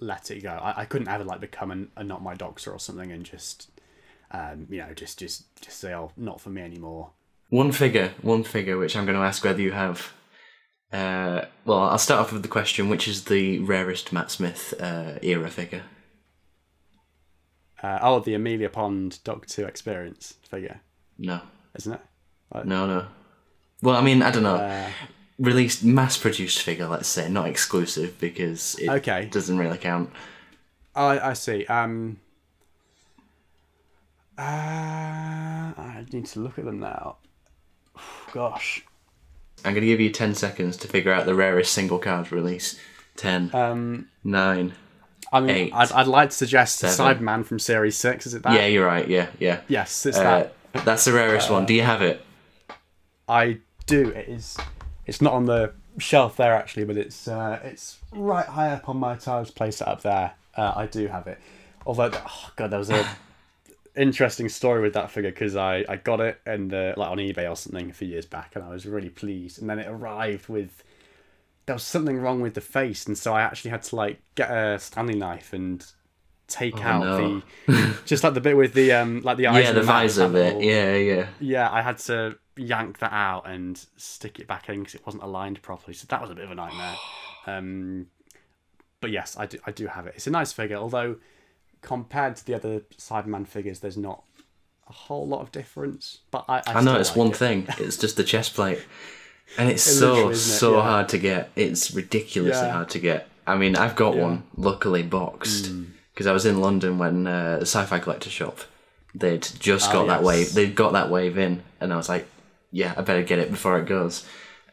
let 0.00 0.30
it 0.30 0.42
go. 0.42 0.50
I, 0.50 0.82
I 0.82 0.84
couldn't 0.84 1.08
ever 1.08 1.24
like 1.24 1.40
become 1.40 1.90
a, 1.96 2.04
not 2.04 2.22
my 2.22 2.34
doctor 2.34 2.70
or 2.70 2.78
something 2.78 3.12
and 3.12 3.24
just 3.24 3.70
um, 4.30 4.66
you 4.68 4.78
know 4.78 4.92
just 4.94 5.18
just 5.18 5.44
just 5.60 5.78
say 5.78 5.94
oh 5.94 6.12
not 6.16 6.40
for 6.40 6.50
me 6.50 6.62
anymore. 6.62 7.10
One 7.50 7.72
figure, 7.72 8.12
one 8.22 8.42
figure, 8.44 8.76
which 8.78 8.96
I'm 8.96 9.04
going 9.06 9.18
to 9.18 9.24
ask 9.24 9.44
whether 9.44 9.60
you 9.60 9.72
have. 9.72 10.12
Uh, 10.92 11.44
well, 11.64 11.80
I'll 11.80 11.98
start 11.98 12.20
off 12.20 12.32
with 12.32 12.42
the 12.42 12.48
question: 12.48 12.88
Which 12.88 13.06
is 13.08 13.24
the 13.24 13.58
rarest 13.60 14.12
Matt 14.12 14.30
Smith 14.30 14.74
uh, 14.80 15.18
era 15.22 15.50
figure? 15.50 15.82
Uh, 17.82 17.98
oh, 18.00 18.20
the 18.20 18.34
Amelia 18.34 18.68
Pond 18.70 19.18
Doctor 19.24 19.62
Who 19.62 19.68
experience 19.68 20.34
figure, 20.48 20.80
No, 21.18 21.40
isn't 21.74 21.92
it? 21.92 22.00
no, 22.64 22.86
no. 22.86 23.06
Well, 23.82 23.96
I 23.96 24.00
mean, 24.02 24.22
I 24.22 24.30
don't 24.30 24.42
know. 24.44 24.56
Uh, 24.56 24.88
Released, 25.38 25.82
mass-produced 25.84 26.62
figure, 26.62 26.86
let's 26.86 27.08
say, 27.08 27.28
not 27.28 27.48
exclusive 27.48 28.18
because 28.20 28.76
it 28.78 28.88
Okay. 28.88 29.26
doesn't 29.32 29.58
really 29.58 29.76
count. 29.78 30.10
I, 30.94 31.18
I 31.18 31.32
see. 31.32 31.66
Um, 31.66 32.18
uh, 34.38 34.42
I 34.42 36.06
need 36.12 36.26
to 36.26 36.40
look 36.40 36.56
at 36.58 36.64
them 36.64 36.78
now. 36.78 37.16
Gosh. 38.32 38.84
I'm 39.64 39.72
going 39.72 39.82
to 39.82 39.86
give 39.86 40.00
you 40.00 40.10
ten 40.10 40.34
seconds 40.34 40.76
to 40.78 40.88
figure 40.88 41.12
out 41.12 41.26
the 41.26 41.34
rarest 41.34 41.72
single 41.72 41.98
card 41.98 42.30
release. 42.32 42.78
Ten, 43.16 43.50
Um, 43.54 44.08
nine. 44.22 44.74
I 45.32 45.40
mean, 45.40 45.50
Eight, 45.50 45.72
I'd, 45.74 45.90
I'd 45.92 46.06
like 46.06 46.30
to 46.30 46.36
suggest 46.36 46.78
seven. 46.78 47.16
Cyberman 47.24 47.44
from 47.44 47.58
Series 47.58 47.96
6. 47.96 48.26
Is 48.26 48.34
it 48.34 48.42
that? 48.42 48.52
Yeah, 48.54 48.66
you're 48.66 48.86
right. 48.86 49.08
Yeah, 49.08 49.28
yeah. 49.38 49.60
Yes, 49.68 50.04
it's 50.06 50.18
Uh, 50.18 50.48
that. 50.72 50.84
that's 50.84 51.04
the 51.06 51.12
rarest 51.12 51.50
one. 51.50 51.64
Do 51.66 51.74
you 51.74 51.82
have 51.82 52.02
it? 52.02 52.24
I 53.28 53.58
do. 53.86 54.08
It 54.10 54.28
is. 54.28 54.56
It's 55.06 55.20
not 55.22 55.32
on 55.32 55.46
the 55.46 55.72
shelf 55.98 56.36
there 56.36 56.54
actually, 56.54 56.84
but 56.84 56.96
it's 56.96 57.26
uh, 57.28 57.58
it's 57.64 57.98
right 58.12 58.46
high 58.46 58.70
up 58.72 58.88
on 58.88 58.96
my 58.98 59.14
tiles. 59.16 59.50
Place 59.50 59.80
it 59.80 59.88
up 59.88 60.02
there. 60.02 60.32
Uh, 60.56 60.72
I 60.76 60.86
do 60.86 61.06
have 61.08 61.26
it. 61.26 61.38
Although, 61.86 62.10
oh 62.14 62.50
god, 62.56 62.70
there 62.70 62.78
was 62.78 62.90
a 62.90 63.06
interesting 63.96 64.48
story 64.48 64.82
with 64.82 64.94
that 64.94 65.10
figure 65.10 65.30
because 65.30 65.56
I, 65.56 65.84
I 65.88 65.96
got 65.96 66.20
it 66.20 66.40
and 66.46 66.72
uh, 66.72 66.94
like 66.96 67.10
on 67.10 67.18
eBay 67.18 67.50
or 67.50 67.56
something 67.56 67.90
a 67.90 67.92
few 67.92 68.08
years 68.08 68.26
back, 68.26 68.52
and 68.54 68.64
I 68.64 68.70
was 68.70 68.86
really 68.86 69.10
pleased. 69.10 69.60
And 69.60 69.68
then 69.68 69.78
it 69.78 69.88
arrived 69.88 70.48
with 70.48 70.82
there 71.66 71.74
was 71.74 71.82
something 71.82 72.18
wrong 72.18 72.40
with 72.40 72.54
the 72.54 72.60
face, 72.60 73.06
and 73.06 73.16
so 73.16 73.34
I 73.34 73.42
actually 73.42 73.70
had 73.70 73.82
to 73.84 73.96
like 73.96 74.20
get 74.34 74.50
a 74.50 74.78
Stanley 74.78 75.14
knife 75.14 75.52
and 75.52 75.84
take 76.46 76.84
out 76.84 77.02
no. 77.02 77.42
the 77.66 77.96
just 78.04 78.22
like 78.22 78.34
the 78.34 78.40
bit 78.40 78.56
with 78.56 78.74
the 78.74 78.92
um 78.92 79.22
like 79.22 79.38
the 79.38 79.46
eyes 79.46 79.64
Yeah, 79.64 79.72
the 79.72 79.82
visor 79.82 80.28
bit. 80.28 80.62
Yeah, 80.62 80.96
yeah. 80.96 81.26
Yeah, 81.40 81.70
I 81.70 81.82
had 81.82 81.98
to 81.98 82.36
yank 82.56 82.98
that 82.98 83.12
out 83.12 83.48
and 83.48 83.84
stick 83.96 84.38
it 84.38 84.46
back 84.46 84.68
in 84.68 84.80
because 84.80 84.94
it 84.94 85.06
wasn't 85.06 85.22
aligned 85.22 85.60
properly. 85.62 85.94
So 85.94 86.06
that 86.08 86.20
was 86.20 86.30
a 86.30 86.34
bit 86.34 86.44
of 86.44 86.50
a 86.50 86.54
nightmare. 86.54 86.96
Um, 87.46 88.06
but 89.02 89.10
yes, 89.10 89.36
I 89.36 89.44
do, 89.44 89.58
I 89.66 89.70
do 89.70 89.86
have 89.86 90.06
it. 90.06 90.14
It's 90.16 90.26
a 90.26 90.30
nice 90.30 90.50
figure, 90.50 90.78
although 90.78 91.16
compared 91.84 92.34
to 92.36 92.44
the 92.46 92.54
other 92.54 92.80
Cyberman 92.98 93.46
figures, 93.46 93.78
there's 93.80 93.96
not 93.96 94.24
a 94.88 94.92
whole 94.92 95.26
lot 95.28 95.40
of 95.42 95.52
difference. 95.52 96.18
But 96.30 96.44
I, 96.48 96.58
I, 96.66 96.74
I 96.74 96.80
know 96.82 96.96
it's 96.98 97.10
like 97.10 97.16
one 97.18 97.28
it. 97.28 97.36
thing. 97.36 97.66
It's 97.78 97.96
just 97.96 98.16
the 98.16 98.24
chest 98.24 98.54
plate, 98.54 98.80
and 99.58 99.70
it's 99.70 99.86
It 99.92 99.94
so 100.00 100.30
it? 100.30 100.34
so 100.36 100.76
Yeah. 100.76 100.82
hard 100.82 101.08
to 101.10 101.18
get. 101.18 101.50
It's 101.54 101.92
ridiculously 101.92 102.66
Yeah. 102.66 102.72
hard 102.72 102.88
to 102.90 102.98
get. 102.98 103.28
I 103.46 103.56
mean, 103.56 103.76
I've 103.76 103.94
got 103.94 104.14
Yeah. 104.14 104.22
Hmm. 104.22 104.28
one, 104.28 104.42
luckily 104.56 105.02
boxed, 105.02 105.70
because 106.12 106.26
I 106.26 106.32
was 106.32 106.46
in 106.46 106.60
London 106.60 106.98
when 106.98 107.26
uh, 107.26 107.56
the 107.60 107.66
Sci-Fi 107.66 107.98
Collector 107.98 108.30
shop. 108.30 108.58
They'd 109.14 109.46
just 109.60 109.92
got 109.92 110.06
that 110.08 110.20
Ah, 110.20 110.22
yes. 110.22 110.24
wave. 110.26 110.52
They'd 110.54 110.74
got 110.74 110.92
that 110.94 111.08
wave 111.10 111.38
in, 111.38 111.62
and 111.80 111.92
I 111.92 111.96
was 111.96 112.08
like, 112.08 112.26
"Yeah, 112.72 112.94
I 112.96 113.02
better 113.02 113.22
get 113.22 113.38
it 113.38 113.50
before 113.50 113.78
it 113.78 113.86
goes." 113.86 114.24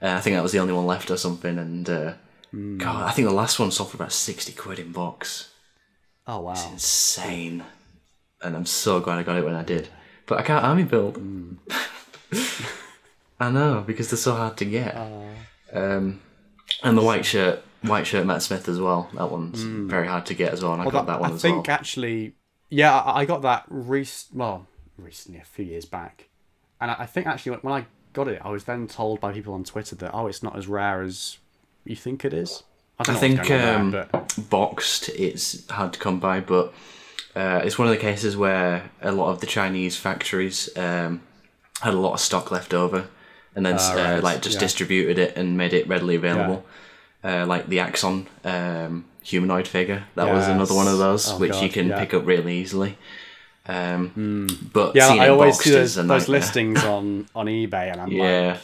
Uh, 0.01 0.07
I 0.17 0.19
think 0.21 0.35
that 0.35 0.41
was 0.41 0.51
the 0.51 0.57
only 0.59 0.73
one 0.73 0.87
left 0.87 1.11
or 1.11 1.17
something, 1.17 1.59
and 1.59 1.87
uh, 1.89 2.13
Hmm. 2.51 2.77
God, 2.79 3.03
I 3.07 3.11
think 3.11 3.27
the 3.27 3.33
last 3.33 3.59
one 3.59 3.69
sold 3.71 3.91
for 3.91 3.97
about 3.97 4.11
sixty 4.11 4.51
quid 4.51 4.79
in 4.79 4.91
box. 4.91 5.50
Oh 6.27 6.41
wow! 6.41 6.51
it's 6.51 6.65
Insane, 6.65 7.63
and 8.41 8.55
I'm 8.55 8.65
so 8.65 8.99
glad 8.99 9.19
I 9.19 9.23
got 9.23 9.37
it 9.37 9.45
when 9.45 9.55
I 9.55 9.63
did. 9.63 9.89
But 10.25 10.39
I 10.39 10.43
can't 10.43 10.63
army 10.63 10.83
build. 10.83 11.17
Hmm. 11.17 11.53
I 13.39 13.49
know 13.49 13.83
because 13.85 14.09
they're 14.09 14.17
so 14.17 14.35
hard 14.35 14.57
to 14.57 14.65
get. 14.65 14.95
Oh. 14.95 15.27
Um, 15.73 16.21
and 16.83 16.97
the 16.97 17.01
white 17.01 17.25
shirt, 17.25 17.63
white 17.81 18.05
shirt 18.05 18.25
Matt 18.25 18.43
Smith 18.43 18.69
as 18.69 18.79
well. 18.79 19.09
That 19.15 19.31
one's 19.31 19.61
very 19.61 20.07
hard 20.07 20.25
to 20.27 20.33
get 20.33 20.53
as 20.53 20.63
well. 20.63 20.73
And 20.73 20.81
I 20.81 20.89
got 20.89 21.07
that, 21.07 21.19
one 21.19 21.31
I 21.31 21.33
as 21.33 21.41
think 21.41 21.67
well. 21.67 21.75
actually, 21.75 22.35
yeah, 22.69 22.97
I 22.99 23.21
I 23.21 23.25
got 23.25 23.41
that 23.41 23.65
rec- 23.67 24.07
well, 24.33 24.67
recently, 24.97 25.39
a 25.41 25.43
few 25.43 25.65
years 25.65 25.85
back, 25.85 26.29
and 26.79 26.91
I 26.91 26.95
I 26.99 27.05
think 27.07 27.27
actually 27.27 27.57
when 27.57 27.73
I 27.73 27.85
got 28.13 28.27
it, 28.27 28.41
I 28.43 28.49
was 28.49 28.65
then 28.65 28.87
told 28.87 29.19
by 29.19 29.33
people 29.33 29.53
on 29.53 29.63
Twitter 29.63 29.95
that 29.95 30.11
oh, 30.13 30.27
it's 30.27 30.43
not 30.43 30.55
as 30.55 30.67
rare 30.67 31.01
as 31.01 31.39
you 31.83 31.95
think 31.95 32.23
it 32.23 32.33
is. 32.33 32.63
I, 33.09 33.13
I 33.13 33.15
think 33.15 33.49
um, 33.51 33.91
there, 33.91 34.07
but 34.11 34.35
boxed 34.49 35.09
it's 35.09 35.69
hard 35.69 35.93
to 35.93 35.99
come 35.99 36.19
by, 36.19 36.39
but 36.39 36.73
uh, 37.35 37.61
it's 37.63 37.77
one 37.77 37.87
of 37.87 37.93
the 37.93 37.99
cases 38.01 38.35
where 38.35 38.89
a 39.01 39.11
lot 39.11 39.29
of 39.31 39.39
the 39.39 39.47
Chinese 39.47 39.95
factories 39.97 40.69
um, 40.77 41.21
had 41.81 41.93
a 41.93 41.97
lot 41.97 42.13
of 42.13 42.19
stock 42.19 42.51
left 42.51 42.73
over, 42.73 43.07
and 43.55 43.65
then 43.65 43.77
Ah, 43.79 43.93
uh, 43.93 43.95
right, 44.15 44.23
like 44.23 44.41
just 44.41 44.55
yeah. 44.55 44.59
distributed 44.67 45.17
it 45.17 45.35
and 45.37 45.57
made 45.57 45.73
it 45.73 45.87
readily 45.87 46.15
available. 46.15 46.65
Uh, 47.23 47.45
like 47.45 47.67
the 47.67 47.79
Axon 47.79 48.25
um, 48.43 49.05
humanoid 49.23 49.67
figure, 49.67 50.03
that 50.15 50.27
was 50.33 50.47
another 50.47 50.73
one 50.73 50.87
of 50.87 50.97
those 50.97 51.31
Oh, 51.31 51.37
which 51.37 51.61
you 51.61 51.69
can 51.69 51.89
yeah. 51.89 51.99
Pick 51.99 52.13
up 52.15 52.25
really 52.25 52.57
easily. 52.57 52.97
Um, 53.67 54.47
But 54.73 54.95
yeah, 54.95 55.09
I 55.09 55.29
always 55.29 55.59
see 55.59 55.69
those, 55.71 55.95
those 55.95 56.27
listings 56.27 56.83
on 56.95 57.27
on 57.35 57.45
eBay, 57.45 57.91
and 57.91 58.01
I'm 58.01 58.07
Yeah, 58.11 58.47
like, 58.53 58.61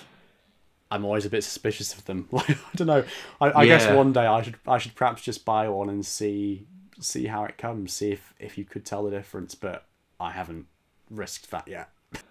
I'm 0.89 1.05
always 1.05 1.25
a 1.25 1.29
bit 1.29 1.43
suspicious 1.43 1.93
of 1.93 2.05
them. 2.05 2.27
Like, 2.31 2.49
I 2.49 2.75
don't 2.75 2.87
know. 2.87 3.03
I, 3.41 3.61
I 3.61 3.65
guess 3.65 3.91
one 3.93 4.13
day 4.13 4.25
I 4.25 4.41
should 4.41 4.55
I 4.67 4.77
should 4.77 4.95
perhaps 4.95 5.21
just 5.21 5.45
buy 5.45 5.67
one 5.69 5.89
and 5.89 6.05
see 6.05 6.67
see 6.99 7.27
how 7.27 7.43
it 7.45 7.57
comes, 7.57 7.93
see 7.93 8.11
if 8.11 8.33
if 8.39 8.57
you 8.57 8.65
could 8.65 8.85
tell 8.85 9.03
the 9.03 9.11
difference. 9.11 9.55
But 9.55 9.85
I 10.19 10.31
haven't 10.31 10.67
risked 11.09 11.51
that 11.51 11.67
yet. 11.67 11.89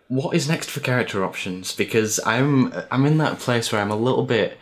What 0.09 0.35
is 0.35 0.49
next 0.49 0.71
for 0.71 0.81
character 0.81 1.25
options? 1.25 1.75
Because 1.75 2.21
I'm 2.25 2.73
I'm 2.91 3.05
in 3.07 3.19
that 3.19 3.39
place 3.39 3.73
where 3.73 3.81
I'm 3.81 3.91
a 3.91 3.97
little 3.97 4.25
bit 4.25 4.59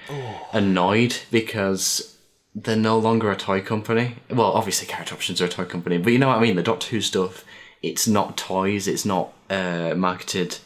annoyed 0.53 1.17
because 1.31 2.17
they're 2.55 2.77
no 2.77 2.99
longer 2.99 3.31
a 3.31 3.37
toy 3.37 3.61
company. 3.61 4.17
Well, 4.31 4.53
obviously 4.53 4.87
character 4.87 5.15
options 5.15 5.41
are 5.41 5.47
a 5.47 5.49
toy 5.49 5.65
company, 5.65 5.99
but 5.99 6.13
you 6.13 6.19
know 6.19 6.29
what 6.29 6.39
I 6.39 6.41
mean. 6.41 6.57
The 6.57 6.63
Doctor 6.63 6.89
Who 6.89 7.01
stuff, 7.01 7.45
it's 7.83 8.07
not 8.07 8.37
toys. 8.37 8.89
It's 8.89 9.05
not 9.05 9.33
uh, 9.51 9.95
marketed 9.97 10.59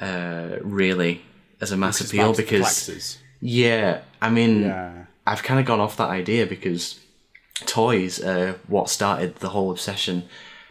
uh, 0.00 0.56
really 0.62 1.22
as 1.60 1.72
a 1.72 1.76
mass 1.76 2.00
appeal 2.00 2.34
because 2.34 3.18
yeah, 3.40 4.00
I 4.20 4.30
mean 4.30 4.62
Yeah. 4.62 5.04
I've 5.26 5.42
kind 5.42 5.58
of 5.58 5.66
gone 5.66 5.80
off 5.80 5.96
that 5.96 6.10
idea 6.10 6.46
because 6.46 7.00
toys 7.64 8.22
are 8.22 8.52
what 8.68 8.88
started 8.90 9.36
the 9.36 9.48
whole 9.50 9.70
obsession. 9.70 10.28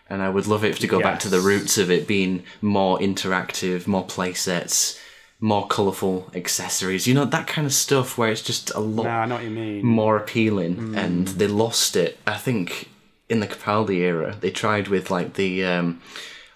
And 0.09 0.21
I 0.21 0.29
would 0.29 0.45
love 0.47 0.63
it 0.63 0.75
to 0.77 0.87
go 0.87 0.99
back 1.01 1.19
to 1.21 1.29
the 1.29 1.39
roots 1.39 1.77
of 1.79 1.89
it 1.89 2.07
being 2.07 2.43
more 2.61 2.99
interactive, 2.99 3.87
more 3.87 4.05
play 4.05 4.33
sets, 4.33 4.99
more 5.39 5.65
colourful 5.67 6.29
accessories. 6.35 7.07
You 7.07 7.15
know, 7.15 7.25
that 7.25 7.47
kind 7.47 7.65
of 7.65 7.73
stuff 7.73 8.15
where 8.17 8.29
it's 8.29 8.43
just 8.43 8.69
a 8.75 8.79
lot 8.79 9.05
No, 9.05 9.09
I 9.09 9.25
know 9.25 9.35
what 9.35 9.43
you 9.43 9.49
mean. 9.49 9.83
more 9.83 10.15
appealing. 10.15 10.95
And 10.95 11.27
they 11.29 11.47
lost 11.47 11.95
it. 11.95 12.19
I 12.27 12.37
think 12.37 12.89
in 13.29 13.39
the 13.39 13.47
Capaldi 13.47 13.97
era, 14.01 14.35
they 14.39 14.51
tried 14.51 14.87
with 14.89 15.09
like 15.09 15.33
the 15.33 15.65
um, 15.65 16.01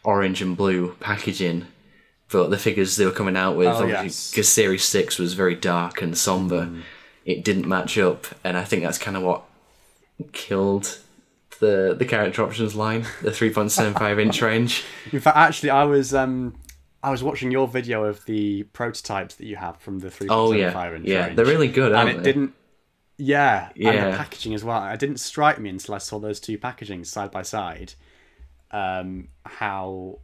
orange 0.03 0.43
and 0.43 0.55
blue 0.55 0.95
packaging. 0.99 1.65
But 2.31 2.49
the 2.51 2.57
figures 2.57 2.95
they 2.95 3.05
were 3.05 3.11
coming 3.11 3.35
out 3.35 3.55
with, 3.57 3.67
Oh, 3.67 3.85
because 3.87 4.35
yes. 4.37 4.47
Series 4.49 4.83
6 4.85 5.17
was 5.17 5.33
very 5.33 5.55
dark 5.55 6.01
and 6.01 6.17
somber, 6.17 6.69
it 7.25 7.43
didn't 7.43 7.67
match 7.67 7.97
up. 7.97 8.27
And 8.43 8.55
I 8.57 8.63
think 8.63 8.83
that's 8.83 8.97
kind 8.99 9.17
of 9.17 9.23
what 9.23 9.43
killed 10.31 10.99
the 11.59 11.95
the 11.97 12.05
character 12.05 12.43
options 12.43 12.75
line, 12.75 13.01
the 13.21 13.31
3.75 13.31 14.21
inch 14.21 14.41
range. 14.49 14.83
In 15.11 15.19
fact, 15.19 15.37
actually, 15.37 15.71
I 15.71 15.83
was 15.85 16.13
um 16.13 16.55
I 17.01 17.09
was 17.11 17.23
watching 17.23 17.49
your 17.51 17.67
video 17.67 18.03
of 18.05 18.23
the 18.25 18.63
prototypes 18.73 19.35
that 19.35 19.45
you 19.45 19.55
have 19.55 19.77
from 19.77 19.99
the 19.99 20.11
three 20.11 20.27
point 20.27 20.39
Oh, 20.39 20.47
seven 20.51 20.59
yeah. 20.59 20.71
five 20.71 20.93
inch 20.95 21.07
Yeah, 21.07 21.25
range. 21.25 21.35
they're 21.35 21.45
really 21.45 21.67
good, 21.69 21.93
and 21.93 22.09
it 22.09 22.17
they? 22.17 22.23
didn't. 22.23 22.53
Yeah, 23.17 23.69
and 23.75 24.13
the 24.13 24.17
packaging 24.17 24.53
as 24.53 24.63
well. 24.63 24.85
It 24.89 24.99
didn't 24.99 25.19
strike 25.19 25.59
me 25.59 25.69
until 25.69 25.95
I 25.95 25.97
saw 25.97 26.19
those 26.19 26.39
two 26.39 26.57
packagings 26.57 27.07
side 27.07 27.31
by 27.31 27.41
side. 27.41 27.93
Um, 28.71 29.29
how 29.45 30.19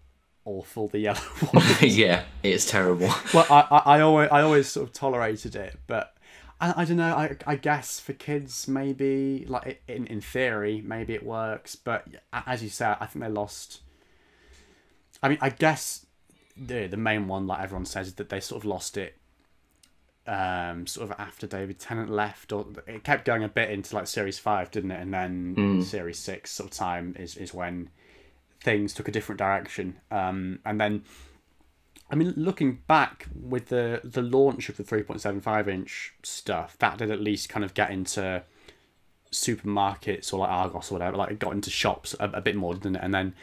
awful 0.46 0.88
the 0.88 1.00
yellow 1.00 1.20
one. 1.52 1.66
yeah, 1.82 2.24
it's 2.44 2.70
terrible. 2.70 3.10
well, 3.34 3.46
I, 3.50 3.68
I, 3.72 3.78
I 3.98 4.02
always 4.02 4.30
I 4.32 4.42
always 4.42 4.68
sort 4.68 4.88
of 4.88 4.94
tolerated 4.94 5.56
it, 5.56 5.80
but 5.88 6.16
I, 6.62 6.82
I 6.82 6.86
don't 6.86 6.98
know. 6.98 7.14
I, 7.16 7.36
I 7.46 7.56
guess 7.56 8.00
for 8.00 8.14
kids, 8.14 8.68
maybe 8.68 9.46
like 9.48 9.82
in 9.88 10.08
in 10.08 10.22
theory, 10.22 10.82
maybe 10.86 11.14
it 11.14 11.26
works. 11.26 11.76
But 11.76 12.08
as 12.32 12.64
you 12.64 12.70
said, 12.70 12.98
I 13.00 13.08
think 13.08 13.26
they 13.26 13.32
lost. 13.32 13.82
I 15.22 15.30
mean, 15.30 15.38
I 15.42 15.50
guess 15.50 16.06
the 16.56 16.88
the 16.88 16.98
main 16.98 17.28
one, 17.28 17.48
like 17.48 17.62
everyone 17.62 17.86
says, 17.86 18.08
is 18.08 18.14
that 18.16 18.30
they 18.30 18.40
sort 18.40 18.62
of 18.62 18.66
lost 18.66 18.98
it. 18.98 19.18
Um, 20.28 20.88
sort 20.88 21.12
of 21.12 21.20
after 21.20 21.46
David 21.46 21.78
Tennant 21.78 22.10
left, 22.10 22.52
or 22.52 22.66
it 22.88 23.04
kept 23.04 23.26
going 23.26 23.44
a 23.44 23.48
bit 23.48 23.70
into 23.70 23.94
like 23.94 24.08
Series 24.08 24.40
Five, 24.40 24.72
didn't 24.72 24.90
it? 24.92 25.00
And 25.00 25.14
then 25.14 25.84
Series 25.84 26.18
Six 26.18 26.52
sort 26.52 26.72
of 26.72 26.76
time 26.78 27.16
is 27.20 27.38
is 27.38 27.54
when 27.54 27.90
things 28.66 28.94
took 28.94 29.08
a 29.08 29.12
different 29.12 29.38
direction. 29.38 30.00
Um, 30.12 30.60
and 30.66 30.82
then 30.82 31.04
I 32.10 32.16
mean, 32.16 32.34
looking 32.36 32.80
back 32.88 33.28
with 33.34 33.68
the 33.68 34.02
the 34.04 34.22
launch 34.22 34.68
of 34.68 34.78
the 34.78 34.84
3.75 34.84 35.68
inch 35.68 36.14
stuff, 36.24 36.78
that 36.80 36.98
did 36.98 37.12
at 37.12 37.22
least 37.22 37.48
kind 37.48 37.64
of 37.64 37.74
get 37.74 37.92
into 37.92 38.44
supermarkets 39.32 40.34
or 40.34 40.40
like 40.40 40.50
Argos 40.50 40.92
or 40.92 40.96
whatever. 40.96 41.18
Like 41.18 41.32
it 41.32 41.40
got 41.40 41.54
into 41.54 41.70
shops 41.70 42.16
a, 42.20 42.30
a 42.30 42.42
bit 42.42 42.56
more, 42.56 42.74
didn't 42.74 42.98
it? 42.98 43.04
And 43.04 43.14
then 43.14 43.34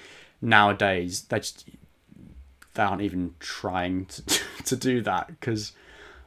nowadays 0.40 1.22
they 1.22 1.38
just 1.38 1.68
they 2.74 2.82
aren't 2.82 3.02
even 3.02 3.34
trying 3.38 4.06
to 4.06 4.22
to 4.64 4.76
do 4.76 5.00
that 5.02 5.28
because 5.28 5.72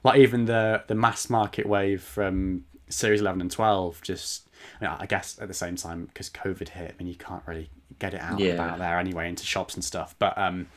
like 0.03 0.19
even 0.19 0.45
the 0.45 0.83
the 0.87 0.95
mass 0.95 1.29
market 1.29 1.65
wave 1.65 2.01
from 2.01 2.65
series 2.87 3.19
11 3.19 3.41
and 3.41 3.51
12 3.51 4.01
just 4.03 4.47
I, 4.79 4.83
mean, 4.83 4.95
I 4.99 5.05
guess 5.07 5.39
at 5.41 5.47
the 5.47 5.55
same 5.55 5.75
time 5.75 6.05
because 6.05 6.29
covid 6.29 6.69
hit 6.69 6.93
I 6.93 7.03
mean 7.03 7.11
you 7.11 7.17
can't 7.17 7.41
really 7.47 7.71
get 7.99 8.13
it 8.13 8.21
out 8.21 8.39
Yeah. 8.39 8.53
about 8.53 8.79
there 8.79 8.99
anyway 8.99 9.29
into 9.29 9.45
shops 9.45 9.73
and 9.75 9.83
stuff 9.83 10.15
but 10.19 10.37
um 10.37 10.67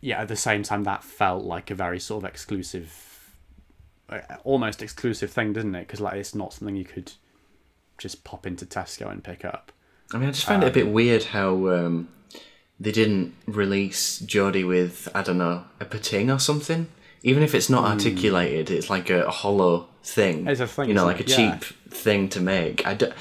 yeah 0.00 0.20
at 0.20 0.28
the 0.28 0.36
same 0.36 0.62
time 0.62 0.84
that 0.84 1.02
felt 1.04 1.44
like 1.44 1.70
a 1.70 1.74
very 1.74 2.00
sort 2.00 2.24
of 2.24 2.30
exclusive 2.30 3.34
uh, 4.08 4.20
almost 4.44 4.82
exclusive 4.82 5.30
thing 5.30 5.52
didn't 5.52 5.74
it 5.74 5.86
because 5.86 6.00
like 6.00 6.14
it's 6.14 6.34
not 6.34 6.52
something 6.52 6.76
you 6.76 6.84
could 6.84 7.12
just 7.98 8.24
pop 8.24 8.46
into 8.46 8.64
tesco 8.64 9.10
and 9.10 9.22
pick 9.24 9.44
up 9.44 9.72
I 10.14 10.16
mean, 10.16 10.28
I 10.30 10.32
just 10.32 10.46
find 10.46 10.62
it 10.64 10.68
a 10.68 10.72
bit 10.72 10.88
weird 10.88 11.22
how 11.24 11.68
um, 11.68 12.08
they 12.80 12.92
didn't 12.92 13.34
release 13.46 14.18
Jodie 14.20 14.66
with 14.66 15.06
I 15.14 15.22
don't 15.22 15.36
know 15.36 15.64
a 15.80 15.84
pating 15.84 16.30
or 16.30 16.38
something. 16.38 16.86
Even 17.22 17.42
if 17.42 17.54
it's 17.54 17.68
not 17.68 17.84
articulated, 17.84 18.70
it's 18.70 18.88
like 18.88 19.10
a, 19.10 19.24
a 19.24 19.30
hollow 19.30 19.86
thing. 20.02 20.46
It's 20.46 20.60
a 20.60 20.66
thing, 20.66 20.88
you 20.88 20.94
know, 20.94 21.04
like 21.04 21.20
a? 21.20 21.28
Yeah. 21.28 21.36
cheap 21.58 21.64
thing 21.92 22.30
to 22.30 22.40
make. 22.40 22.86
I, 22.86 22.94
don't, 22.94 23.12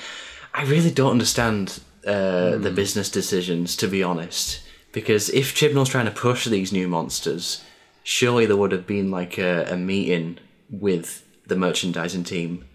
I 0.53 0.63
really 0.63 0.89
don't 0.91 1.11
understand 1.11 1.81
uh, 2.07 2.51
Hmm. 2.55 2.61
the 2.63 2.71
business 2.71 3.09
decisions, 3.09 3.75
to 3.77 3.87
be 3.87 4.01
honest. 4.03 4.61
Because 4.91 5.29
if 5.29 5.53
Chibnall's 5.53 5.89
trying 5.89 6.05
to 6.05 6.11
push 6.11 6.45
these 6.45 6.71
new 6.71 6.87
monsters, 6.87 7.61
surely 8.03 8.45
there 8.45 8.57
would 8.57 8.71
have 8.71 8.87
been 8.87 9.11
like 9.11 9.37
a, 9.37 9.65
a 9.69 9.77
meeting 9.77 10.39
with 10.69 11.23
the 11.45 11.55
merchandising 11.55 12.23
team 12.23 12.65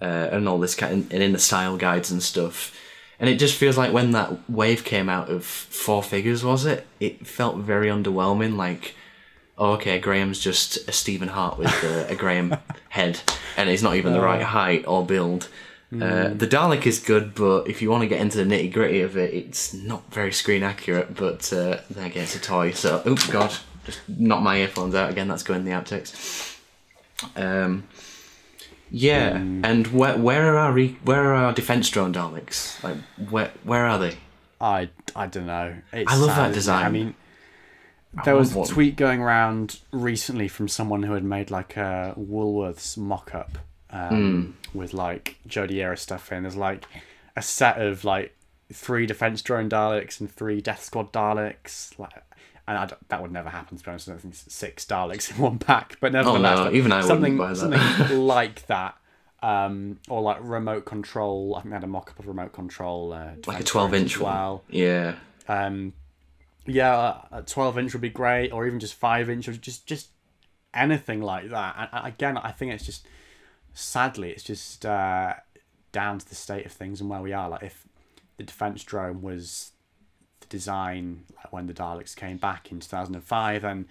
uh, 0.00 0.28
and 0.30 0.48
all 0.48 0.58
this 0.58 0.74
kind 0.74 1.06
and 1.10 1.22
in 1.22 1.32
the 1.32 1.38
style 1.38 1.76
guides 1.76 2.10
and 2.10 2.22
stuff. 2.22 2.74
And 3.18 3.30
it 3.30 3.38
just 3.38 3.56
feels 3.56 3.78
like 3.78 3.92
when 3.92 4.10
that 4.12 4.48
wave 4.50 4.84
came 4.84 5.08
out 5.08 5.30
of 5.30 5.44
four 5.44 6.02
figures, 6.02 6.44
was 6.44 6.66
it? 6.66 6.86
It 7.00 7.26
felt 7.26 7.56
very 7.58 7.86
underwhelming. 7.88 8.56
Like, 8.56 8.94
oh, 9.56 9.72
okay, 9.72 9.98
Graham's 9.98 10.40
just 10.40 10.88
a 10.88 10.92
Stephen 10.92 11.28
Hart 11.28 11.58
with 11.58 11.72
a, 11.84 12.12
a 12.12 12.14
Graham 12.16 12.56
head, 12.88 13.20
and 13.56 13.68
he's 13.68 13.82
not 13.82 13.94
even 13.96 14.12
the 14.12 14.20
right 14.20 14.42
height 14.42 14.84
or 14.86 15.06
build. 15.06 15.48
Uh, 15.92 16.28
the 16.34 16.46
Dalek 16.46 16.86
is 16.86 16.98
good, 16.98 17.34
but 17.34 17.68
if 17.68 17.80
you 17.80 17.88
want 17.88 18.02
to 18.02 18.08
get 18.08 18.20
into 18.20 18.42
the 18.42 18.44
nitty 18.44 18.72
gritty 18.72 19.00
of 19.02 19.16
it, 19.16 19.32
it's 19.32 19.72
not 19.72 20.02
very 20.12 20.32
screen 20.32 20.64
accurate. 20.64 21.14
But 21.14 21.52
uh, 21.52 21.78
then 21.90 22.06
again, 22.06 22.24
it's 22.24 22.34
a 22.34 22.40
toy, 22.40 22.72
so 22.72 23.02
oh 23.06 23.14
god, 23.30 23.54
just 23.86 24.00
knock 24.08 24.42
my 24.42 24.58
earphones 24.58 24.94
out 24.94 25.10
again. 25.10 25.28
That's 25.28 25.44
going 25.44 25.60
in 25.60 25.66
the 25.66 25.70
outtakes. 25.72 26.58
Um, 27.36 27.84
yeah, 28.90 29.36
and 29.36 29.86
where 29.88 30.18
where 30.18 30.52
are 30.54 30.58
our 30.58 30.72
re- 30.72 30.98
where 31.04 31.26
are 31.26 31.34
our 31.34 31.52
defense 31.52 31.88
drone 31.90 32.12
Daleks? 32.12 32.82
Like 32.82 32.96
where 33.30 33.52
where 33.62 33.86
are 33.86 33.98
they? 33.98 34.16
I 34.60 34.90
I 35.14 35.26
don't 35.26 35.46
know. 35.46 35.76
It's 35.92 36.10
I 36.10 36.16
love 36.16 36.30
sad, 36.30 36.50
that 36.50 36.54
design. 36.54 36.86
I 36.86 36.88
mean, 36.90 37.14
there 38.24 38.36
was 38.36 38.56
a 38.56 38.64
tweet 38.64 38.96
going 38.96 39.20
around 39.20 39.80
recently 39.92 40.48
from 40.48 40.68
someone 40.68 41.02
who 41.02 41.12
had 41.12 41.24
made 41.24 41.50
like 41.50 41.76
a 41.76 42.14
Woolworths 42.18 42.96
mock-up 42.96 43.58
um, 43.90 44.08
Hmm. 44.08 44.50
With 44.74 44.92
like 44.94 45.36
Jodie 45.48 45.76
era 45.76 45.96
stuff 45.96 46.32
in. 46.32 46.42
There's 46.42 46.56
like 46.56 46.84
a 47.36 47.42
set 47.42 47.80
of 47.80 48.04
like 48.04 48.34
three 48.72 49.06
defense 49.06 49.40
drone 49.42 49.68
Daleks 49.70 50.20
and 50.20 50.30
three 50.30 50.60
Death 50.60 50.82
Squad 50.84 51.12
Daleks. 51.12 51.98
Like, 51.98 52.12
and 52.66 52.78
I 52.78 52.90
that 53.08 53.22
would 53.22 53.32
never 53.32 53.50
happen 53.50 53.76
to 53.78 53.84
be 53.84 53.90
honest. 53.90 54.08
I 54.08 54.16
think 54.16 54.34
six 54.34 54.84
Daleks 54.84 55.30
in 55.30 55.38
one 55.42 55.58
pack, 55.58 55.96
but 56.00 56.12
nevertheless, 56.12 56.58
no, 56.58 56.64
like, 56.64 56.74
even 56.74 56.92
I 56.92 56.96
wouldn't 56.96 57.08
something 57.08 57.36
buy 57.36 57.48
that. 57.50 57.56
something 57.56 58.18
like 58.26 58.66
that. 58.66 58.96
Um, 59.42 59.98
or 60.08 60.22
like 60.22 60.38
remote 60.40 60.86
control. 60.86 61.54
I 61.56 61.60
think 61.60 61.70
they 61.72 61.76
had 61.76 61.84
a 61.84 61.86
mock-up 61.86 62.18
of 62.18 62.26
remote 62.26 62.54
control. 62.54 63.12
Uh, 63.12 63.32
Like 63.46 63.60
a 63.60 63.64
twelve-inch 63.64 64.18
well. 64.18 64.64
one. 64.66 64.74
Yeah. 64.80 65.16
Um, 65.48 65.92
yeah, 66.66 67.18
a 67.30 67.42
twelve 67.42 67.76
inch 67.78 67.92
would 67.92 68.00
be 68.00 68.08
great, 68.08 68.52
or 68.52 68.66
even 68.66 68.80
just 68.80 68.94
five 68.94 69.28
inch, 69.28 69.46
or 69.46 69.52
just 69.52 69.86
just 69.86 70.08
anything 70.72 71.20
like 71.20 71.50
that. 71.50 71.90
And 71.92 72.06
again, 72.06 72.38
I 72.38 72.52
think 72.52 72.72
it's 72.72 72.86
just 72.86 73.06
sadly, 73.74 74.30
it's 74.30 74.42
just 74.42 74.86
uh, 74.86 75.34
down 75.92 76.18
to 76.18 76.28
the 76.28 76.34
state 76.34 76.64
of 76.64 76.72
things 76.72 77.00
and 77.00 77.10
where 77.10 77.20
we 77.20 77.32
are. 77.32 77.48
Like 77.48 77.64
if 77.64 77.86
the 78.36 78.44
defense 78.44 78.82
drone 78.82 79.20
was 79.20 79.72
the 80.40 80.46
design 80.46 81.24
like 81.36 81.52
when 81.52 81.66
the 81.66 81.74
Daleks 81.74 82.16
came 82.16 82.36
back 82.36 82.72
in 82.72 82.80
two 82.80 82.88
thousand 82.88 83.14
and 83.14 83.24
five, 83.24 83.62
then 83.62 83.86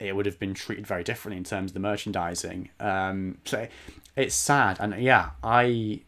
it 0.00 0.16
would 0.16 0.26
have 0.26 0.38
been 0.38 0.54
treated 0.54 0.86
very 0.86 1.04
differently 1.04 1.36
in 1.36 1.44
terms 1.44 1.70
of 1.70 1.74
the 1.74 1.80
merchandising. 1.80 2.70
Um, 2.80 3.38
so 3.44 3.68
it's 4.16 4.34
sad, 4.34 4.78
and 4.80 5.00
yeah, 5.02 5.30
I 5.42 6.02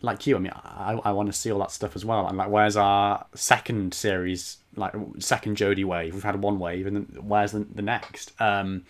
like 0.00 0.26
you. 0.26 0.36
I 0.36 0.38
mean, 0.38 0.52
I, 0.54 1.00
I 1.04 1.12
want 1.12 1.28
to 1.28 1.32
see 1.32 1.50
all 1.50 1.60
that 1.60 1.70
stuff 1.70 1.96
as 1.96 2.04
well. 2.04 2.26
And 2.26 2.36
like, 2.36 2.50
where's 2.50 2.76
our 2.76 3.26
second 3.34 3.94
series? 3.94 4.58
Like 4.74 4.94
second 5.18 5.56
Jodie 5.56 5.84
wave. 5.84 6.14
We've 6.14 6.22
had 6.22 6.40
one 6.40 6.58
wave, 6.58 6.86
and 6.86 6.96
then 6.96 7.06
where's 7.22 7.52
the, 7.52 7.66
the 7.74 7.82
next? 7.82 8.32
Um, 8.40 8.84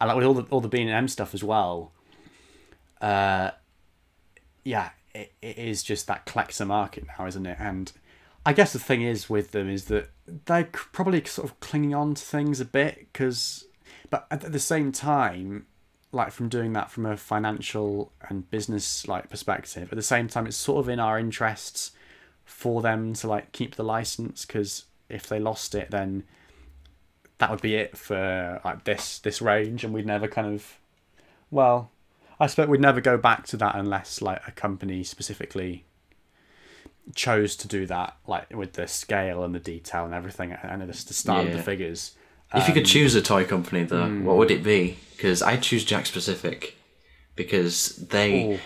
and 0.00 0.08
like 0.08 0.16
with 0.16 0.26
all 0.26 0.34
the 0.34 0.42
all 0.50 0.60
the 0.60 0.68
B 0.68 0.80
and 0.80 0.90
M 0.90 1.08
stuff 1.08 1.34
as 1.34 1.44
well. 1.44 1.92
Uh, 3.02 3.50
yeah, 4.64 4.90
it, 5.14 5.32
it 5.42 5.58
is 5.58 5.82
just 5.82 6.06
that 6.06 6.24
collector 6.24 6.64
market 6.64 7.04
now, 7.18 7.26
isn't 7.26 7.44
it? 7.44 7.58
And 7.60 7.92
I 8.46 8.52
guess 8.52 8.72
the 8.72 8.78
thing 8.78 9.02
is 9.02 9.28
with 9.28 9.50
them 9.50 9.68
is 9.68 9.86
that 9.86 10.08
they're 10.26 10.64
probably 10.64 11.22
sort 11.24 11.48
of 11.50 11.58
clinging 11.60 11.94
on 11.94 12.14
to 12.14 12.22
things 12.22 12.60
a 12.60 12.64
bit 12.64 13.08
because, 13.12 13.66
but 14.08 14.26
at 14.30 14.52
the 14.52 14.58
same 14.58 14.92
time, 14.92 15.66
like 16.12 16.30
from 16.30 16.48
doing 16.48 16.74
that 16.74 16.90
from 16.90 17.06
a 17.06 17.16
financial 17.16 18.12
and 18.28 18.48
business 18.50 19.08
like 19.08 19.28
perspective, 19.28 19.90
at 19.90 19.96
the 19.96 20.02
same 20.02 20.28
time, 20.28 20.46
it's 20.46 20.56
sort 20.56 20.80
of 20.80 20.88
in 20.88 21.00
our 21.00 21.18
interests 21.18 21.92
for 22.44 22.82
them 22.82 23.14
to 23.14 23.26
like 23.26 23.52
keep 23.52 23.74
the 23.76 23.84
license 23.84 24.44
because 24.44 24.84
if 25.08 25.26
they 25.26 25.38
lost 25.38 25.74
it, 25.74 25.90
then 25.90 26.24
that 27.38 27.50
would 27.50 27.62
be 27.62 27.74
it 27.74 27.96
for 27.96 28.60
like 28.64 28.84
this 28.84 29.18
this 29.18 29.42
range, 29.42 29.84
and 29.84 29.92
we'd 29.92 30.06
never 30.06 30.28
kind 30.28 30.54
of, 30.54 30.78
well, 31.50 31.90
I 32.40 32.46
suppose 32.46 32.68
we'd 32.68 32.80
never 32.80 33.00
go 33.00 33.16
back 33.16 33.46
to 33.48 33.56
that 33.58 33.74
unless 33.74 34.20
like 34.22 34.42
a 34.46 34.52
company 34.52 35.04
specifically 35.04 35.84
chose 37.14 37.56
to 37.56 37.68
do 37.68 37.86
that, 37.86 38.16
like 38.26 38.50
with 38.54 38.74
the 38.74 38.86
scale 38.86 39.42
and 39.44 39.54
the 39.54 39.58
detail 39.60 40.04
and 40.04 40.14
everything, 40.14 40.52
and 40.52 40.88
the 40.88 40.92
style 40.94 41.40
of 41.46 41.52
the 41.52 41.58
Yeah. 41.58 41.62
figures. 41.62 42.12
If 42.54 42.68
you 42.68 42.74
could 42.74 42.82
Um, 42.84 42.88
choose 42.88 43.14
a 43.14 43.22
toy 43.22 43.44
company, 43.44 43.82
though, 43.84 44.06
hmm. 44.06 44.24
what 44.24 44.36
would 44.36 44.50
it 44.50 44.62
be? 44.62 44.98
Because 45.16 45.42
I'd 45.42 45.62
choose 45.62 45.84
Jakks 45.84 46.12
Pacific 46.12 46.76
because 47.34 47.96
they 47.96 48.44
Ooh. 48.54 48.58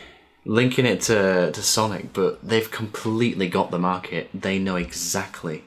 linking 0.44 0.86
it 0.86 1.00
to 1.02 1.50
to 1.52 1.62
Sonic, 1.62 2.12
but 2.12 2.46
they've 2.46 2.70
completely 2.70 3.48
got 3.48 3.70
the 3.70 3.78
market. 3.78 4.28
They 4.34 4.58
know 4.58 4.76
exactly 4.76 5.62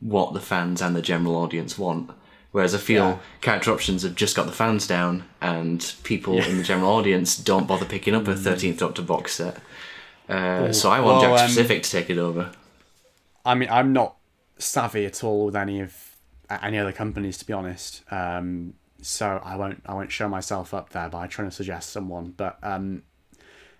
what 0.00 0.32
the 0.32 0.40
fans 0.40 0.80
and 0.80 0.94
the 0.94 1.02
general 1.02 1.36
audience 1.36 1.76
want. 1.78 2.10
Whereas 2.56 2.74
I 2.74 2.78
feel 2.78 3.04
Yeah. 3.04 3.18
character 3.42 3.70
options 3.70 4.02
have 4.02 4.14
just 4.14 4.34
got 4.34 4.46
the 4.46 4.52
fans 4.52 4.86
down, 4.86 5.24
and 5.42 5.92
people 6.04 6.38
in 6.42 6.56
the 6.56 6.62
general 6.62 6.90
audience 6.90 7.36
don't 7.36 7.66
bother 7.66 7.84
picking 7.84 8.14
up 8.14 8.26
a 8.28 8.34
Thirteenth 8.34 8.78
Doctor 8.78 9.02
box 9.02 9.34
set. 9.34 9.58
Uh, 10.26 10.72
so 10.72 10.90
I 10.90 11.00
want 11.00 11.22
Hmm. 11.22 11.28
Well, 11.32 11.36
Jack 11.36 11.44
um, 11.44 11.50
Specific 11.50 11.82
to 11.82 11.90
take 11.90 12.08
it 12.08 12.16
over. 12.16 12.52
I 13.44 13.54
mean, 13.56 13.68
I'm 13.68 13.92
not 13.92 14.16
savvy 14.56 15.04
at 15.04 15.22
all 15.22 15.44
with 15.44 15.54
any 15.54 15.80
of 15.82 16.16
any 16.48 16.78
other 16.78 16.92
companies, 16.92 17.36
to 17.36 17.44
be 17.46 17.52
honest. 17.52 18.00
Um, 18.10 18.72
so 19.02 19.38
I 19.44 19.54
won't 19.56 19.82
I 19.84 19.92
won't 19.92 20.10
show 20.10 20.26
myself 20.26 20.72
up 20.72 20.88
there 20.90 21.10
by 21.10 21.26
trying 21.26 21.50
to 21.50 21.54
suggest 21.54 21.90
someone. 21.90 22.32
But 22.38 22.56
um, 22.62 23.02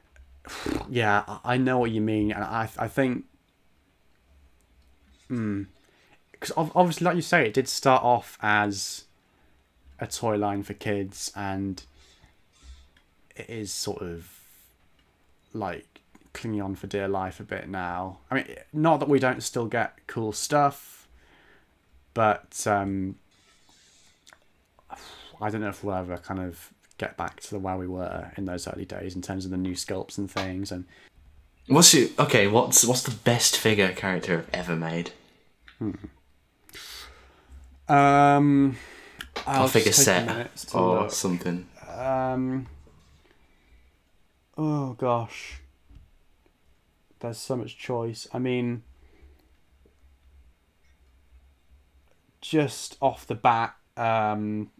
yeah, 0.90 1.24
I- 1.46 1.56
know 1.56 1.78
what 1.78 1.92
you 1.92 2.02
mean, 2.02 2.30
and 2.30 2.44
I 2.44 2.68
I 2.76 2.88
think, 2.88 3.24
because 6.46 6.70
obviously, 6.74 7.04
like 7.04 7.16
you 7.16 7.22
say, 7.22 7.46
it 7.46 7.54
did 7.54 7.68
start 7.68 8.02
off 8.02 8.38
as 8.40 9.04
a 9.98 10.06
toy 10.06 10.36
line 10.36 10.62
for 10.62 10.74
kids, 10.74 11.32
and 11.34 11.82
it 13.34 13.48
is 13.48 13.72
sort 13.72 14.02
of 14.02 14.30
like 15.52 16.00
clinging 16.32 16.60
on 16.60 16.74
for 16.74 16.86
dear 16.86 17.08
life 17.08 17.40
a 17.40 17.44
bit 17.44 17.68
now. 17.68 18.18
I 18.30 18.34
mean, 18.36 18.46
not 18.72 19.00
that 19.00 19.08
we 19.08 19.18
don't 19.18 19.42
still 19.42 19.66
get 19.66 19.98
cool 20.06 20.32
stuff, 20.32 21.08
but 22.14 22.64
um, 22.66 23.16
I 25.40 25.50
don't 25.50 25.62
know 25.62 25.68
if 25.68 25.82
we'll 25.82 25.96
ever 25.96 26.18
kind 26.18 26.40
of 26.40 26.72
get 26.98 27.16
back 27.16 27.40
to 27.40 27.50
the 27.50 27.58
where 27.58 27.76
we 27.76 27.86
were 27.86 28.32
in 28.36 28.44
those 28.44 28.66
early 28.68 28.84
days 28.84 29.14
in 29.14 29.22
terms 29.22 29.44
of 29.44 29.50
the 29.50 29.56
new 29.56 29.74
sculpts 29.74 30.16
and 30.16 30.30
things. 30.30 30.70
And 30.70 30.84
What's 31.66 31.92
your, 31.92 32.08
okay? 32.20 32.46
What's 32.46 32.84
what's 32.84 33.02
the 33.02 33.14
best 33.24 33.56
figure 33.56 33.92
character 33.92 34.38
I've 34.38 34.50
ever 34.54 34.76
made? 34.76 35.10
Um, 37.88 38.76
I'll 39.46 39.64
Or 39.64 39.68
figure 39.68 39.92
just 39.92 40.04
take 40.06 40.26
a 40.28 40.48
set 40.58 40.74
or 40.74 41.00
look. 41.02 41.10
something. 41.10 41.66
Um. 41.96 42.66
Oh 44.58 44.94
gosh. 44.94 45.60
There's 47.20 47.38
so 47.38 47.56
much 47.56 47.78
choice. 47.78 48.26
I 48.32 48.38
mean, 48.38 48.82
just 52.40 52.96
off 53.00 53.26
the 53.26 53.34
bat, 53.34 53.74
um, 53.96 54.70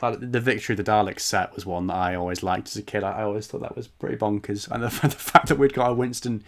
the 0.00 0.40
Victory 0.40 0.74
of 0.74 0.84
the 0.84 0.90
Daleks 0.90 1.20
set 1.20 1.54
was 1.54 1.64
one 1.64 1.86
that 1.86 1.94
I 1.96 2.14
always 2.14 2.42
liked 2.42 2.68
as 2.68 2.76
a 2.76 2.82
kid. 2.82 3.02
I, 3.04 3.20
I 3.20 3.22
always 3.22 3.46
thought 3.46 3.62
that 3.62 3.76
was 3.76 3.88
pretty 3.88 4.16
bonkers, 4.16 4.68
and 4.70 4.82
the, 4.82 4.88
the 5.08 5.10
fact 5.10 5.48
that 5.48 5.58
we'd 5.58 5.72
got 5.72 5.90
a 5.90 5.94
Winston 5.94 6.42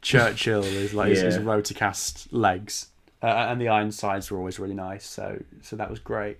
Churchill 0.00 0.62
with 0.62 0.92
like 0.94 1.10
his, 1.10 1.20
his 1.20 1.36
Yeah. 1.36 1.42
rotocast 1.42 2.28
legs, 2.30 2.88
uh, 3.22 3.26
and 3.26 3.60
the 3.60 3.68
Ironsides 3.68 4.30
were 4.30 4.38
always 4.38 4.58
really 4.58 4.74
nice. 4.74 5.06
So, 5.06 5.42
so 5.60 5.76
that 5.76 5.88
was 5.88 6.00
great. 6.00 6.38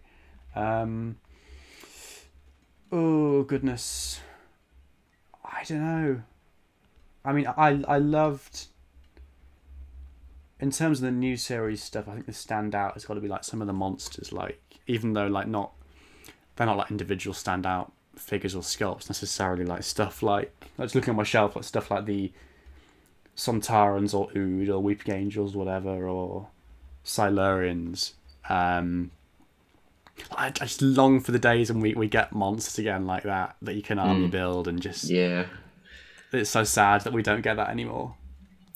Um, 0.54 1.16
oh 2.90 3.44
goodness, 3.44 4.20
I 5.44 5.64
don't 5.64 5.80
know. 5.80 6.22
I 7.24 7.32
mean, 7.32 7.46
I 7.46 7.82
I 7.86 7.98
loved. 7.98 8.66
In 10.58 10.70
terms 10.70 11.00
of 11.00 11.06
the 11.06 11.10
new 11.10 11.36
series 11.36 11.82
stuff, 11.82 12.06
I 12.08 12.12
think 12.14 12.26
the 12.26 12.32
standout 12.32 12.94
has 12.94 13.04
got 13.04 13.14
to 13.14 13.20
be 13.20 13.26
like 13.26 13.42
some 13.42 13.60
of 13.60 13.66
the 13.66 13.72
monsters. 13.72 14.32
Like, 14.32 14.60
even 14.86 15.12
though 15.12 15.26
like 15.26 15.48
not, 15.48 15.72
they're 16.54 16.66
not 16.66 16.76
like 16.76 16.90
individual 16.90 17.34
standout 17.34 17.90
figures 18.16 18.54
or 18.54 18.62
sculpts 18.62 19.08
necessarily. 19.08 19.64
Like 19.64 19.82
stuff 19.82 20.22
like 20.22 20.52
I 20.78 20.82
was 20.82 20.94
looking 20.94 21.12
at 21.12 21.16
my 21.16 21.24
shelf, 21.24 21.56
like 21.56 21.64
stuff 21.64 21.90
like 21.90 22.06
the 22.06 22.32
Sontarans 23.36 24.14
or 24.14 24.30
Ood 24.36 24.68
or 24.68 24.80
Weeping 24.80 25.14
Angels, 25.14 25.56
whatever, 25.56 26.08
or 26.08 26.48
Silurians. 27.04 28.12
Um, 28.48 29.10
I, 30.36 30.46
I 30.46 30.50
just 30.50 30.82
long 30.82 31.20
for 31.20 31.32
the 31.32 31.38
days 31.38 31.72
when 31.72 31.80
we, 31.80 31.94
we 31.94 32.08
get 32.08 32.32
monsters 32.32 32.78
again 32.78 33.06
like 33.06 33.22
that 33.24 33.56
that 33.62 33.74
you 33.74 33.82
can 33.82 33.98
army 33.98 34.28
build 34.28 34.68
and 34.68 34.80
just 34.80 35.04
Yeah. 35.10 35.46
it's 36.32 36.50
so 36.50 36.64
sad 36.64 37.02
that 37.02 37.12
we 37.12 37.22
don't 37.22 37.40
get 37.42 37.56
that 37.56 37.70
anymore. 37.70 38.14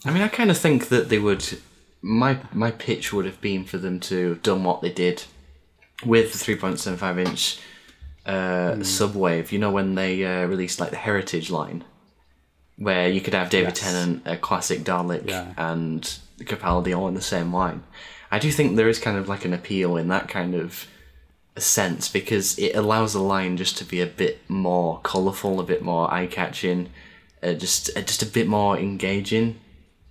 I 0.05 0.11
mean, 0.13 0.23
I 0.23 0.29
kind 0.29 0.51
of 0.51 0.59
think 0.59 0.89
that 0.89 1.09
they 1.09 1.19
would. 1.19 1.59
My 2.03 2.39
my 2.53 2.71
pitch 2.71 3.13
would 3.13 3.25
have 3.27 3.41
been 3.41 3.65
for 3.65 3.79
them 3.79 3.99
to 4.01 4.31
have 4.31 4.43
done 4.43 4.63
what 4.65 4.81
they 4.83 4.93
did 4.93 5.25
with 6.05 6.33
the 6.33 6.39
three 6.39 6.57
point 6.57 6.79
seven 6.79 6.99
five 6.99 7.19
inch 7.19 7.59
uh, 8.25 8.75
Hmm. 8.75 8.81
Subwave. 8.83 9.51
You 9.53 9.59
know 9.59 9.71
when 9.71 9.95
they 9.95 10.25
uh, 10.25 10.47
released 10.47 10.79
like 10.81 10.91
the 10.91 10.97
Heritage 10.97 11.51
line, 11.51 11.85
where 12.77 13.09
you 13.09 13.21
could 13.21 13.35
have 13.35 13.51
David 13.51 13.71
Yes. 13.77 13.81
Tennant, 13.81 14.23
a 14.27 14.37
classic 14.37 14.81
Dalek, 14.81 15.29
Yeah. 15.29 15.53
and 15.57 16.03
Capaldi 16.41 16.97
all 16.97 17.09
in 17.09 17.15
the 17.15 17.23
same 17.23 17.53
line. 17.53 17.83
I 18.31 18.39
do 18.39 18.51
think 18.51 18.77
there 18.77 18.89
is 18.89 18.99
kind 18.99 19.17
of 19.17 19.29
like 19.29 19.45
an 19.45 19.53
appeal 19.53 19.97
in 19.97 20.09
that 20.09 20.29
kind 20.29 20.55
of 20.55 20.87
sense 21.57 22.09
because 22.09 22.59
it 22.59 22.75
allows 22.75 23.13
the 23.13 23.21
line 23.23 23.57
just 23.57 23.79
to 23.79 23.85
be 23.85 24.01
a 24.01 24.07
bit 24.07 24.41
more 24.49 25.01
colourful, 25.03 25.61
a 25.61 25.65
bit 25.65 25.83
more 25.83 26.13
eye 26.13 26.27
catching, 26.27 26.91
uh, 27.43 27.53
just 27.55 27.97
uh, 27.97 28.03
just 28.03 28.23
a 28.23 28.27
bit 28.27 28.47
more 28.49 28.77
engaging. 28.79 29.59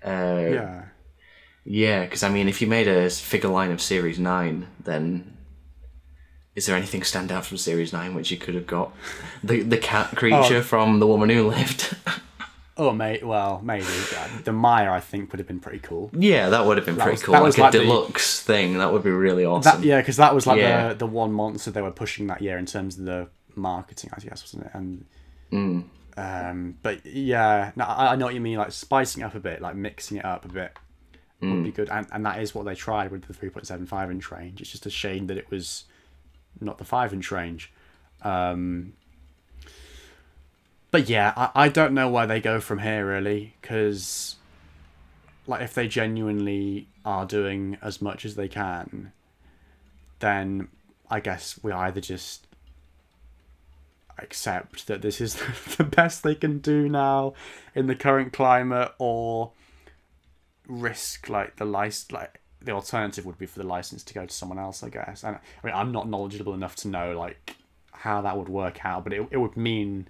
Uh, 0.04 0.48
Yeah. 0.52 0.82
yeah, 1.66 2.04
because 2.06 2.24
I 2.24 2.30
mean, 2.30 2.48
if 2.48 2.62
you 2.62 2.68
made 2.68 2.88
a 2.88 3.10
figure 3.10 3.50
line 3.50 3.72
of 3.72 3.82
Series 3.82 4.18
9, 4.20 4.68
then 4.84 5.38
is 6.56 6.66
there 6.68 6.76
anything 6.78 7.04
stand 7.04 7.32
out 7.32 7.46
from 7.46 7.58
Series 7.58 7.92
9 7.92 8.16
which 8.16 8.32
you 8.32 8.38
could 8.38 8.56
have 8.56 8.68
got? 8.68 8.94
The 9.44 9.62
the 9.62 9.78
cat 9.78 10.16
creature 10.16 10.58
Oh. 10.58 10.62
from 10.62 11.00
The 11.00 11.08
Woman 11.08 11.30
Who 11.30 11.50
Lived? 11.50 11.96
Oh, 12.78 12.92
mate. 12.92 13.26
Well, 13.26 13.62
maybe 13.64 13.86
the 14.44 14.52
Mire 14.52 14.92
I 14.92 15.00
think 15.00 15.32
would 15.32 15.40
have 15.40 15.48
been 15.48 15.62
pretty 15.62 15.80
cool. 15.80 16.10
yeah, 16.14 16.50
that 16.50 16.66
would 16.66 16.76
have 16.78 16.86
been 16.86 16.96
pretty 16.98 17.12
was- 17.12 17.24
cool. 17.24 17.32
that 17.34 17.40
Like 17.40 17.46
was 17.48 17.58
a 17.58 17.62
like 17.62 17.72
the- 17.72 17.80
deluxe 17.80 18.42
thing. 18.42 18.78
That 18.80 18.92
would 18.92 19.04
be 19.04 19.12
really 19.12 19.46
awesome. 19.46 19.82
That 19.82 19.88
yeah, 19.88 20.02
because 20.02 20.18
that 20.18 20.36
was 20.36 20.46
like 20.46 20.60
Yeah. 20.60 20.90
the 20.90 20.96
the 20.96 21.08
one 21.08 21.32
monster 21.32 21.72
they 21.72 21.82
were 21.82 21.92
pushing 21.92 22.28
that 22.28 22.42
year 22.42 22.58
in 22.58 22.66
terms 22.66 22.98
of 23.00 23.06
the 23.06 23.30
marketing, 23.56 24.10
I 24.14 24.20
guess, 24.20 24.44
wasn't 24.44 24.66
it? 24.66 24.72
And 24.74 25.06
Mm. 25.54 25.84
um, 26.18 26.78
but 26.84 27.06
yeah, 27.06 27.72
no, 27.78 27.86
I, 27.86 28.12
I 28.14 28.16
know 28.18 28.26
what 28.26 28.34
you 28.34 28.42
mean. 28.42 28.58
Like 28.58 28.72
spicing 28.74 29.24
up 29.24 29.36
a 29.36 29.40
bit, 29.40 29.62
like 29.62 29.76
mixing 29.76 30.18
it 30.18 30.26
up 30.26 30.44
a 30.44 30.50
bit 30.50 30.74
would 31.40 31.50
Mm. 31.50 31.64
be 31.64 31.72
good. 31.72 31.90
And 31.90 32.08
and 32.12 32.26
that 32.26 32.42
is 32.42 32.54
what 32.54 32.66
they 32.66 32.76
tried 32.76 33.10
with 33.12 33.24
the 33.28 33.34
three 33.34 33.50
point 33.50 33.68
seven 33.68 33.86
five 33.86 34.12
inch 34.12 34.32
range. 34.32 34.60
It's 34.60 34.72
just 34.72 34.86
a 34.86 34.90
shame 34.90 35.28
that 35.28 35.38
it 35.38 35.50
was 35.50 35.86
not 36.60 36.78
the 36.78 36.84
five 36.86 37.14
inch 37.14 37.32
range. 37.32 37.72
Um, 38.22 38.94
but 40.96 41.10
yeah, 41.10 41.34
I, 41.36 41.66
I 41.66 41.68
don't 41.68 41.94
know 41.94 42.08
where 42.08 42.26
they 42.26 42.40
go 42.40 42.62
from 42.62 42.80
here 42.80 43.06
really, 43.06 43.54
because 43.60 44.38
like 45.46 45.62
if 45.62 45.74
they 45.74 45.90
genuinely 45.90 46.88
are 47.04 47.26
doing 47.26 47.78
as 47.82 48.02
much 48.02 48.24
as 48.24 48.36
they 48.36 48.48
can, 48.48 49.12
then 50.20 50.70
I 51.12 51.20
guess 51.20 51.60
we 51.62 51.74
either 51.74 52.00
just 52.00 52.48
accept 54.18 54.88
that 54.88 55.02
this 55.02 55.20
is 55.20 55.34
the 55.78 55.84
best 55.84 56.24
they 56.24 56.34
can 56.34 56.60
do 56.60 56.88
now 56.88 57.34
in 57.74 57.88
the 57.88 57.96
current 57.96 58.32
climate, 58.32 58.94
or 58.98 59.52
risk 60.66 61.28
like 61.28 61.58
the 61.58 61.66
license 61.66 62.10
like 62.14 62.40
the 62.62 62.72
alternative 62.72 63.26
would 63.26 63.38
be 63.38 63.46
for 63.46 63.60
the 63.60 63.68
license 63.68 64.02
to 64.04 64.14
go 64.14 64.26
to 64.26 64.34
someone 64.34 64.60
else, 64.60 64.82
I 64.82 64.88
guess. 64.88 65.26
And 65.26 65.36
I 65.36 65.68
mean, 65.68 65.76
I'm 65.76 65.92
not 65.92 66.08
knowledgeable 66.08 66.54
enough 66.54 66.78
to 66.78 66.88
know 66.88 67.20
like 67.20 67.58
how 67.92 68.22
that 68.22 68.38
would 68.38 68.48
work 68.48 68.86
out, 68.86 69.04
but 69.04 69.12
it 69.12 69.28
it 69.30 69.38
would 69.38 69.58
mean 69.58 70.08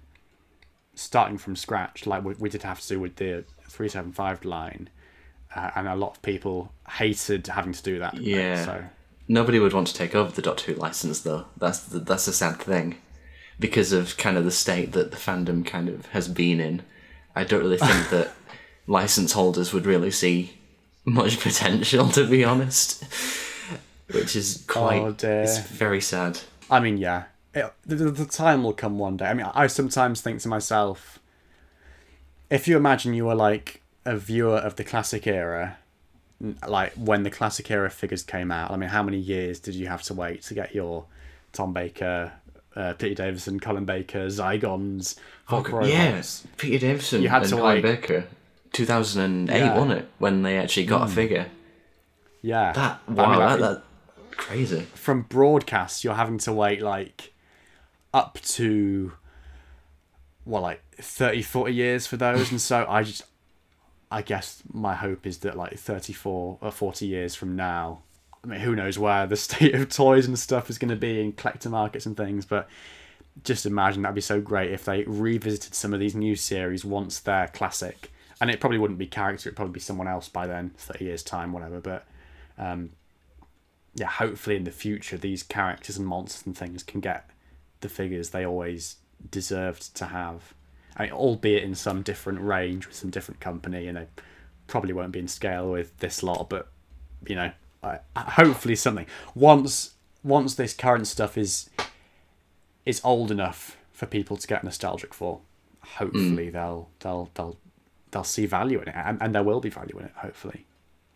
starting 0.96 1.38
from 1.38 1.54
scratch, 1.54 2.06
like 2.06 2.24
we, 2.24 2.34
we 2.34 2.48
did 2.48 2.64
have 2.64 2.80
to 2.80 2.88
do 2.88 2.98
with 2.98 3.16
the 3.16 3.44
three 3.68 3.88
seven 3.88 4.10
five 4.10 4.44
line, 4.44 4.90
uh, 5.54 5.70
and 5.76 5.86
a 5.86 5.94
lot 5.94 6.16
of 6.16 6.22
people 6.22 6.72
hated 6.90 7.46
having 7.46 7.72
to 7.72 7.82
do 7.82 8.00
that. 8.00 8.20
Yeah. 8.20 8.64
So 8.64 8.84
Nobody 9.28 9.58
would 9.58 9.72
want 9.72 9.88
to 9.88 9.94
take 9.94 10.14
over 10.14 10.30
the 10.30 10.42
Doctor 10.42 10.72
Who 10.72 10.78
license, 10.78 11.20
though. 11.20 11.46
That's 11.56 11.80
the, 11.80 11.98
that's 11.98 12.28
a 12.28 12.32
sad 12.32 12.58
thing, 12.58 12.96
because 13.58 13.92
of 13.92 14.16
kind 14.16 14.36
of 14.36 14.44
the 14.44 14.52
state 14.52 14.92
that 14.92 15.10
the 15.10 15.16
fandom 15.16 15.66
kind 15.66 15.88
of 15.88 16.06
has 16.06 16.28
been 16.28 16.60
in. 16.60 16.82
I 17.34 17.44
don't 17.44 17.62
really 17.62 17.78
think 17.78 18.08
that 18.10 18.30
license 18.86 19.32
holders 19.32 19.72
would 19.72 19.84
really 19.84 20.12
see 20.12 20.58
much 21.04 21.40
potential, 21.42 22.08
to 22.10 22.26
be 22.26 22.44
honest. 22.44 23.04
Which 24.12 24.36
is 24.36 24.64
quite. 24.68 25.24
Oh. 25.24 25.42
It's 25.42 25.58
very 25.58 26.00
sad. 26.00 26.38
I 26.70 26.78
mean, 26.78 26.96
yeah, 26.96 27.24
it, 27.56 27.72
the, 27.84 27.96
the 27.96 28.24
time 28.26 28.62
will 28.62 28.72
come 28.72 28.98
one 28.98 29.16
day. 29.16 29.26
I 29.26 29.34
mean, 29.34 29.46
I 29.54 29.66
sometimes 29.66 30.20
think 30.20 30.40
to 30.42 30.48
myself, 30.48 31.18
if 32.50 32.68
you 32.68 32.76
imagine 32.76 33.14
you 33.14 33.24
were 33.26 33.34
like 33.34 33.82
a 34.04 34.16
viewer 34.16 34.56
of 34.58 34.76
the 34.76 34.84
classic 34.84 35.26
era, 35.26 35.78
like 36.68 36.92
when 36.94 37.22
the 37.24 37.30
classic 37.30 37.70
era 37.70 37.90
figures 37.90 38.22
came 38.22 38.50
out. 38.52 38.70
I 38.70 38.76
mean, 38.76 38.90
how 38.90 39.02
many 39.02 39.18
years 39.18 39.58
did 39.58 39.74
you 39.74 39.86
have 39.88 40.02
to 40.04 40.14
wait 40.14 40.42
to 40.42 40.54
get 40.54 40.74
your 40.74 41.06
Tom 41.52 41.72
Baker, 41.72 42.32
uh, 42.76 42.92
Peter 42.94 43.14
Davison, 43.14 43.58
Colin 43.58 43.84
Baker, 43.86 44.26
Zygons, 44.26 45.16
Hulk 45.46 45.72
robots? 45.72 45.88
Yes, 45.88 46.46
Peter 46.58 46.86
Davison 46.86 47.22
You 47.22 47.30
had 47.30 47.42
and 47.42 47.50
to, 47.50 47.56
Colin 47.56 47.74
like- 47.76 47.82
Baker. 47.82 48.26
2008, 48.72 49.56
Yeah. 49.58 49.74
wasn't 49.74 49.92
it? 50.00 50.08
When 50.18 50.42
they 50.42 50.58
actually 50.58 50.84
got 50.86 51.08
a 51.08 51.10
figure. 51.12 51.46
yeah. 52.42 52.72
That, 52.72 53.00
But 53.08 53.22
I 53.24 53.38
wow, 53.38 53.48
mean, 53.48 53.60
that, 53.62 53.70
that, 53.74 53.82
crazy. 54.36 54.82
from 54.94 55.22
broadcast, 55.22 56.04
you're 56.04 56.14
having 56.14 56.36
to 56.38 56.52
wait 56.52 56.82
like 56.82 57.32
up 58.16 58.40
to 58.40 59.12
well, 60.46 60.62
like 60.62 60.80
30, 60.94 61.42
40 61.42 61.74
years 61.74 62.06
for 62.06 62.16
those, 62.16 62.50
and 62.50 62.60
so 62.60 62.86
I 62.88 63.02
just, 63.02 63.24
I 64.10 64.22
guess 64.22 64.62
my 64.72 64.94
hope 64.94 65.26
is 65.26 65.38
that 65.38 65.56
like 65.56 65.78
thirty 65.78 66.12
four 66.12 66.56
or 66.62 66.70
forty 66.70 67.06
years 67.06 67.34
from 67.34 67.56
now, 67.56 68.02
I 68.42 68.46
mean, 68.46 68.60
who 68.60 68.74
knows 68.74 68.98
where 68.98 69.26
the 69.26 69.36
state 69.48 69.74
of 69.74 69.90
toys 69.90 70.26
and 70.26 70.38
stuff 70.38 70.70
is 70.70 70.78
going 70.78 70.88
to 70.88 70.96
be 70.96 71.20
in 71.20 71.32
collector 71.32 71.68
markets 71.68 72.06
and 72.06 72.16
things, 72.16 72.46
but 72.46 72.68
just 73.44 73.66
imagine 73.66 74.02
that'd 74.02 74.14
be 74.14 74.22
so 74.22 74.40
great 74.40 74.70
if 74.70 74.84
they 74.86 75.02
revisited 75.04 75.74
some 75.74 75.92
of 75.92 76.00
these 76.00 76.14
new 76.14 76.36
series 76.36 76.84
once 76.84 77.20
they're 77.20 77.48
classic. 77.48 78.10
And 78.40 78.50
it 78.50 78.60
probably 78.60 78.78
wouldn't 78.78 78.98
be 78.98 79.06
character; 79.06 79.48
it'd 79.48 79.56
probably 79.56 79.74
be 79.74 79.80
someone 79.80 80.08
else 80.08 80.28
by 80.28 80.46
then, 80.46 80.70
thirty 80.78 81.04
years 81.04 81.22
time, 81.22 81.52
whatever. 81.52 81.80
But 81.80 82.06
um, 82.56 82.90
yeah, 83.96 84.06
hopefully 84.06 84.56
in 84.56 84.64
the 84.64 84.70
future 84.70 85.16
these 85.18 85.42
characters 85.42 85.98
and 85.98 86.06
monsters 86.06 86.46
and 86.46 86.56
things 86.56 86.82
can 86.82 87.00
get 87.00 87.28
the 87.80 87.88
figures 87.88 88.30
they 88.30 88.44
always 88.44 88.96
deserved 89.30 89.94
to 89.96 90.06
have. 90.06 90.54
I 90.96 91.04
mean, 91.04 91.12
albeit 91.12 91.62
in 91.62 91.74
some 91.74 92.02
different 92.02 92.40
range 92.40 92.86
with 92.86 92.96
some 92.96 93.10
different 93.10 93.40
company, 93.40 93.86
and 93.86 93.96
they 93.98 94.06
probably 94.66 94.92
won't 94.92 95.12
be 95.12 95.18
in 95.18 95.28
scale 95.28 95.70
with 95.70 95.96
this 95.98 96.22
lot, 96.22 96.48
but 96.48 96.68
you 97.26 97.34
know, 97.34 97.52
I, 97.82 97.98
hopefully 98.16 98.76
something. 98.76 99.06
Once 99.34 99.94
once 100.22 100.54
this 100.54 100.74
current 100.74 101.06
stuff 101.06 101.38
is 101.38 101.70
is 102.84 103.00
old 103.04 103.30
enough 103.30 103.76
for 103.92 104.06
people 104.06 104.36
to 104.36 104.46
get 104.46 104.64
nostalgic 104.64 105.14
for, 105.14 105.40
hopefully 105.80 106.48
mm. 106.48 106.52
they'll 106.52 106.88
they'll 107.00 107.30
they'll 107.34 107.56
they'll 108.10 108.24
see 108.24 108.46
value 108.46 108.80
in 108.80 108.88
it, 108.88 108.94
and, 108.96 109.18
and 109.20 109.34
there 109.34 109.42
will 109.42 109.60
be 109.60 109.70
value 109.70 109.98
in 109.98 110.06
it. 110.06 110.12
Hopefully. 110.16 110.66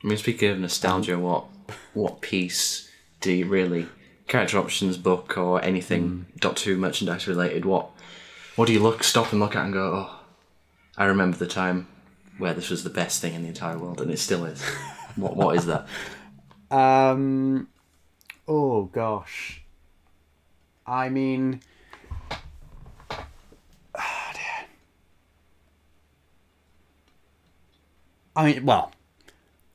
I 0.03 0.07
mean, 0.07 0.17
speaking 0.17 0.51
of 0.51 0.59
nostalgia, 0.59 1.19
what 1.19 1.45
what 1.95 2.21
piece 2.21 2.91
do 3.21 3.33
you 3.33 3.47
really 3.47 3.87
character 4.31 4.59
options 4.59 4.97
book 4.97 5.37
or 5.37 5.63
anything 5.63 6.27
Hmm. 6.31 6.39
Doctor 6.39 6.71
Who 6.71 6.77
merchandise 6.77 7.27
related? 7.27 7.65
What 7.65 7.91
what 8.57 8.67
do 8.67 8.73
you 8.73 8.81
look 8.81 9.03
stop 9.03 9.33
and 9.33 9.41
look 9.41 9.57
at 9.57 9.65
and 9.65 9.73
go? 9.75 10.07
Oh, 10.09 10.21
I 10.97 11.05
remember 11.07 11.37
the 11.37 11.47
time 11.47 11.89
where 12.39 12.55
this 12.55 12.71
was 12.71 12.85
the 12.85 12.91
best 12.91 13.21
thing 13.21 13.35
in 13.35 13.43
the 13.43 13.49
entire 13.49 13.77
world, 13.77 14.01
and 14.01 14.11
it 14.11 14.19
still 14.19 14.45
is. 14.45 14.63
what 15.17 15.37
what 15.37 15.57
is 15.57 15.67
that? 15.67 15.87
Um. 16.71 17.69
Oh 18.47 18.85
gosh. 18.85 19.63
I 20.87 21.09
mean. 21.09 21.61
Ah, 23.95 24.33
dear. 24.33 24.67
I 28.37 28.53
mean, 28.53 28.65
well, 28.65 28.93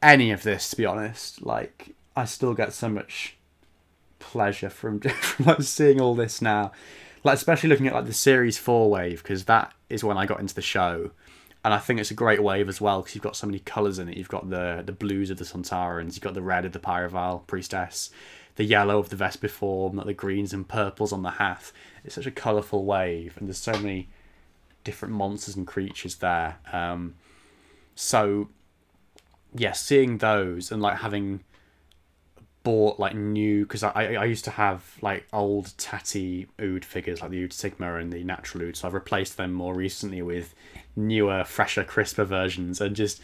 any 0.01 0.32
of 0.32 0.43
this, 0.43 0.70
to 0.70 0.78
be 0.78 0.86
honest. 0.86 1.45
Like, 1.45 1.95
I 2.16 2.26
still 2.26 2.53
get 2.53 2.74
so 2.74 2.89
much 2.89 3.34
pleasure 4.32 4.69
from, 4.69 4.99
from 4.99 5.45
like, 5.45 5.61
seeing 5.61 6.01
all 6.01 6.15
this 6.15 6.41
now. 6.41 6.71
Like, 7.23 7.36
especially 7.36 7.69
looking 7.69 7.88
at 7.88 7.93
like 7.93 8.05
the 8.05 8.13
series 8.13 8.57
four 8.57 8.89
wave 8.89 9.23
because 9.23 9.45
that 9.45 9.73
is 9.89 10.03
when 10.03 10.17
I 10.17 10.26
got 10.26 10.39
into 10.39 10.53
the 10.53 10.61
show, 10.61 11.11
and 11.63 11.73
I 11.73 11.80
think 11.80 11.99
it's 11.99 12.11
a 12.11 12.15
great 12.15 12.43
wave 12.43 12.69
as 12.69 12.80
well 12.80 13.01
because 13.01 13.15
you've 13.15 13.23
got 13.23 13.36
so 13.36 13.47
many 13.47 13.59
colours 13.59 13.97
in 13.97 14.09
it. 14.09 14.17
You've 14.17 14.30
got 14.30 14.49
the 14.49 14.84
the 14.86 14.91
blues 14.91 15.32
of 15.32 15.38
the 15.38 15.45
Sontarans, 15.45 16.13
you've 16.13 16.21
got 16.21 16.36
the 16.36 16.43
red 16.43 16.65
of 16.65 16.73
the 16.73 16.80
Pyrovile 16.80 17.47
priestess, 17.47 18.11
the 18.55 18.63
yellow 18.63 18.99
of 18.99 19.09
the 19.09 19.15
Vespiform, 19.15 19.95
like 19.95 20.05
the 20.05 20.13
greens 20.13 20.53
and 20.53 20.67
purples 20.67 21.11
on 21.11 21.23
the 21.23 21.32
Hath. 21.32 21.73
It's 22.03 22.15
such 22.15 22.28
a 22.28 22.32
colourful 22.32 22.86
wave, 22.86 23.36
and 23.38 23.47
there's 23.47 23.57
so 23.57 23.73
many 23.73 24.07
different 24.84 25.15
monsters 25.15 25.55
and 25.55 25.65
creatures 25.65 26.17
there. 26.17 26.57
Um, 26.71 27.15
so, 27.95 28.49
yeah, 29.55 29.71
seeing 29.71 30.19
those 30.19 30.71
and 30.71 30.82
like 30.82 30.99
having 30.99 31.43
bought 32.66 32.99
like 32.99 33.16
new 33.16 33.63
because 33.63 33.84
I, 33.84 34.16
I 34.16 34.26
used 34.26 34.43
to 34.45 34.51
have 34.51 34.97
like 35.01 35.26
old 35.32 35.72
tatty 35.78 36.47
Ood 36.59 36.84
figures 36.84 37.22
like 37.22 37.30
the 37.30 37.43
Ood 37.43 37.53
Sigma 37.53 37.95
and 37.95 38.11
the 38.11 38.24
Natural 38.24 38.66
Ood, 38.66 38.76
so 38.76 38.88
I've 38.88 38.93
replaced 38.93 39.38
them 39.38 39.53
more 39.53 39.74
recently 39.76 40.22
with 40.22 40.53
newer, 40.95 41.45
fresher, 41.45 41.84
crisper 41.84 42.26
versions, 42.26 42.82
and 42.82 42.95
just 42.95 43.22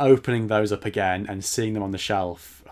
opening 0.00 0.48
those 0.48 0.72
up 0.72 0.84
again 0.84 1.26
and 1.28 1.44
seeing 1.44 1.74
them 1.74 1.82
on 1.82 1.92
the 1.92 1.98
shelf, 1.98 2.64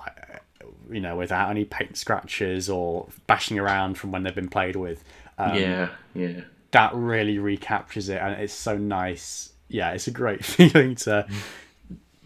you 0.91 1.01
know, 1.01 1.17
without 1.17 1.49
any 1.49 1.65
paint 1.65 1.97
scratches 1.97 2.69
or 2.69 3.07
bashing 3.29 3.59
around 3.59 3.95
from 3.95 4.11
when 4.11 4.25
they've 4.25 4.35
been 4.35 4.49
played 4.49 4.77
with. 4.77 5.03
Um, 5.39 5.55
yeah, 5.55 5.89
yeah. 6.15 6.41
that 6.73 6.93
really 6.95 7.39
recaptures 7.39 8.09
it 8.09 8.21
and 8.21 8.41
it's 8.41 8.53
so 8.53 8.79
nice 8.79 9.51
yeah 9.69 9.91
it's 9.91 10.07
a 10.07 10.13
great 10.13 10.45
feeling 10.55 10.95
to 10.95 11.27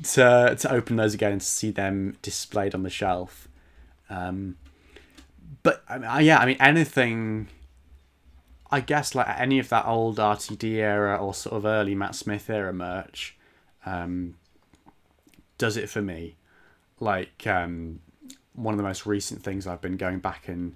to 0.02 0.56
to 0.58 0.70
open 0.70 0.96
those 0.96 1.14
again 1.14 1.32
and 1.32 1.40
to 1.40 1.46
see 1.46 1.70
them 1.70 2.18
displayed 2.20 2.74
on 2.74 2.82
the 2.82 2.90
shelf 2.90 3.47
um 4.10 4.56
but 5.62 5.82
I 5.88 5.98
mean, 5.98 6.24
yeah 6.26 6.38
i 6.38 6.46
mean 6.46 6.56
anything 6.60 7.48
i 8.70 8.80
guess 8.80 9.14
like 9.14 9.28
any 9.38 9.58
of 9.58 9.68
that 9.70 9.86
old 9.86 10.16
rtd 10.18 10.64
era 10.74 11.16
or 11.16 11.34
sort 11.34 11.54
of 11.56 11.64
early 11.66 11.94
matt 11.94 12.14
smith 12.14 12.48
era 12.50 12.72
merch 12.72 13.36
um 13.86 14.34
does 15.58 15.76
it 15.76 15.88
for 15.88 16.02
me 16.02 16.36
like 17.00 17.46
um 17.46 18.00
one 18.54 18.74
of 18.74 18.78
the 18.78 18.84
most 18.84 19.06
recent 19.06 19.42
things 19.42 19.66
i've 19.66 19.80
been 19.80 19.96
going 19.96 20.18
back 20.18 20.48
and 20.48 20.74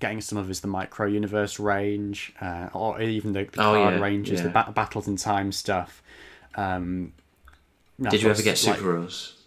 getting 0.00 0.20
some 0.20 0.38
of 0.38 0.48
is 0.48 0.60
the 0.60 0.68
micro 0.68 1.06
universe 1.08 1.58
range, 1.58 2.32
uh, 2.40 2.68
or 2.72 3.00
even 3.02 3.32
the, 3.32 3.40
the 3.46 3.60
Oh, 3.60 3.74
card 3.74 3.94
yeah, 3.94 4.00
ranges, 4.00 4.42
the 4.42 4.48
ba- 4.48 4.70
battles 4.72 5.08
in 5.08 5.16
time 5.16 5.50
stuff. 5.50 6.04
Um, 6.54 7.14
Did 8.00 8.22
you 8.22 8.30
ever 8.30 8.40
get 8.40 8.62
like- 8.64 8.76
Super 8.76 8.92
Rose? 8.92 9.37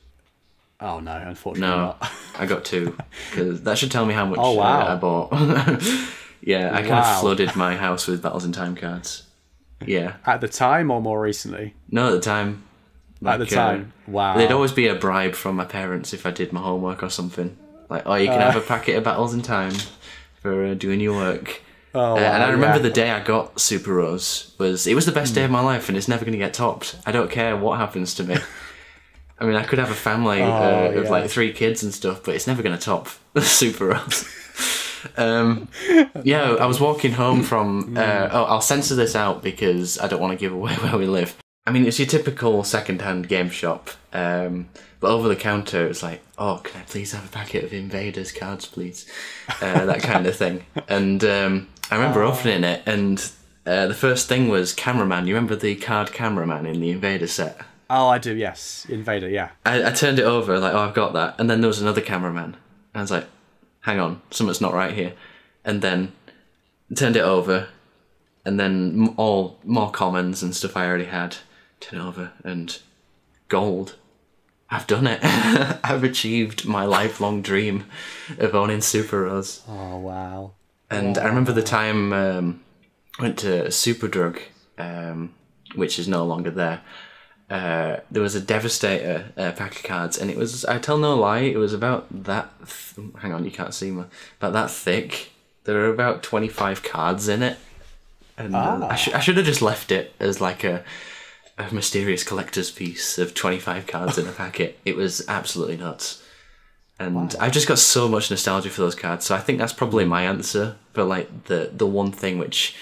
Oh 0.81 0.99
no, 0.99 1.15
unfortunately 1.15 1.69
No, 1.75 1.77
not. 2.01 2.11
I 2.39 2.45
got 2.47 2.65
two 2.65 2.97
because 3.29 3.61
that 3.63 3.77
should 3.77 3.91
tell 3.91 4.05
me 4.05 4.13
how 4.13 4.25
much 4.25 4.39
Oh, 4.41 4.53
wow. 4.53 4.81
uh, 4.87 4.93
I 4.93 4.95
bought. 4.95 5.31
yeah, 6.41 6.71
I 6.73 6.81
kind 6.81 6.93
of 6.95 7.19
flooded 7.19 7.55
my 7.55 7.75
house 7.75 8.07
with 8.07 8.21
Battles 8.23 8.45
in 8.45 8.51
Time 8.51 8.75
cards. 8.75 9.23
Yeah, 9.85 10.15
At 10.25 10.41
the 10.41 10.47
time 10.47 10.91
or 10.91 11.01
more 11.01 11.19
recently? 11.21 11.73
no, 11.89 12.07
at 12.07 12.11
the 12.11 12.19
time. 12.21 12.63
At 13.25 13.37
the 13.37 13.45
Like, 13.45 13.53
uh, 13.53 13.55
time, 13.55 13.93
wow. 14.07 14.35
There'd 14.37 14.51
always 14.51 14.71
be 14.71 14.87
a 14.87 14.95
bribe 14.95 15.33
from 15.35 15.55
my 15.55 15.65
parents 15.65 16.13
if 16.13 16.25
I 16.25 16.31
did 16.31 16.51
my 16.51 16.61
homework 16.61 17.03
or 17.03 17.09
something. 17.09 17.55
Like, 17.89 18.03
oh, 18.07 18.15
you 18.15 18.27
can 18.27 18.41
Uh. 18.41 18.51
have 18.51 18.55
a 18.63 18.65
packet 18.65 18.95
of 18.95 19.03
Battles 19.03 19.33
in 19.35 19.41
Time 19.43 19.73
for 20.41 20.65
uh, 20.65 20.73
doing 20.73 20.99
your 20.99 21.15
work. 21.15 21.61
Oh, 21.93 22.13
Uh, 22.15 22.19
and 22.19 22.41
I 22.43 22.49
remember 22.49 22.77
yeah. 22.77 22.83
the 22.83 22.89
day 22.89 23.11
I 23.11 23.19
got 23.19 23.59
Super 23.59 23.93
Rose 23.93 24.53
was 24.57 24.87
it 24.87 24.95
was 24.95 25.05
the 25.05 25.11
best 25.11 25.35
day 25.35 25.43
of 25.43 25.51
my 25.51 25.61
life, 25.61 25.89
and 25.89 25.97
it's 25.97 26.07
never 26.07 26.23
going 26.25 26.31
to 26.31 26.37
get 26.39 26.53
topped. 26.53 26.95
I 27.05 27.11
don't 27.11 27.29
care 27.29 27.55
what 27.57 27.77
happens 27.77 28.15
to 28.15 28.23
me. 28.23 28.37
I 29.41 29.45
mean, 29.45 29.55
I 29.55 29.63
could 29.63 29.79
have 29.79 29.89
a 29.89 29.95
family 29.95 30.41
uh, 30.43 30.47
Oh, 30.47 30.85
of 30.91 31.03
yeah. 31.05 31.09
like 31.09 31.29
three 31.29 31.51
kids 31.51 31.81
and 31.81 31.91
stuff, 31.91 32.21
but 32.23 32.35
it's 32.35 32.45
never 32.45 32.61
going 32.61 32.77
to 32.77 32.81
top 32.81 33.09
Super 33.41 33.87
Rose. 33.87 34.29
um, 35.17 35.67
yeah, 36.23 36.51
I 36.59 36.67
was 36.67 36.79
walking 36.79 37.13
home 37.13 37.41
from. 37.41 37.97
Uh, 38.01 38.29
oh, 38.31 38.43
I'll 38.45 38.61
censor 38.61 38.95
this 38.95 39.15
out 39.15 39.41
because 39.43 39.99
I 39.99 40.07
don't 40.07 40.21
want 40.21 40.31
to 40.33 40.37
give 40.37 40.53
away 40.53 40.73
where 40.75 40.97
we 40.97 41.05
live. 41.07 41.35
I 41.65 41.71
mean, 41.71 41.85
it's 41.85 41.99
your 41.99 42.07
typical 42.07 42.63
second-hand 42.63 43.27
game 43.27 43.49
shop, 43.49 43.89
um, 44.13 44.69
but 44.99 45.09
over 45.11 45.27
the 45.27 45.35
counter, 45.35 45.87
it's 45.87 46.01
like, 46.03 46.21
"Oh, 46.37 46.61
can 46.63 46.81
I 46.81 46.83
please 46.85 47.11
have 47.13 47.25
a 47.25 47.29
packet 47.29 47.63
of 47.63 47.73
Invaders 47.73 48.31
cards, 48.31 48.65
please?" 48.65 49.05
Uh, 49.61 49.85
that 49.85 50.01
kind 50.01 50.25
of 50.25 50.35
thing. 50.35 50.65
And 50.87 51.23
um, 51.23 51.67
I 51.91 51.95
remember 51.95 52.23
opening 52.23 52.63
it, 52.63 52.81
and 52.85 53.17
uh, 53.65 53.87
the 53.87 53.93
first 53.93 54.27
thing 54.27 54.49
was 54.49 54.73
cameraman. 54.73 55.27
You 55.27 55.35
remember 55.35 55.55
the 55.55 55.75
card 55.75 56.11
cameraman 56.13 56.65
in 56.65 56.79
the 56.79 56.89
Invader 56.91 57.27
set? 57.27 57.59
Oh, 57.93 58.07
I 58.07 58.19
do. 58.19 58.33
Yes, 58.33 58.85
Invader. 58.89 59.29
Yeah. 59.29 59.49
I, 59.65 59.89
I 59.89 59.91
turned 59.91 60.17
it 60.17 60.23
over, 60.23 60.57
like, 60.59 60.73
oh, 60.73 60.79
I've 60.79 60.93
got 60.93 61.11
that. 61.13 61.35
And 61.39 61.49
then 61.49 61.59
there 61.59 61.67
was 61.67 61.81
another 61.81 61.99
cameraman. 61.99 62.45
And 62.45 62.55
I 62.95 63.01
was 63.01 63.11
like, 63.11 63.27
hang 63.81 63.99
on, 63.99 64.21
something's 64.31 64.61
not 64.61 64.73
right 64.73 64.93
here. 64.93 65.13
And 65.65 65.81
then 65.81 66.13
turned 66.95 67.17
it 67.17 67.23
over, 67.23 67.67
and 68.45 68.59
then 68.59 69.13
all 69.17 69.59
more 69.65 69.91
commons 69.91 70.41
and 70.41 70.55
stuff 70.55 70.77
I 70.77 70.87
already 70.87 71.05
had. 71.05 71.37
Turn 71.81 71.99
it 71.99 72.03
over, 72.03 72.31
and 72.43 72.79
gold. 73.49 73.95
I've 74.69 74.87
done 74.87 75.05
it. 75.05 75.19
I've 75.23 76.03
achieved 76.03 76.65
my 76.65 76.85
lifelong 76.85 77.41
dream 77.41 77.85
of 78.39 78.55
owning 78.55 78.81
Super 78.81 79.23
Rose. 79.23 79.63
Oh 79.67 79.97
wow. 79.97 80.53
And 80.89 81.17
I 81.17 81.25
remember 81.25 81.51
the 81.51 81.63
time 81.63 82.13
um, 82.13 82.63
I 83.19 83.23
went 83.23 83.39
to 83.39 83.65
Superdrug, 83.65 84.39
um, 84.77 85.33
which 85.75 85.99
is 85.99 86.07
no 86.07 86.25
longer 86.25 86.51
there. 86.51 86.81
Uh, 87.51 87.99
there 88.09 88.23
was 88.23 88.33
a 88.33 88.39
Devastator 88.39 89.25
uh, 89.35 89.51
pack 89.51 89.75
of 89.75 89.83
cards, 89.83 90.17
and 90.17 90.31
it 90.31 90.37
was, 90.37 90.63
I 90.63 90.79
tell 90.79 90.97
no 90.97 91.15
lie, 91.15 91.39
it 91.39 91.57
was 91.57 91.73
about 91.73 92.07
that. 92.23 92.49
Th- 92.59 93.09
hang 93.19 93.33
on, 93.33 93.43
you 93.43 93.51
can't 93.51 93.73
see 93.73 93.91
me. 93.91 94.05
About 94.39 94.53
that 94.53 94.71
thick. 94.71 95.31
There 95.65 95.75
were 95.75 95.89
about 95.89 96.23
25 96.23 96.81
cards 96.81 97.27
in 97.27 97.43
it. 97.43 97.57
And 98.37 98.55
uh, 98.55 98.87
I, 98.89 98.95
sh- 98.95 99.13
I 99.13 99.19
should 99.19 99.35
have 99.35 99.45
just 99.45 99.61
left 99.61 99.91
it 99.91 100.15
as 100.17 100.39
like 100.39 100.63
a, 100.63 100.83
a 101.57 101.73
mysterious 101.73 102.23
collector's 102.23 102.71
piece 102.71 103.17
of 103.17 103.33
25 103.33 103.85
cards 103.85 104.17
in 104.17 104.27
a 104.27 104.31
packet. 104.31 104.79
It 104.85 104.95
was 104.95 105.27
absolutely 105.27 105.75
nuts. 105.75 106.23
And 106.99 107.35
I've 107.39 107.51
just 107.51 107.67
got 107.67 107.79
so 107.79 108.07
much 108.07 108.29
nostalgia 108.29 108.69
for 108.69 108.81
those 108.81 108.95
cards, 108.95 109.25
so 109.25 109.35
I 109.35 109.39
think 109.39 109.57
that's 109.57 109.73
probably 109.73 110.05
my 110.05 110.23
answer 110.23 110.77
for 110.93 111.03
like 111.03 111.45
the 111.45 111.71
the 111.73 111.87
one 111.87 112.11
thing 112.11 112.37
which 112.37 112.75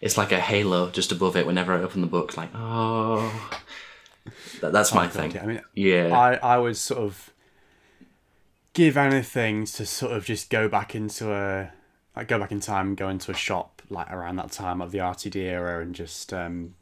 is 0.00 0.18
like 0.18 0.32
a 0.32 0.40
halo 0.40 0.90
just 0.90 1.12
above 1.12 1.36
it 1.36 1.46
whenever 1.46 1.72
I 1.72 1.80
open 1.80 2.00
the 2.00 2.08
book, 2.08 2.36
like 2.36 2.50
oh, 2.54 3.60
that, 4.60 4.72
that's 4.72 4.94
my 4.94 5.08
thing. 5.08 5.32
Yeah, 5.32 5.42
I 5.42 5.46
mean, 5.46 5.60
Yeah, 5.74 6.18
I 6.18 6.34
I 6.34 6.58
would 6.58 6.76
sort 6.76 7.00
of 7.00 7.30
give 8.72 8.96
anything 8.96 9.64
to 9.66 9.84
sort 9.86 10.12
of 10.12 10.24
just 10.24 10.50
go 10.50 10.68
back 10.68 10.94
into 10.94 11.32
a 11.32 11.70
like 12.16 12.28
go 12.28 12.38
back 12.38 12.52
in 12.52 12.60
time 12.60 12.88
and 12.88 12.96
go 12.96 13.08
into 13.08 13.30
a 13.30 13.34
shop 13.34 13.82
like 13.88 14.10
around 14.10 14.36
that 14.36 14.52
time 14.52 14.80
of 14.80 14.92
the 14.92 14.98
RTD 14.98 15.36
era 15.36 15.82
and 15.82 15.94
just 15.94 16.32
um 16.32 16.74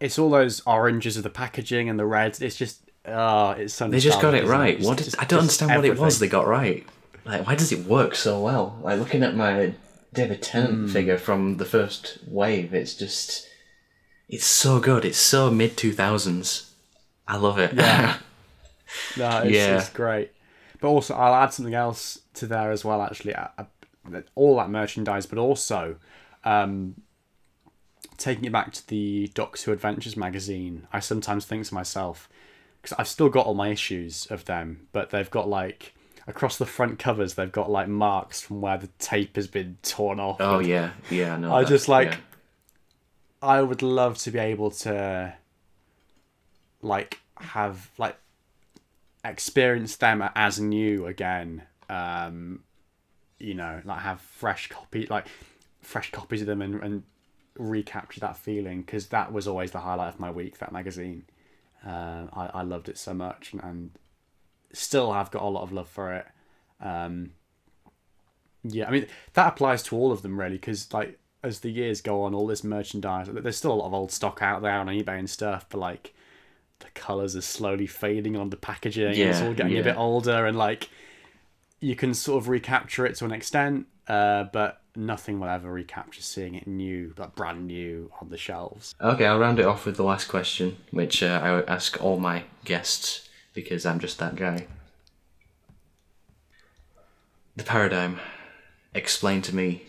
it's 0.00 0.18
all 0.18 0.30
those 0.30 0.60
oranges 0.66 1.16
of 1.16 1.22
the 1.22 1.30
packaging 1.30 1.88
and 1.88 1.98
the 1.98 2.06
reds. 2.06 2.40
It's 2.40 2.56
just 2.56 2.90
oh, 3.06 3.50
it's 3.50 3.74
so 3.74 3.88
they 3.88 4.00
just 4.00 4.20
got 4.20 4.34
it 4.34 4.46
right. 4.46 4.76
Just- 4.76 4.88
What 4.88 4.98
did, 4.98 5.04
just- 5.04 5.20
I 5.20 5.24
don't 5.24 5.40
understand 5.40 5.74
what 5.76 5.84
it 5.84 5.98
was 5.98 6.18
they 6.18 6.28
got 6.28 6.46
right. 6.46 6.84
Like, 7.24 7.46
why 7.46 7.54
does 7.54 7.70
it 7.70 7.86
work 7.86 8.16
so 8.16 8.40
well? 8.40 8.78
Like 8.82 8.98
looking 8.98 9.22
at 9.22 9.36
my 9.36 9.74
David 10.12 10.42
Tennant 10.42 10.72
Hmm. 10.74 10.86
figure 10.88 11.18
from 11.18 11.58
the 11.58 11.64
first 11.64 12.18
wave, 12.26 12.74
it's 12.74 12.94
just 12.94 13.46
it's 14.32 14.46
so 14.46 14.80
good. 14.80 15.04
It's 15.04 15.18
so 15.18 15.48
mid 15.50 15.76
two 15.76 15.92
thousands. 15.92 16.72
I 17.28 17.36
love 17.36 17.58
it. 17.60 17.72
Yeah. 17.74 18.16
No, 19.16 19.38
it's, 19.38 19.52
Yeah. 19.54 19.78
it's 19.78 19.88
great. 19.88 20.32
But 20.80 20.88
also, 20.88 21.14
I'll 21.14 21.34
add 21.34 21.52
something 21.54 21.72
else 21.72 22.18
to 22.34 22.46
there 22.46 22.70
as 22.70 22.84
well. 22.84 23.00
Actually, 23.00 23.34
I, 23.34 23.48
I, 23.56 23.66
all 24.34 24.56
that 24.58 24.68
merchandise, 24.68 25.24
but 25.24 25.38
also 25.38 25.96
um, 26.44 26.96
taking 28.18 28.44
it 28.44 28.52
back 28.52 28.72
to 28.74 28.86
the 28.88 29.28
Doctor 29.34 29.62
Who 29.64 29.72
Adventures 29.72 30.14
magazine. 30.16 30.86
I 30.92 31.00
sometimes 31.00 31.46
think 31.46 31.64
to 31.68 31.74
myself 31.74 32.28
because 32.82 32.94
I've 32.98 33.08
still 33.08 33.30
got 33.30 33.46
all 33.46 33.54
my 33.54 33.68
issues 33.68 34.26
of 34.26 34.44
them, 34.44 34.88
but 34.92 35.08
they've 35.08 35.30
got 35.30 35.48
like 35.48 35.94
across 36.26 36.58
the 36.58 36.66
front 36.66 36.98
covers, 36.98 37.32
they've 37.34 37.50
got 37.50 37.70
like 37.70 37.88
marks 37.88 38.42
from 38.42 38.60
where 38.60 38.76
the 38.76 38.88
tape 38.98 39.36
has 39.36 39.46
been 39.46 39.78
torn 39.82 40.20
off. 40.20 40.36
oh 40.40 40.58
yeah, 40.58 40.90
yeah. 41.10 41.36
No, 41.38 41.54
I 41.54 41.64
just 41.64 41.88
like- 41.88 42.08
yeah. 42.10 42.16
I 43.42 43.60
would 43.60 43.82
love 43.82 44.18
to 44.18 44.30
be 44.30 44.38
able 44.38 44.70
to 44.70 45.34
like 46.80 47.20
have 47.38 47.90
like 47.98 48.16
experience 49.24 49.96
them 49.96 50.22
as 50.34 50.60
new 50.60 51.06
again. 51.06 51.62
Um, 51.88 52.60
you 53.38 53.54
know, 53.54 53.82
like 53.84 54.00
have 54.00 54.20
fresh 54.20 54.68
copy 54.68 55.06
like 55.06 55.26
fresh 55.80 56.12
copies 56.12 56.40
of 56.40 56.46
them 56.46 56.62
and, 56.62 56.82
and 56.82 57.02
recapture 57.58 58.20
that 58.20 58.36
feeling 58.36 58.82
because 58.82 59.08
that 59.08 59.32
was 59.32 59.48
always 59.48 59.72
the 59.72 59.80
highlight 59.80 60.14
of 60.14 60.20
my 60.20 60.30
week. 60.30 60.58
That 60.58 60.72
magazine, 60.72 61.24
uh, 61.84 62.26
I 62.32 62.50
I 62.54 62.62
loved 62.62 62.88
it 62.88 62.96
so 62.96 63.12
much 63.12 63.52
and, 63.52 63.62
and 63.62 63.90
still 64.72 65.12
have 65.12 65.32
got 65.32 65.42
a 65.42 65.46
lot 65.46 65.62
of 65.62 65.72
love 65.72 65.88
for 65.88 66.12
it. 66.14 66.26
Um, 66.80 67.32
yeah, 68.62 68.86
I 68.86 68.92
mean 68.92 69.06
that 69.34 69.48
applies 69.48 69.82
to 69.84 69.96
all 69.96 70.12
of 70.12 70.22
them 70.22 70.38
really, 70.38 70.56
because 70.56 70.92
like 70.92 71.18
as 71.42 71.60
the 71.60 71.70
years 71.70 72.00
go 72.00 72.22
on, 72.22 72.34
all 72.34 72.46
this 72.46 72.62
merchandise, 72.62 73.28
there's 73.30 73.56
still 73.56 73.72
a 73.72 73.74
lot 73.74 73.86
of 73.86 73.94
old 73.94 74.12
stock 74.12 74.40
out 74.42 74.62
there 74.62 74.78
on 74.78 74.86
eBay 74.86 75.18
and 75.18 75.28
stuff, 75.28 75.66
but 75.68 75.78
like 75.78 76.14
the 76.78 76.88
colors 76.94 77.34
are 77.34 77.42
slowly 77.42 77.86
fading 77.86 78.36
on 78.36 78.50
the 78.50 78.56
packaging. 78.56 79.06
and 79.06 79.16
it's 79.16 79.40
all 79.40 79.54
getting 79.54 79.78
a 79.78 79.82
bit 79.82 79.96
older, 79.96 80.46
and 80.46 80.56
like 80.56 80.88
you 81.80 81.96
can 81.96 82.14
sort 82.14 82.42
of 82.42 82.48
recapture 82.48 83.04
it 83.04 83.16
to 83.16 83.24
an 83.24 83.32
extent, 83.32 83.86
uh, 84.08 84.44
but 84.52 84.80
nothing 84.94 85.40
will 85.40 85.48
ever 85.48 85.70
recapture 85.72 86.22
seeing 86.22 86.54
it 86.54 86.66
new, 86.66 87.12
like 87.16 87.34
brand 87.34 87.66
new 87.66 88.10
on 88.20 88.28
the 88.28 88.38
shelves. 88.38 88.94
Okay, 89.00 89.26
I'll 89.26 89.38
round 89.38 89.58
it 89.58 89.66
off 89.66 89.84
with 89.84 89.96
the 89.96 90.04
last 90.04 90.26
question, 90.26 90.76
which 90.90 91.22
uh, 91.22 91.40
I 91.42 91.72
ask 91.72 92.00
all 92.02 92.18
my 92.18 92.44
guests 92.64 93.28
because 93.52 93.84
I'm 93.84 93.98
just 93.98 94.18
that 94.18 94.36
guy. 94.36 94.66
The 97.56 97.64
paradigm. 97.64 98.20
Explain 98.94 99.40
to 99.42 99.54
me 99.54 99.86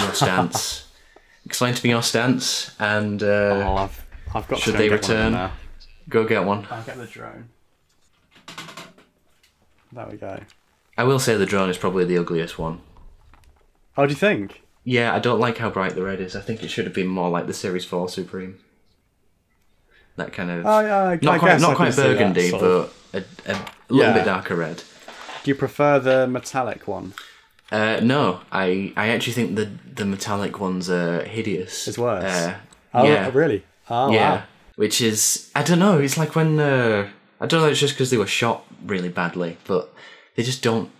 your 0.00 0.12
stance. 0.14 0.88
Explain 1.46 1.74
to 1.74 1.84
me 1.84 1.90
your 1.90 2.02
stance, 2.02 2.74
and 2.78 3.22
uh, 3.22 3.26
Oh, 3.26 3.76
I've 3.76 4.06
I've 4.34 4.48
got 4.48 4.58
should 4.60 4.72
to 4.72 4.78
they 4.78 4.88
and 4.88 5.00
get 5.00 5.08
one 5.08 5.32
return? 5.32 5.50
go 6.08 6.24
get 6.26 6.44
one. 6.44 6.66
I'll 6.70 6.82
get 6.82 6.96
the 6.96 7.06
drone. 7.06 7.48
There 9.92 10.06
we 10.10 10.16
go. 10.16 10.40
I 10.96 11.04
will 11.04 11.18
say 11.18 11.36
the 11.36 11.46
drone 11.46 11.70
is 11.70 11.78
probably 11.78 12.04
the 12.04 12.18
ugliest 12.18 12.58
one. 12.58 12.80
How 13.94 14.06
do 14.06 14.10
you 14.10 14.16
think? 14.16 14.62
Yeah, 14.84 15.14
I 15.14 15.18
don't 15.18 15.38
like 15.40 15.58
how 15.58 15.70
bright 15.70 15.94
the 15.94 16.02
red 16.02 16.20
is. 16.20 16.34
I 16.36 16.40
think 16.40 16.62
it 16.62 16.68
should 16.68 16.84
have 16.84 16.94
been 16.94 17.06
more 17.06 17.30
like 17.30 17.46
the 17.46 17.54
Series 17.54 17.84
4 17.84 18.08
Supreme. 18.08 18.58
That 20.16 20.32
kind 20.32 20.50
of. 20.50 20.66
Oh, 20.66 20.80
yeah, 20.80 21.02
I- 21.04 21.18
not 21.22 21.34
I 21.34 21.38
quite, 21.38 21.48
guess 21.50 21.62
I 21.62 21.66
not 21.68 21.76
quite 21.76 21.94
see 21.94 22.02
that 22.02 22.08
burgundy, 22.08 22.50
but 22.50 22.92
a, 23.12 23.24
a 23.46 23.56
little 23.88 24.12
Yeah. 24.12 24.12
bit 24.14 24.24
darker 24.24 24.56
red. 24.56 24.82
Do 25.42 25.50
you 25.50 25.54
prefer 25.54 25.98
the 25.98 26.26
metallic 26.26 26.86
one? 26.88 27.14
Uh, 27.72 28.00
no, 28.02 28.40
I, 28.52 28.92
I 28.96 29.08
actually 29.08 29.32
think 29.32 29.56
the 29.56 29.70
the 29.94 30.04
metallic 30.04 30.60
ones 30.60 30.90
are 30.90 31.24
hideous. 31.24 31.88
It's 31.88 31.98
worse. 31.98 32.24
Uh, 32.24 32.56
Oh, 32.94 33.04
yeah, 33.04 33.30
really? 33.34 33.64
Oh, 33.90 34.12
yeah. 34.12 34.36
wow. 34.36 34.42
Which 34.76 35.00
is 35.00 35.50
I 35.54 35.62
don't 35.62 35.78
know. 35.78 35.98
It's 35.98 36.16
like 36.16 36.34
when 36.36 36.58
uh, 36.58 37.08
I 37.40 37.46
don't 37.46 37.60
know. 37.60 37.68
It's 37.68 37.80
just 37.80 37.94
because 37.94 38.10
they 38.10 38.16
were 38.16 38.26
shot 38.26 38.64
really 38.84 39.08
badly, 39.08 39.58
but 39.66 39.92
they 40.36 40.42
just 40.42 40.62
don't. 40.62 40.90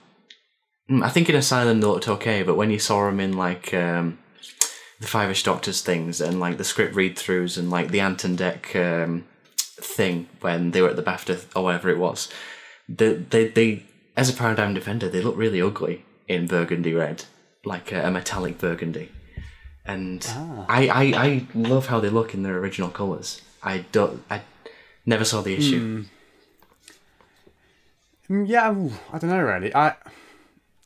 Mm, 0.91 1.03
I 1.05 1.09
think 1.09 1.29
in 1.29 1.37
Asylum 1.37 1.81
they 1.81 1.87
looked 1.87 2.09
okay, 2.09 2.43
but 2.43 2.57
when 2.57 2.71
you 2.71 2.79
saw 2.79 3.07
them 3.07 3.21
in 3.21 3.37
like 3.37 3.73
um, 3.75 4.19
the 5.01 5.07
Five-ish 5.07 5.43
Doctors 5.43 5.83
things 5.83 6.21
and 6.21 6.39
like 6.41 6.57
the 6.59 6.65
script 6.65 6.95
read-throughs 6.95 7.57
and 7.59 7.71
like 7.71 7.91
the 7.91 8.01
Ant 8.01 8.25
and 8.25 8.39
Dec 8.39 8.75
um, 8.77 9.25
thing 9.57 10.29
when 10.41 10.71
they 10.73 10.83
were 10.83 10.91
at 10.91 10.97
the 10.97 11.03
BAFTA 11.03 11.45
or 11.57 11.65
whatever 11.65 11.91
it 11.91 11.99
was, 11.99 12.29
they 12.89 13.15
they, 13.15 13.49
they 13.49 13.87
as 14.17 14.29
a 14.29 14.33
paradigm 14.33 14.75
defender 14.75 15.09
they 15.09 15.21
look 15.21 15.37
really 15.37 15.61
ugly 15.61 16.05
in 16.29 16.47
burgundy 16.47 16.93
red, 16.95 17.25
like 17.65 17.93
a, 17.93 18.07
a 18.07 18.11
metallic 18.11 18.59
burgundy. 18.59 19.11
And 19.87 20.27
I, 20.69 20.89
I, 20.89 21.03
I 21.27 21.47
love 21.55 21.87
how 21.89 22.01
they 22.01 22.09
look 22.09 22.33
in 22.33 22.43
their 22.43 22.57
original 22.59 22.89
colours. 22.91 23.43
I 23.63 23.79
don't 23.93 24.23
I 24.31 24.43
never 25.05 25.25
saw 25.25 25.43
the 25.43 25.55
issue. 25.55 26.05
Mm, 28.31 28.49
Yeah, 28.49 28.71
I 29.13 29.19
don't 29.19 29.31
know 29.31 29.41
really. 29.43 29.75
I 29.75 29.95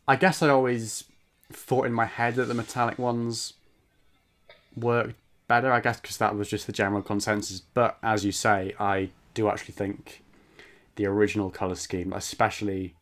I 0.06 0.16
guess 0.16 0.42
I 0.42 0.48
always 0.48 1.04
thought 1.52 1.86
in 1.86 1.92
my 1.92 2.06
head 2.06 2.34
that 2.36 2.46
the 2.46 2.54
metallic 2.54 2.98
ones 2.98 3.54
worked 4.76 5.14
better. 5.46 5.72
I 5.72 5.80
guess 5.80 6.00
because 6.00 6.18
that 6.18 6.34
was 6.36 6.48
just 6.48 6.66
the 6.66 6.72
general 6.72 7.02
consensus. 7.02 7.60
But 7.60 7.98
as 8.02 8.24
you 8.24 8.32
say, 8.32 8.74
I 8.80 9.10
do 9.34 9.48
actually 9.48 9.74
think 9.74 10.22
the 10.96 11.06
original 11.06 11.50
color 11.50 11.76
scheme, 11.76 12.12
especially 12.12 12.94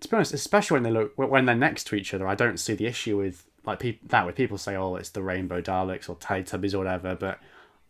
to 0.00 0.08
be 0.08 0.16
honest, 0.16 0.34
especially 0.34 0.76
when 0.76 0.82
they 0.82 0.90
look 0.90 1.12
when 1.16 1.44
they're 1.44 1.54
next 1.54 1.84
to 1.88 1.94
each 1.94 2.14
other, 2.14 2.26
I 2.26 2.34
don't 2.34 2.58
see 2.58 2.74
the 2.74 2.86
issue 2.86 3.18
with 3.18 3.44
like 3.64 3.80
peop 3.80 4.08
that. 4.08 4.24
Where 4.24 4.32
people 4.32 4.58
say, 4.58 4.76
"Oh, 4.76 4.96
it's 4.96 5.10
the 5.10 5.22
rainbow 5.22 5.60
Daleks 5.60 6.08
or 6.08 6.16
Teletubbies 6.16 6.74
or 6.74 6.78
whatever," 6.78 7.14
but 7.14 7.38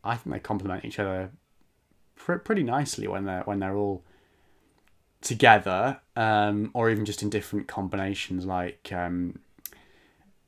I 0.03 0.17
think 0.17 0.35
they 0.35 0.41
complement 0.41 0.85
each 0.85 0.99
other 0.99 1.31
pr- 2.17 2.35
pretty 2.35 2.63
nicely 2.63 3.07
when 3.07 3.25
they're 3.25 3.43
when 3.43 3.61
they're 3.61 3.77
all 3.77 4.05
together, 5.21 6.01
um, 6.17 6.71
or 6.75 6.91
even 6.91 7.05
just 7.05 7.23
in 7.23 7.31
different 7.31 7.69
combinations. 7.69 8.47
Like, 8.47 8.91
um, 8.93 9.39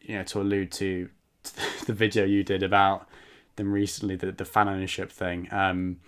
you 0.00 0.16
know, 0.16 0.24
to 0.24 0.40
allude 0.40 0.72
to, 0.72 1.08
to 1.44 1.52
the 1.86 1.92
video 1.92 2.24
you 2.24 2.42
did 2.42 2.62
about 2.62 3.08
them 3.56 3.72
recently, 3.72 4.16
the 4.16 4.32
the 4.32 4.44
fan 4.44 4.68
ownership 4.68 5.10
thing. 5.10 5.48
Um, 5.50 5.98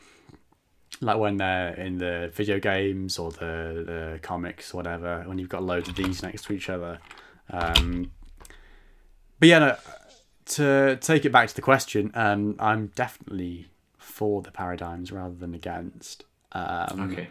like 1.01 1.18
when 1.18 1.36
they're 1.36 1.74
in 1.74 1.99
the 1.99 2.30
video 2.34 2.59
games 2.59 3.18
or 3.18 3.30
the, 3.32 3.84
the 3.86 4.18
comics, 4.22 4.72
or 4.72 4.78
whatever, 4.78 5.22
when 5.26 5.38
you've 5.38 5.49
got 5.49 5.62
loads 5.62 5.88
of 5.88 5.97
these 5.97 6.22
next 6.22 6.45
to 6.45 6.53
each 6.53 6.68
other. 6.68 6.99
Um, 7.51 8.11
but 9.38 9.49
yeah, 9.49 9.59
no, 9.59 9.76
to 10.47 10.97
take 11.01 11.24
it 11.24 11.32
back 11.32 11.49
to 11.49 11.55
the 11.55 11.62
question, 11.62 12.11
um, 12.14 12.57
I'm 12.59 12.88
definitely 12.95 13.68
for 13.99 14.42
the 14.42 14.51
paradigms 14.51 15.11
rather 15.12 15.34
than 15.34 15.55
against. 15.55 16.24
Um, 16.53 17.11
Okay. 17.12 17.28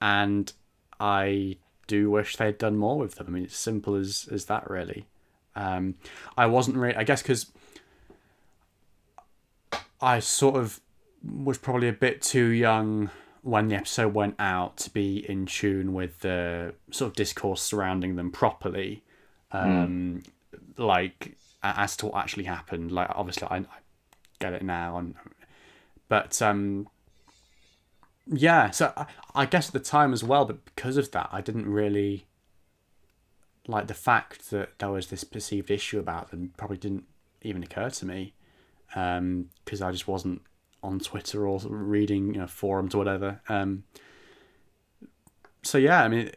and 0.00 0.52
I 1.00 1.56
do 1.86 2.10
wish 2.10 2.36
they'd 2.36 2.58
done 2.58 2.76
more 2.76 2.98
with 2.98 3.16
them. 3.16 3.26
I 3.28 3.30
mean, 3.30 3.44
it's 3.44 3.56
simple 3.56 3.94
as 3.94 4.28
as 4.30 4.46
that, 4.46 4.70
really. 4.70 5.06
Um, 5.54 5.94
I 6.36 6.46
wasn't 6.46 6.76
really, 6.76 6.96
I 6.96 7.04
guess, 7.04 7.22
because 7.22 7.46
I 10.00 10.20
sort 10.20 10.56
of 10.56 10.80
was 11.28 11.58
probably 11.58 11.88
a 11.88 11.92
bit 11.92 12.22
too 12.22 12.46
young 12.46 13.10
when 13.42 13.68
the 13.68 13.76
episode 13.76 14.12
went 14.12 14.34
out 14.38 14.76
to 14.76 14.90
be 14.90 15.24
in 15.28 15.46
tune 15.46 15.92
with 15.94 16.20
the 16.20 16.74
sort 16.90 17.10
of 17.10 17.16
discourse 17.16 17.62
surrounding 17.62 18.16
them 18.16 18.30
properly, 18.30 19.04
um, 19.52 20.22
like 20.76 21.36
as 21.62 21.96
to 21.96 22.06
what 22.06 22.16
actually 22.16 22.44
happened. 22.44 22.90
Like, 22.90 23.08
obviously, 23.14 23.46
I, 23.48 23.58
I 23.58 23.64
get 24.40 24.52
it 24.52 24.62
now, 24.62 24.98
and 24.98 25.14
but 26.08 26.40
um, 26.42 26.88
yeah, 28.26 28.70
so 28.70 28.92
I, 28.96 29.06
I 29.34 29.46
guess 29.46 29.68
at 29.68 29.72
the 29.72 29.80
time 29.80 30.12
as 30.12 30.24
well, 30.24 30.44
but 30.44 30.64
because 30.64 30.96
of 30.96 31.10
that, 31.12 31.28
I 31.32 31.40
didn't 31.40 31.66
really 31.66 32.26
like 33.68 33.86
the 33.86 33.94
fact 33.94 34.50
that 34.50 34.78
there 34.78 34.90
was 34.90 35.08
this 35.08 35.24
perceived 35.24 35.70
issue 35.70 35.98
about 35.98 36.30
them. 36.30 36.52
Probably 36.56 36.76
didn't 36.76 37.04
even 37.42 37.62
occur 37.62 37.90
to 37.90 38.06
me 38.06 38.34
um, 38.94 39.50
because 39.64 39.82
I 39.82 39.92
just 39.92 40.08
wasn't 40.08 40.42
on 40.86 41.00
Twitter 41.00 41.46
or 41.46 41.58
reading 41.68 42.34
you 42.34 42.40
know, 42.40 42.46
forums 42.46 42.94
or 42.94 42.98
whatever. 42.98 43.40
Um, 43.48 43.84
so 45.62 45.78
yeah, 45.78 46.02
I 46.02 46.08
mean, 46.08 46.30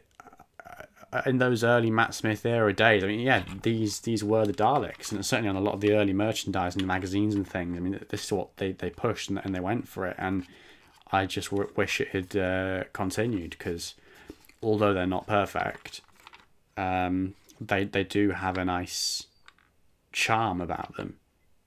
in 1.26 1.38
those 1.38 1.64
early 1.64 1.90
Matt 1.90 2.14
Smith 2.14 2.44
era 2.46 2.72
days, 2.72 3.02
I 3.02 3.08
mean, 3.08 3.20
yeah, 3.20 3.42
these 3.62 4.00
these 4.00 4.22
were 4.22 4.46
the 4.46 4.52
Daleks, 4.52 5.10
and 5.12 5.24
certainly 5.24 5.48
on 5.48 5.56
a 5.56 5.60
lot 5.60 5.74
of 5.74 5.80
the 5.80 5.94
early 5.94 6.12
merchandise 6.12 6.76
and 6.76 6.86
magazines 6.86 7.34
and 7.34 7.46
things. 7.46 7.76
I 7.76 7.80
mean, 7.80 8.00
this 8.08 8.24
is 8.24 8.32
what 8.32 8.56
they, 8.56 8.72
they 8.72 8.90
pushed 8.90 9.28
and, 9.28 9.40
and 9.44 9.54
they 9.54 9.60
went 9.60 9.88
for 9.88 10.06
it, 10.06 10.16
and 10.18 10.46
I 11.12 11.26
just 11.26 11.50
w- 11.50 11.70
wish 11.76 12.00
it 12.00 12.08
had 12.08 12.36
uh, 12.36 12.84
continued 12.92 13.50
because 13.50 13.94
although 14.62 14.94
they're 14.94 15.06
not 15.06 15.26
perfect, 15.26 16.00
um, 16.76 17.34
they 17.60 17.84
they 17.84 18.04
do 18.04 18.30
have 18.30 18.56
a 18.56 18.64
nice 18.64 19.26
charm 20.12 20.60
about 20.60 20.96
them. 20.96 21.16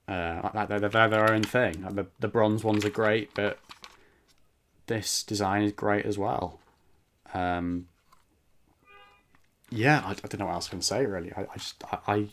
Uh, 0.08 0.49
like 0.54 0.68
they're, 0.68 0.80
they're 0.80 1.08
their 1.08 1.32
own 1.32 1.43
thing. 1.43 1.84
Like 1.84 1.95
the 1.95 2.08
the 2.20 2.28
bronze 2.28 2.64
ones 2.64 2.84
are 2.86 2.89
great, 2.89 3.34
but 3.34 3.60
this 4.88 5.24
design 5.24 5.64
is 5.64 5.72
great 5.72 6.06
as 6.06 6.18
well. 6.18 6.60
Um, 7.34 7.88
yeah, 9.70 10.01
I, 10.06 10.12
I 10.12 10.14
don't 10.14 10.39
know 10.39 10.45
what 10.45 10.56
else 10.56 10.68
I 10.68 10.72
can 10.72 10.82
say 10.82 11.06
really. 11.06 11.32
I, 11.34 11.41
I 11.41 11.58
just 11.58 11.84
I, 12.08 12.28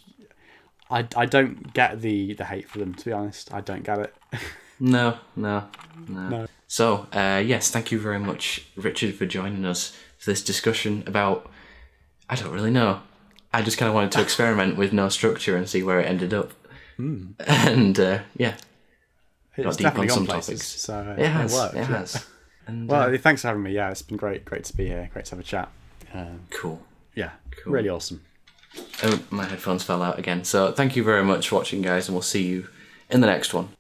I 0.91 1.07
I 1.17 1.27
don't 1.27 1.73
get 1.73 2.01
the 2.01 2.35
the 2.35 2.45
hate 2.45 2.69
for 2.69 2.79
them 2.79 2.95
to 2.95 3.05
be 3.05 3.13
honest. 3.13 3.53
I 3.55 3.61
don't 3.61 3.85
get 3.85 3.99
it. 3.99 4.15
No, 4.81 5.19
no, 5.37 5.69
no. 6.09 6.29
No. 6.31 6.47
So, 6.67 7.07
uh, 7.13 7.43
yes, 7.45 7.71
thank 7.71 7.93
you 7.93 8.01
very 8.01 8.19
much, 8.19 8.67
Richard, 8.77 9.15
for 9.15 9.27
joining 9.27 9.67
us 9.67 9.95
for 10.19 10.31
this 10.31 10.43
discussion 10.43 11.05
about. 11.07 11.51
I 12.31 12.37
don't 12.37 12.51
really 12.51 12.71
know. 12.71 13.01
I 13.53 13.61
just 13.61 13.77
kind 13.77 13.89
of 13.89 13.95
wanted 13.95 14.13
to 14.13 14.23
experiment 14.23 14.77
with 14.79 14.93
no 14.93 15.11
structure 15.11 15.55
and 15.55 15.69
see 15.69 15.83
where 15.83 16.01
it 16.01 16.07
ended 16.07 16.33
up. 16.33 16.53
And 17.47 17.99
uh, 17.99 18.21
yeah, 18.37 18.57
It's 19.57 19.77
deep 19.77 19.99
on 19.99 20.09
some 20.09 20.27
places, 20.27 20.61
topics. 20.61 20.81
so 20.81 20.95
uh, 20.95 21.15
it 21.19 21.29
has. 21.29 21.53
worked, 21.53 21.75
it 21.75 21.79
yeah. 21.79 21.85
has. 21.87 22.27
And, 22.67 22.89
Well, 22.89 23.15
uh, 23.15 23.19
thanks 23.19 23.43
for 23.43 23.49
having 23.49 23.63
me. 23.63 23.73
Yeah, 23.73 23.91
it's 23.91 24.03
been 24.03 24.17
great. 24.17 24.45
Great 24.45 24.65
to 24.65 24.77
be 24.77 24.87
here. 24.87 25.09
Great 25.13 25.25
to 25.27 25.31
have 25.33 25.41
a 25.41 25.43
chat. 25.43 25.69
Um, 26.15 26.41
cool. 26.51 26.83
yeah, 27.15 27.31
Cool. 27.63 27.73
really 27.73 27.89
awesome. 27.89 28.23
Oh, 29.03 29.21
my 29.31 29.45
headphones 29.45 29.83
fell 29.83 30.03
out 30.03 30.19
again. 30.19 30.45
So, 30.45 30.73
thank 30.73 30.95
you 30.97 31.03
very 31.03 31.25
much 31.25 31.49
for 31.49 31.57
watching, 31.57 31.83
guys, 31.83 32.07
and 32.09 32.15
we'll 32.15 32.23
see 32.23 32.47
you 32.47 32.69
in 33.11 33.21
the 33.21 33.27
next 33.27 33.53
one. 33.55 33.71